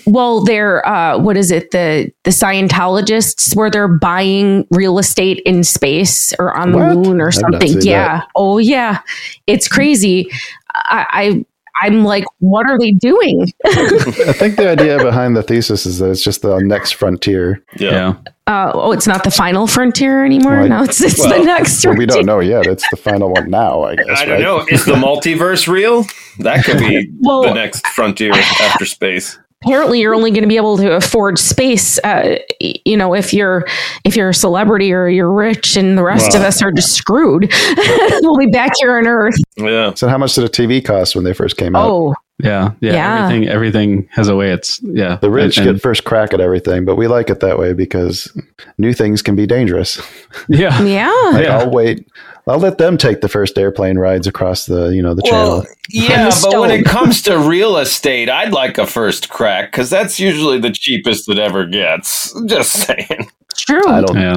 well 0.07 0.43
they're 0.43 0.87
uh 0.87 1.19
what 1.19 1.37
is 1.37 1.51
it? 1.51 1.71
The 1.71 2.11
the 2.25 2.31
scientologists 2.31 3.55
where 3.55 3.71
they're 3.71 3.89
buying 3.89 4.67
real 4.71 4.99
estate 4.99 5.41
in 5.45 5.63
space 5.63 6.33
or 6.39 6.57
on 6.57 6.73
the 6.73 6.79
moon 6.79 7.21
or 7.21 7.31
something. 7.31 7.81
yeah. 7.83 8.23
Oh 8.35 8.59
yeah. 8.59 9.01
It's 9.47 9.69
crazy. 9.69 10.31
I, 10.75 11.07
I 11.11 11.45
i'm 11.83 12.05
like 12.05 12.25
what 12.39 12.69
are 12.69 12.79
they 12.79 12.93
doing 12.93 13.43
I 13.65 14.33
think 14.33 14.57
the 14.57 14.69
idea 14.71 14.99
behind 14.99 15.37
the 15.37 15.43
thesis 15.43 15.87
is 15.87 15.99
that 15.99 16.11
it's 16.11 16.23
just 16.23 16.43
the 16.43 16.59
next 16.61 16.93
frontier. 16.93 17.63
Yeah. 17.79 18.15
uh 18.47 18.71
oh 18.75 18.93
it's 18.93 19.07
not 19.07 19.25
the 19.25 19.31
final 19.31 19.67
frontier 19.67 20.25
anymore 20.25 20.57
Well, 20.57 20.65
I- 20.65 20.69
no 20.69 20.83
it's, 20.85 21.01
it's 21.03 21.19
well, 21.19 21.39
the 21.39 21.45
next 21.45 21.85
Well, 21.85 21.97
we 21.97 22.07
don't 22.07 22.27
know 22.27 22.41
yet. 22.41 22.67
It's 22.67 22.89
the 22.91 22.97
final 22.97 23.31
one 23.33 23.51
now, 23.51 23.83
I 23.83 23.97
guess. 23.97 24.07
I 24.09 24.25
don't 24.25 24.35
right? 24.35 24.41
know. 24.43 24.67
Is 24.69 24.85
the 24.85 24.93
multiverse 24.95 25.69
real? 25.69 26.05
That 26.41 26.65
could 26.65 26.79
be 26.79 27.11
Well- 27.21 27.43
the 27.43 27.55
next 27.55 27.87
frontier 27.89 28.33
after 28.33 28.85
space. 28.87 29.39
Apparently 29.65 30.01
you're 30.01 30.15
only 30.15 30.31
going 30.31 30.43
to 30.43 30.49
be 30.49 30.57
able 30.57 30.77
to 30.79 30.93
afford 30.93 31.39
space 31.39 31.99
uh, 32.05 32.37
you 32.61 32.97
know 32.97 33.15
if 33.15 33.33
you're 33.35 33.65
if 34.05 34.17
you're 34.17 34.31
a 34.31 34.35
celebrity 34.35 34.93
or 34.93 35.09
you're 35.09 35.33
rich 35.33 35.77
and 35.77 35.99
the 35.99 36.03
rest 36.03 36.35
of 36.35 36.41
us 36.43 36.63
are 36.63 36.73
just 36.73 36.93
screwed 36.95 37.53
we'll 38.23 38.39
be 38.39 38.47
back 38.47 38.73
here 38.81 38.97
on 38.97 39.07
earth 39.07 39.35
Yeah. 39.57 39.93
So 39.95 40.09
how 40.09 40.17
much 40.19 40.35
did 40.35 40.45
a 40.45 40.49
TV 40.49 40.83
cost 40.85 41.15
when 41.15 41.25
they 41.25 41.35
first 41.35 41.57
came 41.57 41.77
out? 41.77 41.87
oh 41.89 42.15
Yeah. 42.43 42.73
Yeah. 42.81 42.93
Yeah. 42.93 43.25
Everything 43.25 43.49
everything 43.49 44.09
has 44.13 44.29
a 44.29 44.37
way 44.37 44.51
it's 44.51 44.81
yeah. 44.83 45.17
The 45.17 45.31
rich 45.31 45.59
And- 45.59 45.67
and- 45.69 45.77
get 45.77 45.83
first 45.83 46.05
crack 46.05 46.33
at 46.35 46.41
everything, 46.41 46.85
but 46.85 46.97
we 46.97 47.07
like 47.09 47.31
it 47.31 47.41
that 47.41 47.59
way 47.59 47.73
because 47.73 48.31
new 48.79 48.93
things 48.93 49.23
can 49.23 49.37
be 49.37 49.47
dangerous. 49.47 50.01
yeah. 50.49 50.83
yeah 50.83 51.31
Like 51.33 51.45
Yeah. 51.45 51.59
I'll 51.59 51.71
wait. 51.71 52.07
I'll 52.47 52.59
let 52.59 52.79
them 52.79 52.97
take 52.99 53.21
the 53.21 53.29
first 53.29 53.57
airplane 53.59 53.97
rides 53.99 54.27
across 54.27 54.67
the 54.67 54.89
you 54.89 55.03
know 55.03 55.15
the 55.15 55.23
Well, 55.31 55.63
channel. 55.63 55.77
yeah, 55.91 56.31
the 56.31 56.49
but 56.51 56.61
when 56.61 56.71
it 56.71 56.85
comes 56.85 57.23
to 57.23 57.39
real 57.39 57.77
estate, 57.77 58.29
I'd 58.29 58.53
like 58.53 58.77
a 58.79 58.87
first 58.87 59.29
crack 59.29 59.71
because 59.71 59.89
that's 59.91 60.19
usually 60.19 60.59
the 60.59 60.71
cheapest 60.73 61.29
it 61.29 61.39
ever 61.39 61.67
gets. 61.67 62.35
Just 62.47 62.73
saying. 62.73 63.29
true 63.57 63.87
I 63.87 64.01
don't. 64.01 64.17
Yeah. 64.19 64.37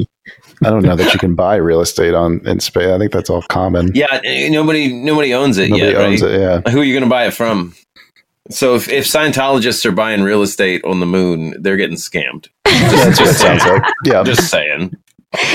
I 0.64 0.70
don't 0.70 0.84
know 0.86 0.95
that 0.95 1.12
you 1.14 1.20
can 1.20 1.34
buy 1.36 1.56
real 1.56 1.82
estate 1.82 2.14
on 2.14 2.39
in 2.45 2.60
Spain. 2.60 2.89
I 2.91 2.97
think 2.97 3.12
that's 3.12 3.30
all 3.30 3.41
common. 3.49 3.91
Yeah, 3.95 4.20
nobody 4.49 4.93
nobody 4.93 5.34
owns 5.34 5.58
it 5.58 5.70
Nobody 5.70 5.91
yet, 5.91 5.95
owns 6.01 6.22
right? 6.22 6.32
it. 6.32 6.39
Yeah. 6.66 6.72
Who 6.72 6.80
are 6.82 6.84
you 6.84 6.93
going 6.93 7.04
to 7.04 7.10
buy 7.10 7.26
it 7.26 7.34
from? 7.34 7.74
So 8.50 8.76
if, 8.76 8.89
if 8.89 9.06
Scientologists 9.06 9.86
are 9.86 9.91
buying 9.91 10.22
real 10.24 10.41
estate 10.41 10.84
on 10.84 11.00
the 11.00 11.06
moon, 11.06 11.56
they're 11.62 11.78
getting 11.78 11.96
scammed. 11.98 12.48
That's 12.66 13.20
what 13.20 13.30
it 13.30 13.34
sounds 13.36 13.66
like. 13.66 13.84
Yeah. 14.06 14.24
Just 14.24 14.50
saying. 14.50 14.96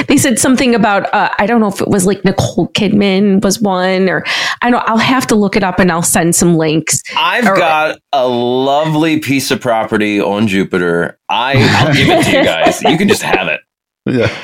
they 0.09 0.17
said 0.17 0.41
something 0.41 0.75
about 0.75 1.05
uh, 1.15 1.31
i 1.39 1.47
don't 1.47 1.61
know 1.61 1.69
if 1.69 1.81
it 1.81 1.87
was 1.87 2.05
like 2.05 2.25
nicole 2.25 2.67
kidman 2.71 3.41
was 3.45 3.61
one 3.61 4.09
or 4.09 4.25
i 4.61 4.71
don't 4.73 4.83
i'll 4.89 4.97
have 4.99 5.25
to 5.25 5.37
look 5.37 5.55
it 5.55 5.63
up 5.63 5.79
and 5.79 5.93
i'll 5.93 6.03
send 6.03 6.35
some 6.35 6.57
links 6.57 7.01
I've 7.17 7.47
All 7.47 7.53
right. 7.53 7.59
got 7.61 7.99
a 8.13 8.27
lovely 8.27 9.21
piece 9.21 9.53
of 9.53 9.61
property 9.61 10.21
on 10.21 10.49
Jupiter. 10.49 11.17
I, 11.29 11.55
I'll 11.87 11.95
give 11.95 12.09
it 12.09 12.25
to 12.25 12.31
you 12.39 12.43
guys. 12.43 12.83
You 12.83 12.99
can 12.99 13.07
just 13.07 13.23
have 13.23 13.47
it. 13.47 13.61
yeah. 14.05 14.35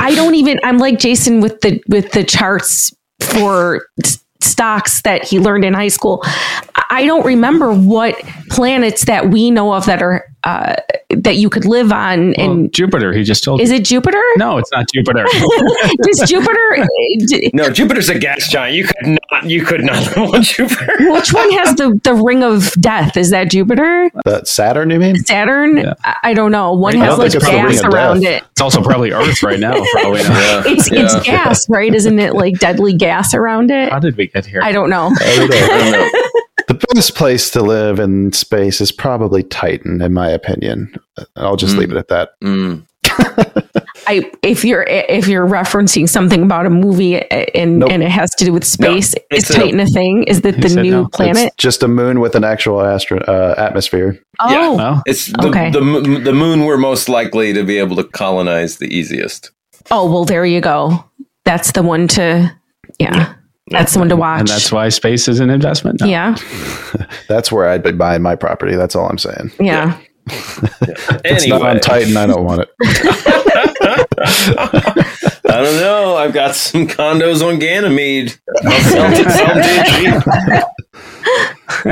I 0.00 0.14
don't 0.14 0.34
even. 0.34 0.58
I'm 0.64 0.78
like 0.78 0.98
Jason 0.98 1.40
with 1.42 1.60
the 1.60 1.82
with 1.88 2.12
the 2.12 2.24
charts 2.24 2.90
for 3.20 3.86
s- 4.02 4.24
stocks 4.40 5.02
that 5.02 5.24
he 5.24 5.38
learned 5.38 5.64
in 5.64 5.74
high 5.74 5.88
school. 5.88 6.22
I 6.90 7.04
don't 7.06 7.24
remember 7.26 7.72
what 7.72 8.16
planets 8.50 9.04
that 9.04 9.30
we 9.30 9.50
know 9.50 9.74
of 9.74 9.86
that 9.86 10.02
are 10.02 10.24
uh, 10.44 10.76
that 11.10 11.36
you 11.36 11.50
could 11.50 11.64
live 11.64 11.92
on. 11.92 12.34
Well, 12.38 12.50
And 12.50 12.72
Jupiter, 12.72 13.12
he 13.12 13.24
just 13.24 13.42
told 13.44 13.60
is 13.60 13.70
it 13.70 13.84
Jupiter? 13.84 14.22
No, 14.36 14.58
it's 14.58 14.70
not 14.72 14.86
Jupiter. 14.92 15.24
Does 16.02 16.22
Jupiter? 16.28 16.86
d- 17.26 17.50
No, 17.54 17.70
Jupiter's 17.70 18.08
a 18.08 18.18
gas 18.18 18.48
giant. 18.48 18.76
You 18.76 18.84
could 18.86 19.06
not. 19.06 19.44
You 19.44 19.64
could 19.64 19.84
not 19.84 20.04
live 20.16 20.34
on 20.34 20.42
Jupiter. 20.42 20.92
Which 21.12 21.32
one 21.32 21.50
has 21.52 21.74
the 21.76 21.98
the 22.04 22.14
ring 22.14 22.42
of 22.42 22.72
death? 22.80 23.16
Is 23.16 23.30
that 23.30 23.50
Jupiter? 23.50 24.10
That 24.24 24.46
Saturn, 24.48 24.90
you 24.90 24.98
mean? 24.98 25.16
Saturn? 25.24 25.76
Yeah. 25.78 25.94
I, 26.04 26.16
I 26.24 26.34
don't 26.34 26.52
know. 26.52 26.72
One 26.72 26.96
I 26.96 27.04
has 27.06 27.18
like 27.18 27.32
think 27.32 27.42
it's 27.42 27.50
the 27.50 27.62
ring 27.62 27.72
gas 27.72 27.84
around 27.84 28.20
death. 28.20 28.42
it. 28.42 28.48
It's 28.52 28.60
also 28.60 28.82
probably 28.82 29.12
Earth 29.12 29.42
right 29.42 29.58
now. 29.60 29.72
Probably 29.92 30.22
not. 30.22 30.30
Yeah. 30.32 30.62
It's 30.66 30.90
Yeah. 30.90 31.04
it's 31.04 31.26
gas, 31.26 31.68
right? 31.68 31.94
Isn't 31.94 32.18
it 32.18 32.34
like 32.34 32.58
deadly 32.58 32.94
gas 32.94 33.34
around 33.34 33.70
it? 33.70 33.90
How 33.92 33.98
did 33.98 34.16
we 34.16 34.28
get 34.28 34.46
here? 34.46 34.60
I 34.62 34.72
don't 34.72 34.90
know. 34.90 35.10
I 35.20 35.36
don't 35.36 35.92
know. 35.92 36.08
I 36.68 36.72
don't 36.72 36.82
know. 36.84 36.88
The 36.88 36.94
best 36.94 37.14
place 37.14 37.50
to 37.52 37.62
live 37.62 37.98
in 37.98 38.32
space 38.32 38.80
is 38.80 38.92
probably 38.92 39.42
Titan, 39.42 40.00
in 40.02 40.12
my 40.12 40.28
opinion. 40.28 40.94
I'll 41.36 41.56
just 41.56 41.74
Mm. 41.74 41.78
leave 41.78 41.90
it 41.92 41.96
at 41.96 42.08
that. 42.08 42.30
Mm. 42.42 42.84
I 44.06 44.30
if 44.42 44.64
you're 44.64 44.84
if 44.84 45.28
you're 45.28 45.46
referencing 45.46 46.08
something 46.08 46.42
about 46.42 46.66
a 46.66 46.70
movie 46.70 47.20
and 47.30 47.80
Nope. 47.80 47.90
and 47.90 48.02
it 48.02 48.10
has 48.10 48.30
to 48.36 48.44
do 48.44 48.52
with 48.52 48.64
space, 48.64 49.14
it's 49.30 49.50
is 49.50 49.56
Titan 49.56 49.80
a 49.80 49.86
thing? 49.86 50.24
Is 50.24 50.40
that 50.42 50.60
the 50.60 50.68
new 50.82 50.90
no. 50.90 51.08
planet? 51.08 51.48
It's 51.48 51.56
just 51.56 51.82
a 51.82 51.88
moon 51.88 52.20
with 52.20 52.34
an 52.34 52.44
actual 52.44 52.80
astro- 52.82 53.20
uh, 53.20 53.54
atmosphere. 53.58 54.18
Oh, 54.40 54.76
Well, 54.76 55.02
It's 55.06 55.26
the, 55.26 55.48
Okay. 55.48 55.70
the 55.70 55.80
mo- 55.80 56.00
the 56.00 56.32
moon 56.32 56.64
we're 56.64 56.78
most 56.78 57.08
likely 57.08 57.52
to 57.52 57.64
be 57.64 57.76
able 57.78 57.96
to 57.96 58.04
colonize 58.04 58.76
the 58.78 58.86
easiest. 58.86 59.50
oh 59.90 60.10
well, 60.10 60.24
there 60.24 60.44
you 60.46 60.60
go. 60.60 61.04
That's 61.44 61.72
the 61.72 61.82
one 61.82 62.08
to 62.08 62.50
yeah. 62.98 63.34
That's 63.70 63.92
the 63.92 63.98
one 64.00 64.08
to 64.08 64.16
watch. 64.16 64.40
and 64.40 64.48
that's 64.48 64.70
why 64.72 64.88
space 64.88 65.28
is 65.28 65.40
an 65.40 65.50
investment. 65.50 66.00
now. 66.00 66.06
yeah, 66.06 66.36
That's 67.28 67.50
where 67.52 67.68
I'd 67.68 67.82
be 67.82 67.92
buying 67.92 68.22
my 68.22 68.34
property. 68.36 68.76
That's 68.76 68.94
all 68.96 69.08
I'm 69.08 69.18
saying. 69.18 69.52
yeah. 69.60 69.98
It's 71.24 71.46
not 71.46 71.62
on 71.62 71.80
Titan. 71.80 72.16
I 72.16 72.26
don't 72.26 72.44
want 72.44 72.60
it. 72.62 72.68
I 74.20 75.62
don't 75.62 75.80
know. 75.80 76.16
I've 76.16 76.34
got 76.34 76.54
some 76.54 76.86
condos 76.86 77.42
on 77.46 77.58
Ganymede. 77.58 78.38
I'll 78.64 78.80
sell 78.82 79.12
it, 79.12 79.30
sell 79.30 79.54
them 79.54 79.62
to 79.62 80.02
you 80.02 80.20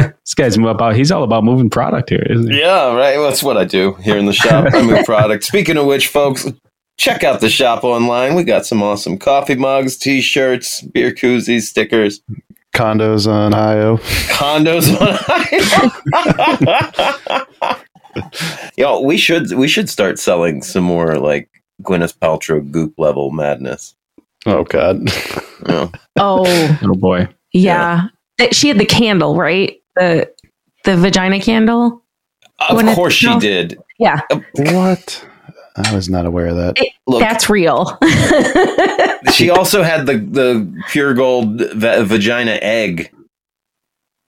cheap. 0.03 0.15
This 0.21 0.35
guy's 0.35 0.57
about. 0.57 0.97
He's 0.97 1.11
all 1.11 1.23
about 1.23 1.45
moving 1.45 1.71
product 1.71 2.11
here, 2.11 2.27
isn't 2.29 2.53
he? 2.53 2.61
Yeah, 2.61 2.95
right. 2.95 3.17
Well, 3.17 3.29
that's 3.29 3.43
what 3.43 3.57
I 3.57 3.65
do 3.65 3.95
here 3.95 4.19
in 4.19 4.27
the 4.27 4.33
shop. 4.33 4.67
I 4.73 4.83
move 4.83 5.05
product. 5.05 5.45
Speaking 5.45 5.77
of 5.77 5.87
which, 5.87 6.09
folks, 6.09 6.47
check 6.97 7.23
out 7.25 7.41
the 7.41 7.51
shop 7.51 7.85
online. 7.85 8.35
We 8.35 8.45
got 8.45 8.67
some 8.67 8.83
awesome 8.83 9.19
coffee 9.19 9.55
mugs, 9.57 9.97
t-shirts, 9.97 10.83
beer 10.83 11.13
koozies, 11.13 11.63
stickers, 11.63 12.21
Condos 12.75 13.27
on 13.31 13.55
IO. 13.55 13.97
condos 14.29 14.91
on 15.01 15.17
IO. 17.69 17.77
Yo, 18.77 19.01
we 19.01 19.17
should 19.17 19.53
we 19.53 19.69
should 19.69 19.89
start 19.91 20.19
selling 20.19 20.63
some 20.63 20.85
more 20.85 21.19
like 21.19 21.49
Gwyneth 21.83 22.17
Paltrow 22.19 22.69
goop 22.71 22.95
level 22.99 23.31
madness. 23.31 23.95
Oh 24.47 24.65
God. 24.65 25.09
Yeah. 25.69 25.89
Oh 26.17 26.79
Oh 26.83 26.95
boy. 26.95 27.29
yeah. 27.53 28.09
That- 28.39 28.55
She 28.55 28.69
had 28.69 28.79
the 28.79 28.85
candle, 28.87 29.37
right? 29.37 29.81
The 29.97 30.31
the 30.85 30.97
vagina 30.97 31.41
candle. 31.41 32.03
Of 32.61 32.77
Gwyneth 32.79 32.95
course 32.95 33.15
she 33.15 33.27
Paltrow? 33.27 33.41
did. 33.41 33.79
Yeah, 33.99 34.21
what? 34.55 35.27
I 35.77 35.95
was 35.95 36.09
not 36.09 36.25
aware 36.27 36.47
of 36.47 36.57
that. 36.57 36.77
Look, 37.07 37.21
that's 37.21 37.51
real. 37.51 37.99
she 39.33 39.51
also 39.51 39.83
had 39.83 40.07
the 40.07 40.17
the 40.19 40.83
pure 40.89 41.13
gold 41.15 41.61
va- 41.75 42.05
vagina 42.05 42.59
egg. 42.63 43.13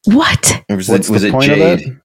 what? 0.07 0.63
Or 0.69 0.77
was 0.77 0.89
What's 0.89 1.09
it, 1.09 1.13
was 1.13 1.23
the 1.23 1.29
it 1.29 1.33
point 1.33 1.51
of 1.53 1.59
jade? 1.59 1.79
that? 1.81 2.01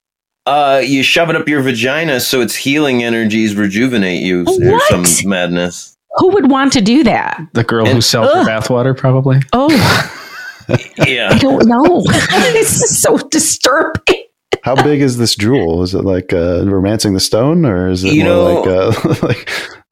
Uh, 0.45 0.79
you 0.79 1.03
shove 1.03 1.29
it 1.29 1.35
up 1.37 1.47
your 1.47 1.61
vagina 1.61 2.19
so 2.19 2.41
its 2.41 2.55
healing 2.55 3.01
energies 3.03 3.55
rejuvenate 3.55 4.21
you 4.23 4.41
or 4.41 4.73
What? 4.73 5.05
some 5.05 5.29
madness. 5.29 5.95
Who 6.17 6.29
would 6.29 6.51
want 6.51 6.73
to 6.73 6.81
do 6.81 7.03
that? 7.05 7.41
The 7.53 7.63
girl 7.63 7.85
who 7.85 7.91
And- 7.93 8.03
sells 8.03 8.31
her 8.33 8.41
Ugh. 8.41 8.47
bathwater, 8.47 8.95
probably. 8.95 9.39
Oh, 9.53 9.69
yeah. 11.07 11.29
I 11.31 11.37
don't 11.39 11.65
know. 11.67 12.01
this 12.53 12.81
is 12.81 13.01
so 13.01 13.17
disturbing. 13.29 14.22
How 14.63 14.81
big 14.81 15.01
is 15.01 15.17
this 15.17 15.35
jewel? 15.35 15.83
Is 15.83 15.93
it 15.93 16.03
like 16.03 16.31
uh, 16.33 16.65
romancing 16.65 17.13
the 17.13 17.19
stone, 17.19 17.65
or 17.65 17.89
is 17.89 18.03
it 18.03 18.13
You 18.13 18.23
more 18.23 18.33
know- 18.33 18.61
like 18.61 18.67
uh, 19.13 19.15
like 19.27 19.49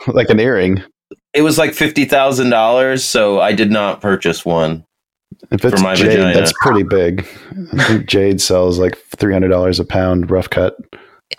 like 0.07 0.29
an 0.29 0.39
earring? 0.39 0.81
It 1.33 1.41
was 1.43 1.57
like 1.57 1.73
fifty 1.73 2.05
thousand 2.05 2.49
dollars, 2.49 3.03
so 3.03 3.39
I 3.39 3.51
did 3.53 3.71
not 3.71 4.01
purchase 4.01 4.43
one. 4.45 4.85
If 5.51 5.63
it's 5.65 5.75
For 5.77 5.81
my 5.83 5.95
jade, 5.95 6.07
vagina. 6.17 6.33
that's 6.33 6.53
pretty 6.61 6.83
big. 6.83 7.25
I 7.77 7.83
think 7.85 8.05
jade 8.05 8.41
sells 8.41 8.79
like 8.79 8.97
three 9.17 9.33
hundred 9.33 9.49
dollars 9.49 9.79
a 9.79 9.85
pound, 9.85 10.29
rough 10.31 10.49
cut. 10.49 10.75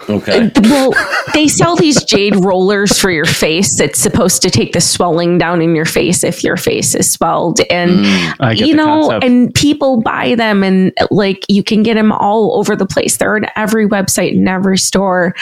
Okay. 0.08 0.50
Well, 0.62 0.92
they 1.34 1.46
sell 1.48 1.76
these 1.76 2.02
jade 2.04 2.36
rollers 2.36 2.98
for 2.98 3.10
your 3.10 3.24
face. 3.24 3.78
It's 3.80 3.98
supposed 3.98 4.42
to 4.42 4.50
take 4.50 4.72
the 4.72 4.80
swelling 4.80 5.38
down 5.38 5.62
in 5.62 5.74
your 5.76 5.84
face 5.84 6.24
if 6.24 6.42
your 6.42 6.56
face 6.56 6.94
is 6.94 7.10
swelled. 7.10 7.60
And, 7.70 7.90
Mm. 8.04 8.56
You 8.66 8.74
know, 8.74 9.02
concept. 9.08 9.24
and 9.24 9.54
people 9.54 10.00
buy 10.02 10.34
them 10.34 10.62
and 10.64 10.92
like 11.10 11.44
you 11.48 11.62
can 11.62 11.82
get 11.82 11.94
them 11.94 12.10
all 12.12 12.58
over 12.58 12.74
the 12.74 12.86
place. 12.86 13.16
They're 13.16 13.36
in 13.36 13.46
every 13.56 13.86
website, 13.88 14.32
in 14.32 14.48
every 14.48 14.78
store. 14.78 15.34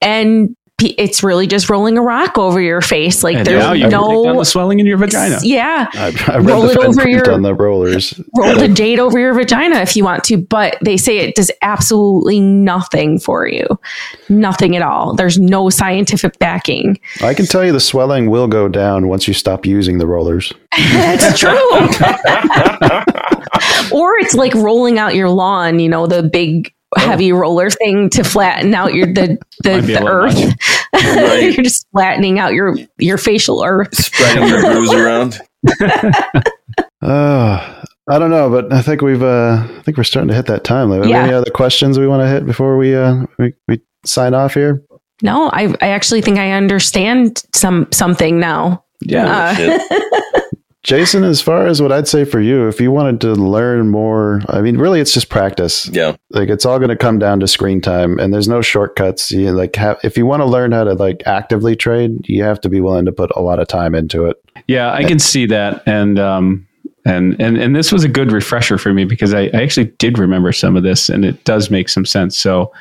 And 0.00 0.48
pe- 0.48 0.61
it's 0.90 1.22
really 1.22 1.46
just 1.46 1.68
rolling 1.70 1.96
a 1.98 2.02
rock 2.02 2.38
over 2.38 2.60
your 2.60 2.80
face. 2.80 3.22
Like 3.24 3.36
And 3.36 3.46
there's 3.46 3.62
now 3.62 3.72
you 3.72 3.82
can 3.82 3.90
take 3.90 4.00
down 4.00 4.22
no. 4.34 4.38
the 4.38 4.44
swelling 4.44 4.80
in 4.80 4.86
your 4.86 4.98
vagina. 4.98 5.38
Yeah. 5.42 5.88
I, 5.94 6.06
I 6.28 6.36
read 6.38 6.46
Roll 6.46 6.62
the 6.62 6.72
it 6.72 6.78
over 6.78 7.02
print 7.02 7.26
your- 7.26 7.32
on 7.32 7.42
the 7.42 7.54
rollers. 7.54 8.18
roll 8.36 8.56
the 8.56 8.68
date 8.68 8.98
over 8.98 9.18
your 9.18 9.34
vagina 9.34 9.76
if 9.80 9.96
you 9.96 10.04
want 10.04 10.24
to, 10.24 10.36
but 10.38 10.76
they 10.84 10.96
say 10.96 11.18
it 11.18 11.34
does 11.34 11.50
absolutely 11.62 12.40
nothing 12.40 13.18
for 13.18 13.46
you. 13.46 13.66
Nothing 14.28 14.76
at 14.76 14.82
all. 14.82 15.14
There's 15.14 15.38
no 15.38 15.70
scientific 15.70 16.38
backing. 16.38 16.98
I 17.22 17.34
can 17.34 17.46
tell 17.46 17.64
you 17.64 17.72
the 17.72 17.80
swelling 17.80 18.30
will 18.30 18.48
go 18.48 18.68
down 18.68 19.08
once 19.08 19.28
you 19.28 19.34
stop 19.34 19.66
using 19.66 19.98
the 19.98 20.06
rollers. 20.06 20.52
That's 20.76 21.38
true. 21.38 21.50
or 23.92 24.16
it's 24.18 24.34
like 24.34 24.54
rolling 24.54 24.98
out 24.98 25.14
your 25.14 25.28
lawn, 25.28 25.78
you 25.78 25.88
know, 25.88 26.06
the 26.06 26.22
big 26.22 26.72
heavy 26.96 27.32
roller 27.32 27.70
thing 27.70 28.10
to 28.10 28.24
flatten 28.24 28.74
out 28.74 28.94
your 28.94 29.06
the 29.06 29.38
the, 29.62 29.70
Might 29.70 29.86
be 29.86 29.94
a 29.94 30.00
the 30.00 30.06
earth. 30.06 30.54
Right. 30.94 31.54
You're 31.54 31.64
just 31.64 31.86
flattening 31.90 32.38
out 32.38 32.52
your 32.52 32.76
your 32.98 33.18
facial 33.18 33.64
earth. 33.64 33.94
Spreading 33.96 34.46
your 34.46 34.60
bruise 34.60 34.92
around. 34.94 35.40
Uh, 37.02 37.84
I 38.08 38.18
don't 38.20 38.30
know, 38.30 38.48
but 38.48 38.72
I 38.72 38.80
think 38.80 39.02
we've 39.02 39.22
uh, 39.22 39.66
I 39.68 39.82
think 39.82 39.96
we're 39.96 40.04
starting 40.04 40.28
to 40.28 40.34
hit 40.34 40.46
that 40.46 40.62
time 40.62 40.88
limit. 40.88 41.08
Yeah. 41.08 41.24
Any 41.24 41.32
other 41.32 41.50
questions 41.50 41.98
we 41.98 42.06
want 42.06 42.22
to 42.22 42.28
hit 42.28 42.46
before 42.46 42.76
we 42.76 42.94
uh, 42.94 43.26
we, 43.38 43.54
we 43.66 43.80
sign 44.04 44.34
off 44.34 44.54
here? 44.54 44.84
No, 45.20 45.50
I 45.50 45.74
I 45.80 45.88
actually 45.88 46.22
think 46.22 46.38
I 46.38 46.52
understand 46.52 47.42
some 47.52 47.88
something 47.90 48.38
now. 48.38 48.84
Yeah. 49.00 49.26
Uh, 49.26 49.54
Shit. 49.56 50.51
Jason, 50.82 51.22
as 51.22 51.40
far 51.40 51.68
as 51.68 51.80
what 51.80 51.92
I'd 51.92 52.08
say 52.08 52.24
for 52.24 52.40
you, 52.40 52.66
if 52.66 52.80
you 52.80 52.90
wanted 52.90 53.20
to 53.20 53.34
learn 53.34 53.88
more, 53.90 54.42
I 54.48 54.60
mean, 54.60 54.78
really, 54.78 55.00
it's 55.00 55.14
just 55.14 55.28
practice. 55.28 55.86
Yeah. 55.88 56.16
Like 56.30 56.48
it's 56.48 56.66
all 56.66 56.78
going 56.78 56.88
to 56.88 56.96
come 56.96 57.20
down 57.20 57.38
to 57.40 57.46
screen 57.46 57.80
time, 57.80 58.18
and 58.18 58.34
there's 58.34 58.48
no 58.48 58.60
shortcuts. 58.60 59.30
You 59.30 59.52
like 59.52 59.76
have, 59.76 60.00
if 60.02 60.16
you 60.16 60.26
want 60.26 60.40
to 60.40 60.46
learn 60.46 60.72
how 60.72 60.82
to 60.84 60.94
like 60.94 61.22
actively 61.24 61.76
trade, 61.76 62.28
you 62.28 62.42
have 62.42 62.60
to 62.62 62.68
be 62.68 62.80
willing 62.80 63.04
to 63.04 63.12
put 63.12 63.30
a 63.36 63.40
lot 63.40 63.60
of 63.60 63.68
time 63.68 63.94
into 63.94 64.26
it. 64.26 64.42
Yeah, 64.66 64.92
I 64.92 65.04
can 65.04 65.20
see 65.20 65.46
that, 65.46 65.82
and 65.86 66.18
um, 66.18 66.66
and 67.04 67.40
and 67.40 67.56
and 67.58 67.76
this 67.76 67.92
was 67.92 68.02
a 68.02 68.08
good 68.08 68.32
refresher 68.32 68.76
for 68.76 68.92
me 68.92 69.04
because 69.04 69.32
I, 69.32 69.42
I 69.54 69.62
actually 69.62 69.86
did 69.98 70.18
remember 70.18 70.50
some 70.52 70.76
of 70.76 70.82
this, 70.82 71.08
and 71.08 71.24
it 71.24 71.44
does 71.44 71.70
make 71.70 71.88
some 71.88 72.04
sense. 72.04 72.36
So 72.36 72.72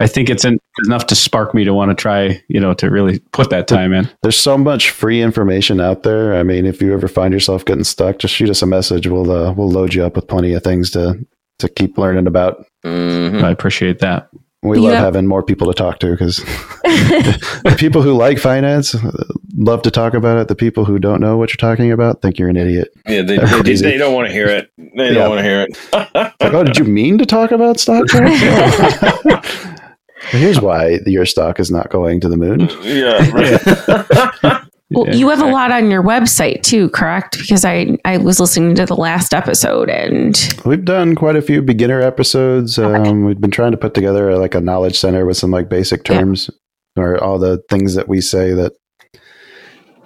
I 0.00 0.06
think 0.06 0.30
it's 0.30 0.44
en- 0.46 0.58
enough 0.86 1.06
to 1.08 1.14
spark 1.14 1.54
me 1.54 1.62
to 1.64 1.74
want 1.74 1.90
to 1.90 1.94
try, 1.94 2.42
you 2.48 2.58
know, 2.58 2.72
to 2.74 2.90
really 2.90 3.18
put 3.32 3.50
that 3.50 3.68
time 3.68 3.92
in. 3.92 4.08
There's 4.22 4.38
so 4.38 4.56
much 4.56 4.90
free 4.90 5.20
information 5.20 5.78
out 5.80 6.02
there. 6.04 6.34
I 6.34 6.42
mean, 6.42 6.64
if 6.66 6.80
you 6.80 6.92
ever 6.94 7.06
find 7.06 7.32
yourself 7.34 7.64
getting 7.66 7.84
stuck, 7.84 8.18
just 8.18 8.34
shoot 8.34 8.48
us 8.50 8.62
a 8.62 8.66
message. 8.66 9.06
We'll 9.06 9.30
uh, 9.30 9.52
we'll 9.52 9.70
load 9.70 9.92
you 9.94 10.02
up 10.04 10.16
with 10.16 10.26
plenty 10.26 10.54
of 10.54 10.64
things 10.64 10.90
to 10.92 11.24
to 11.58 11.68
keep 11.68 11.98
learning 11.98 12.26
about. 12.26 12.64
Mhm. 12.84 13.42
I 13.44 13.50
appreciate 13.50 13.98
that. 14.00 14.30
We 14.62 14.76
You 14.76 14.84
love 14.84 14.94
having 14.98 15.26
more 15.26 15.42
people 15.42 15.68
to 15.68 15.74
talk 15.74 16.00
to 16.00 16.10
because 16.10 16.36
the 16.84 17.74
people 17.78 18.02
who 18.02 18.12
like 18.12 18.38
finance 18.38 18.94
uh, 18.94 19.24
love 19.56 19.80
to 19.82 19.90
talk 19.90 20.12
about 20.14 20.36
it. 20.38 20.48
The 20.48 20.54
people 20.54 20.84
who 20.84 20.98
don't 20.98 21.20
know 21.20 21.36
what 21.38 21.50
you're 21.50 21.56
talking 21.70 21.92
about 21.92 22.20
think 22.22 22.38
you're 22.38 22.48
an 22.50 22.56
idiot. 22.58 22.88
Yeah, 23.06 23.22
they, 23.22 23.36
That's 23.38 23.62
they, 23.62 23.74
they 23.74 23.96
don't 23.98 24.12
want 24.14 24.28
to 24.28 24.32
hear 24.34 24.46
it. 24.48 24.70
They 24.96 25.08
Yeah. 25.08 25.14
don't 25.14 25.28
want 25.30 25.38
to 25.40 25.44
hear 25.44 25.62
it. 25.62 25.78
Like, 26.14 26.34
oh, 26.54 26.64
did 26.64 26.78
you 26.78 26.84
mean 26.84 27.16
to 27.18 27.26
talk 27.26 27.52
about 27.52 27.78
stock? 27.80 28.04
charts? 30.20 30.32
Here's 30.36 30.60
why 30.60 30.98
your 31.06 31.26
stock 31.26 31.58
is 31.60 31.70
not 31.70 31.90
going 31.90 32.20
to 32.20 32.28
the 32.28 32.36
moon. 32.36 32.68
yeah. 32.82 33.30
Right. 34.42 34.62
Well, 34.92 35.06
Yeah, 35.06 35.14
you 35.14 35.28
have 35.28 35.40
a 35.40 35.46
lot 35.46 35.70
on 35.70 35.88
your 35.88 36.02
website 36.02 36.62
too, 36.64 36.88
correct? 36.88 37.38
Because 37.38 37.64
I 37.64 37.96
I 38.04 38.16
was 38.16 38.40
listening 38.40 38.74
to 38.74 38.86
the 38.86 38.96
last 38.96 39.32
episode 39.32 39.88
and 39.88 40.36
We've 40.64 40.84
done 40.84 41.14
quite 41.14 41.36
a 41.36 41.42
few 41.42 41.62
beginner 41.62 42.00
episodes. 42.00 42.76
Um, 42.76 43.24
we've 43.24 43.40
been 43.40 43.52
trying 43.52 43.70
to 43.70 43.76
put 43.76 43.94
together 43.94 44.36
like 44.36 44.56
a 44.56 44.60
knowledge 44.60 44.98
center 44.98 45.24
with 45.26 45.36
some 45.36 45.52
like 45.52 45.68
basic 45.68 46.08
Yeah. 46.08 46.18
terms 46.18 46.50
or 46.96 47.22
all 47.22 47.38
the 47.38 47.62
things 47.70 47.94
that 47.94 48.08
we 48.08 48.20
say 48.20 48.52
that 48.52 48.72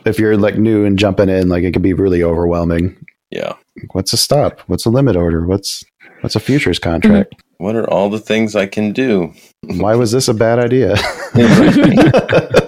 if 0.05 0.19
you're 0.19 0.37
like 0.37 0.59
new 0.59 0.85
and 0.85 0.99
jumping 0.99 1.31
in, 1.31 1.49
like 1.49 1.65
it 1.65 1.73
can 1.73 1.81
be 1.81 1.95
really 1.95 2.23
overwhelming. 2.23 2.95
yeah. 3.31 3.55
What's 3.93 4.13
a 4.13 4.19
stop? 4.19 4.61
What's 4.67 4.85
a 4.85 4.91
limit 4.91 5.17
order? 5.17 5.47
What's 5.47 5.83
what's 6.21 6.37
a 6.37 6.41
futures 6.41 6.79
contract? 6.79 7.35
What 7.59 7.77
are 7.77 7.89
all 7.89 8.11
the 8.11 8.19
things 8.19 8.57
I 8.57 8.67
can 8.67 8.93
do? 8.93 9.33
Why 9.63 9.95
was 9.95 10.13
this 10.13 10.29
a 10.29 10.35
bad 10.35 10.59
idea? 10.59 10.97
Yeah, 11.35 12.11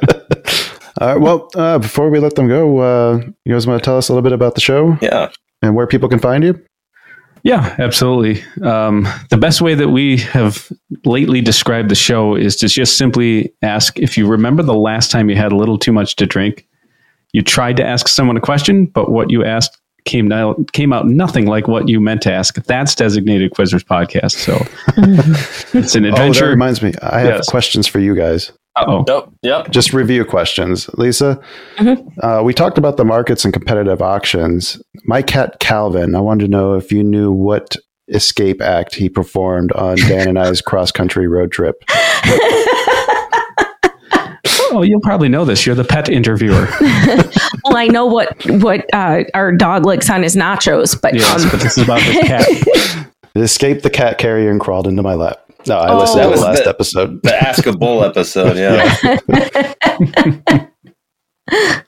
All 0.99 1.09
right. 1.09 1.21
Well, 1.21 1.51
uh, 1.55 1.79
before 1.79 2.09
we 2.09 2.19
let 2.21 2.37
them 2.37 2.49
go, 2.49 2.79
uh, 2.79 3.21
you 3.45 3.53
guys 3.53 3.67
want 3.67 3.83
to 3.83 3.85
tell 3.85 3.99
us 3.99 4.09
a 4.09 4.13
little 4.13 4.23
bit 4.23 4.33
about 4.33 4.55
the 4.55 4.61
show 4.61 4.97
yeah. 5.03 5.29
and 5.63 5.75
where 5.75 5.87
people 5.87 6.09
can 6.09 6.19
find 6.19 6.43
you? 6.43 6.59
Yeah, 7.43 7.77
absolutely. 7.79 8.43
Um, 8.63 9.07
the 9.31 9.37
best 9.37 9.61
way 9.61 9.75
that 9.75 9.91
we 9.91 10.17
have 10.19 10.73
lately 11.05 11.41
described 11.41 11.91
the 11.91 11.95
show 11.95 12.35
is 12.35 12.57
to 12.57 12.69
just 12.69 12.97
simply 12.97 13.55
ask 13.63 13.99
if 14.01 14.19
you 14.19 14.27
remember 14.27 14.63
the 14.63 14.75
last 14.75 15.11
time 15.11 15.31
you 15.31 15.37
had 15.37 15.53
a 15.53 15.57
little 15.57 15.79
too 15.79 15.93
much 15.93 16.17
to 16.17 16.27
drink. 16.27 16.67
You 17.33 17.43
tried 17.43 17.77
to 17.77 17.87
ask 17.87 18.09
someone 18.09 18.37
a 18.37 18.41
question, 18.41 18.87
but 18.87 19.13
what 19.13 19.31
you 19.31 19.45
asked 19.45 19.79
came 20.07 20.33
out 20.33 20.73
came 20.73 20.93
out 20.93 21.07
nothing 21.07 21.47
like 21.47 21.69
what 21.69 21.89
you 21.89 22.01
meant 22.01 22.23
to 22.23 22.33
ask. 22.33 22.55
That's 22.65 22.95
designated 22.95 23.53
Quizzers 23.53 23.85
podcast. 23.85 24.33
So 24.37 24.55
it's 25.79 25.95
an 25.95 26.07
Oh, 26.07 26.11
that 26.11 26.15
adventure. 26.15 26.49
reminds 26.49 26.81
me. 26.81 26.95
I 27.03 27.21
have 27.21 27.29
Yes. 27.37 27.49
questions 27.51 27.87
for 27.87 27.99
you 27.99 28.15
guys. 28.17 28.53
oh, 28.79 29.05
Yep. 29.09 29.29
Yep. 29.43 29.71
Just 29.71 29.93
review 29.93 30.25
questions. 30.25 30.89
Lisa, 30.95 31.39
Mhm. 31.79 32.07
uh, 32.23 32.43
we 32.43 32.55
talked 32.55 32.79
about 32.79 32.97
the 32.97 33.05
markets 33.05 33.45
and 33.45 33.53
competitive 33.53 34.01
auctions. 34.01 34.81
My 35.05 35.21
cat 35.23 35.61
Calvin, 35.61 36.15
I 36.15 36.21
wanted 36.21 36.45
to 36.47 36.51
know 36.51 36.75
if 36.75 36.91
you 36.93 37.03
knew 37.03 37.31
what 37.33 37.77
escape 38.09 38.63
act 38.63 38.95
he 38.95 39.09
performed 39.09 39.73
on 39.73 39.97
Dan 39.97 40.29
and 40.29 40.39
I's 40.39 40.61
cross 40.69 40.93
country 40.93 41.27
road 41.27 41.51
trip. 41.53 41.77
oh, 44.73 44.83
you'll 44.83 45.01
probably 45.01 45.29
know 45.29 45.45
this. 45.45 45.65
You're 45.67 45.75
the 45.75 45.85
pet 45.85 46.09
interviewer. 46.09 46.69
Well, 47.69 47.77
I 47.77 47.87
know 47.89 48.07
what 48.07 48.35
what 48.47 48.85
uh, 48.93 49.25
our 49.35 49.53
dog 49.53 49.85
likes 49.87 50.09
on 50.11 50.23
his 50.23 50.35
nachos, 50.37 51.01
but 51.01 51.15
yes, 51.15 51.45
um, 51.45 51.51
but 51.51 51.61
this 51.61 51.77
is 51.79 51.85
about 51.85 52.01
this 52.01 52.27
cat. 52.27 53.07
It 53.37 53.43
escaped 53.43 53.83
the 53.83 53.91
cat 53.91 54.17
carrier 54.17 54.51
and 54.51 54.59
crawled 54.59 54.87
into 54.87 55.03
my 55.03 55.13
lap. 55.13 55.43
No, 55.67 55.77
I 55.77 55.91
Oh. 55.93 55.99
listened 55.99 56.23
to 56.23 56.31
the 56.31 56.37
last 56.43 56.65
the- 56.65 56.71
episode. 56.71 57.23
The 57.23 57.35
Ask 57.37 57.67
a 57.67 57.73
Bull 57.77 58.03
episode. 58.03 58.57
Yeah. 58.57 58.97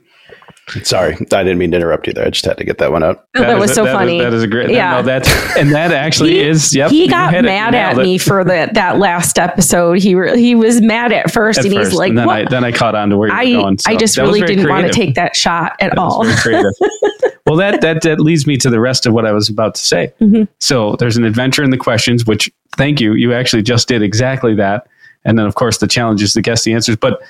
Sorry, 0.85 1.15
I 1.15 1.43
didn't 1.43 1.59
mean 1.59 1.71
to 1.71 1.77
interrupt 1.77 2.07
you 2.07 2.13
there. 2.13 2.27
I 2.27 2.31
just 2.31 2.45
had 2.45 2.59
to 2.59 2.65
get 2.65 2.79
that 2.79 2.93
one 2.93 3.03
out. 3.03 3.27
that, 3.35 3.57
is 3.57 3.61
was 3.61 3.71
a- 3.71 3.75
so 3.75 3.85
that 3.85 3.91
is- 3.91 3.97
funny. 3.97 4.21
that 4.21 4.33
is 4.35 4.43
a 4.43 4.47
great. 4.47 4.71
Yeah. 4.71 4.93
no, 4.97 5.03
that's 5.03 5.29
and 5.57 5.73
that 5.73 5.93
actually 5.93 6.31
He- 6.35 6.41
is. 6.41 6.75
Yep, 6.75 6.91
he 6.91 7.09
got 7.09 7.33
mad 7.33 7.75
at 7.75 7.95
nailed 7.95 7.99
it. 8.01 8.03
me 8.11 8.19
for 8.19 8.45
that 8.45 8.75
that 8.75 8.99
last 8.99 9.39
episode. 9.39 9.99
He 9.99 10.15
re- 10.15 10.39
he 10.39 10.55
was 10.55 10.81
mad 10.81 11.13
at 11.13 11.31
first, 11.31 11.61
at 11.61 11.65
and 11.67 11.75
first, 11.75 11.91
he's 11.91 11.99
like, 11.99 12.11
and 12.11 12.19
then 12.19 12.27
"What?" 12.27 12.47
I 12.47 12.51
then 12.51 12.65
I 12.65 12.73
caught 12.73 12.95
on 12.95 13.11
to 13.11 13.17
where 13.17 13.29
you 13.29 13.35
I 13.35 13.45
going. 13.53 13.79
So 13.79 13.91
I 13.91 13.97
just 13.97 14.17
really 14.19 14.41
didn't 14.43 14.69
want 14.69 14.87
to 14.87 14.93
take 14.93 15.15
that 15.15 15.35
shot 15.37 15.73
at 15.81 15.91
That 15.91 15.99
all. 15.99 16.25
well, 17.47 17.57
that, 17.57 17.81
that 17.81 18.03
that 18.03 18.21
leads 18.21 18.47
me 18.47 18.57
to 18.59 18.71
the 18.71 18.81
rest 18.81 19.07
of 19.07 19.13
what 19.13 19.25
I 19.27 19.33
was 19.33 19.49
about 19.49 19.75
to 19.75 19.81
say. 19.85 20.13
Mhm. 20.21 20.49
So 20.61 20.97
there's 20.97 21.17
an 21.17 21.25
adventure 21.25 21.63
in 21.63 21.71
the 21.71 21.77
questions, 21.77 22.27
which 22.27 22.51
thank 22.77 23.01
you, 23.01 23.15
you 23.15 23.33
actually 23.33 23.63
just 23.63 23.89
did 23.89 24.03
exactly 24.03 24.55
that. 24.57 24.87
And 25.25 25.39
then 25.39 25.47
of 25.47 25.55
course 25.55 25.79
the 25.79 25.87
challenge 25.89 26.23
is 26.23 26.33
to 26.35 26.43
guess 26.43 26.65
the 26.65 26.73
answers. 26.75 26.97
But 26.97 27.21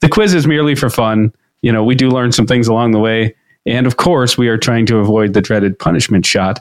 the 0.00 0.08
quiz 0.08 0.34
is 0.34 0.46
merely 0.46 0.74
for 0.74 0.90
fun. 0.90 1.32
You 1.62 1.72
know, 1.72 1.82
we 1.84 1.94
do 1.94 2.08
learn 2.10 2.32
some 2.32 2.46
things 2.46 2.68
along 2.68 2.92
the 2.92 2.98
way, 3.00 3.34
and 3.66 3.86
of 3.86 3.96
course 3.96 4.38
we 4.38 4.48
are 4.48 4.56
trying 4.58 4.86
to 4.86 4.98
avoid 4.98 5.32
the 5.34 5.40
dreaded 5.40 5.78
punishment 5.78 6.24
shot. 6.26 6.60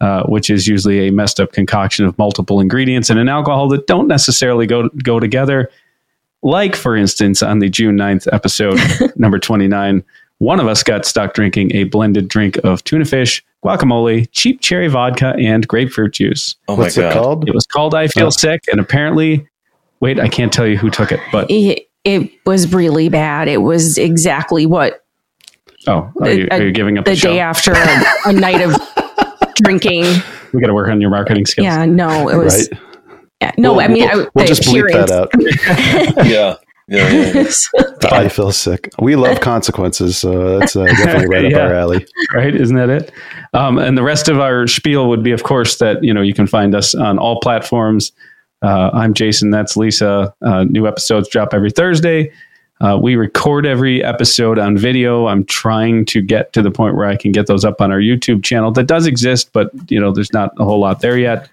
Uh, 0.00 0.24
which 0.24 0.50
is 0.50 0.66
usually 0.66 1.06
a 1.06 1.12
messed 1.12 1.38
up 1.38 1.52
concoction 1.52 2.04
of 2.04 2.18
multiple 2.18 2.60
ingredients 2.60 3.08
and 3.10 3.18
an 3.18 3.28
alcohol 3.28 3.68
that 3.68 3.86
don't 3.86 4.08
necessarily 4.08 4.66
go 4.66 4.88
go 5.04 5.20
together 5.20 5.70
like 6.42 6.74
for 6.74 6.96
instance 6.96 7.44
on 7.44 7.60
the 7.60 7.68
june 7.70 7.96
9th 7.96 8.26
episode 8.32 8.78
number 9.16 9.38
29 9.38 10.02
one 10.38 10.58
of 10.58 10.66
us 10.66 10.82
got 10.82 11.06
stuck 11.06 11.32
drinking 11.32 11.72
a 11.76 11.84
blended 11.84 12.26
drink 12.28 12.56
of 12.64 12.82
tuna 12.82 13.04
fish 13.04 13.42
guacamole 13.64 14.26
cheap 14.32 14.60
cherry 14.60 14.88
vodka 14.88 15.34
and 15.38 15.66
grapefruit 15.68 16.12
juice 16.12 16.56
Oh 16.66 16.74
What's 16.74 16.96
my 16.98 17.08
it 17.08 17.12
called? 17.12 17.48
it 17.48 17.54
was 17.54 17.64
called 17.64 17.94
i 17.94 18.08
feel 18.08 18.26
Oh. 18.26 18.30
sick 18.30 18.64
and 18.72 18.80
apparently 18.80 19.46
wait 20.00 20.18
i 20.18 20.28
can't 20.28 20.52
tell 20.52 20.66
you 20.66 20.76
who 20.76 20.90
took 20.90 21.12
it 21.12 21.20
but 21.30 21.48
it, 21.50 21.88
it 22.04 22.30
was 22.46 22.72
really 22.72 23.08
bad. 23.08 23.48
It 23.48 23.58
was 23.62 23.98
exactly 23.98 24.66
what 24.66 25.04
oh 25.86 26.10
are 26.20 26.30
you, 26.30 26.48
are 26.50 26.62
you 26.62 26.72
giving 26.72 26.98
up 26.98 27.04
the, 27.04 27.12
the 27.12 27.16
show 27.16 27.32
day 27.32 27.40
after 27.40 27.72
a, 27.72 28.04
a 28.26 28.32
night 28.32 28.60
of 28.60 28.74
drinking. 29.56 30.04
we 30.52 30.60
got 30.60 30.68
to 30.68 30.74
work 30.74 30.88
on 30.88 31.00
your 31.00 31.10
marketing 31.10 31.46
skills 31.46 31.64
Yeah, 31.66 31.84
no, 31.84 32.28
it 32.28 32.36
was. 32.36 32.68
Right? 32.70 32.80
Yeah, 33.40 33.52
no, 33.58 33.72
We'll- 33.74 33.80
I 33.84 33.88
mean, 33.88 34.08
we'll, 34.12 34.26
I, 34.26 34.28
we'll 34.34 34.46
just 34.46 34.62
bleep 34.62 34.90
that 34.92 35.10
out. 35.10 35.30
Yeah. 36.26 36.56
Yeah. 36.86 37.10
yeah, 37.10 37.32
yeah. 37.72 38.08
I 38.12 38.28
feel 38.28 38.52
sick. 38.52 38.90
We 38.98 39.16
love 39.16 39.40
consequences, 39.40 40.18
so 40.18 40.58
that's 40.58 40.76
uh, 40.76 40.84
definitely 40.84 41.28
right 41.28 41.46
up 41.54 41.58
our 41.62 41.74
alley. 41.74 42.06
right? 42.34 42.54
Isn't 42.54 42.76
that 42.76 42.90
it? 42.90 43.10
Um, 43.54 43.78
and 43.78 43.96
the 43.96 44.02
rest 44.02 44.28
of 44.28 44.38
our 44.38 44.66
spiel 44.66 45.08
would 45.08 45.22
be, 45.22 45.32
of 45.32 45.44
course, 45.44 45.78
that 45.78 46.04
you 46.04 46.12
know 46.12 46.20
you 46.20 46.34
can 46.34 46.46
find 46.46 46.74
us 46.74 46.94
on 46.94 47.18
all 47.18 47.40
platforms. 47.40 48.12
Uh, 48.64 48.88
I'm 48.94 49.12
Jason. 49.12 49.50
That's 49.50 49.76
Lisa. 49.76 50.34
Uh, 50.40 50.64
new 50.64 50.88
episodes 50.88 51.28
drop 51.28 51.52
every 51.52 51.70
Thursday. 51.70 52.32
Uh, 52.80 52.98
we 53.00 53.14
record 53.14 53.66
every 53.66 54.02
episode 54.02 54.58
on 54.58 54.78
video. 54.78 55.26
I'm 55.26 55.44
trying 55.44 56.06
to 56.06 56.22
get 56.22 56.54
to 56.54 56.62
the 56.62 56.70
point 56.70 56.96
where 56.96 57.06
I 57.06 57.16
can 57.16 57.30
get 57.30 57.46
those 57.46 57.62
up 57.62 57.82
on 57.82 57.92
our 57.92 57.98
YouTube 57.98 58.42
channel. 58.42 58.72
That 58.72 58.86
does 58.86 59.06
exist, 59.06 59.50
but 59.52 59.70
you 59.90 60.00
know, 60.00 60.12
there's 60.12 60.32
not 60.32 60.52
a 60.58 60.64
whole 60.64 60.80
lot 60.80 61.00
there 61.00 61.18
yet. 61.18 61.50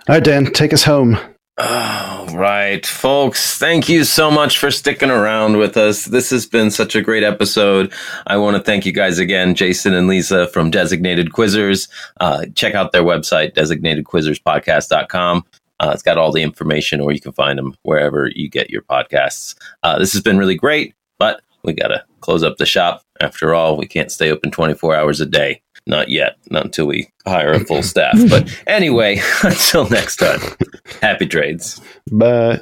All 0.07 0.13
right, 0.13 0.23
Dan, 0.23 0.45
take 0.45 0.71
us 0.71 0.83
home. 0.83 1.17
All 1.57 2.27
right, 2.27 2.85
folks. 2.85 3.57
Thank 3.57 3.89
you 3.89 4.03
so 4.03 4.29
much 4.29 4.59
for 4.59 4.69
sticking 4.69 5.09
around 5.09 5.57
with 5.57 5.77
us. 5.77 6.05
This 6.05 6.29
has 6.29 6.45
been 6.45 6.69
such 6.69 6.95
a 6.95 7.01
great 7.01 7.23
episode. 7.23 7.91
I 8.27 8.37
want 8.37 8.55
to 8.55 8.61
thank 8.61 8.85
you 8.85 8.91
guys 8.91 9.17
again, 9.17 9.55
Jason 9.55 9.95
and 9.95 10.07
Lisa 10.07 10.47
from 10.49 10.69
Designated 10.69 11.31
Quizzers. 11.31 11.87
Uh, 12.19 12.45
check 12.53 12.75
out 12.75 12.91
their 12.91 13.01
website, 13.01 13.55
designatedquizzerspodcast.com. 13.55 15.43
Uh, 15.79 15.91
it's 15.91 16.03
got 16.03 16.19
all 16.19 16.31
the 16.31 16.43
information, 16.43 17.01
or 17.01 17.11
you 17.11 17.19
can 17.19 17.31
find 17.31 17.57
them 17.57 17.75
wherever 17.81 18.29
you 18.35 18.47
get 18.47 18.69
your 18.69 18.83
podcasts. 18.83 19.55
Uh, 19.81 19.97
this 19.97 20.13
has 20.13 20.21
been 20.21 20.37
really 20.37 20.55
great, 20.55 20.93
but 21.17 21.41
we 21.63 21.73
got 21.73 21.87
to 21.87 22.03
close 22.21 22.43
up 22.43 22.57
the 22.57 22.65
shop. 22.65 23.01
After 23.21 23.53
all, 23.53 23.77
we 23.77 23.87
can't 23.87 24.11
stay 24.11 24.31
open 24.31 24.51
24 24.51 24.95
hours 24.95 25.21
a 25.21 25.25
day. 25.25 25.61
Not 25.87 26.09
yet. 26.09 26.37
Not 26.49 26.65
until 26.65 26.87
we 26.87 27.09
hire 27.25 27.51
a 27.51 27.59
full 27.59 27.83
staff. 27.93 28.17
But 28.29 28.49
anyway, 28.67 29.21
until 29.43 29.87
next 29.89 30.17
time, 30.17 30.39
happy 31.01 31.27
trades. 31.27 31.81
Bye. 32.11 32.61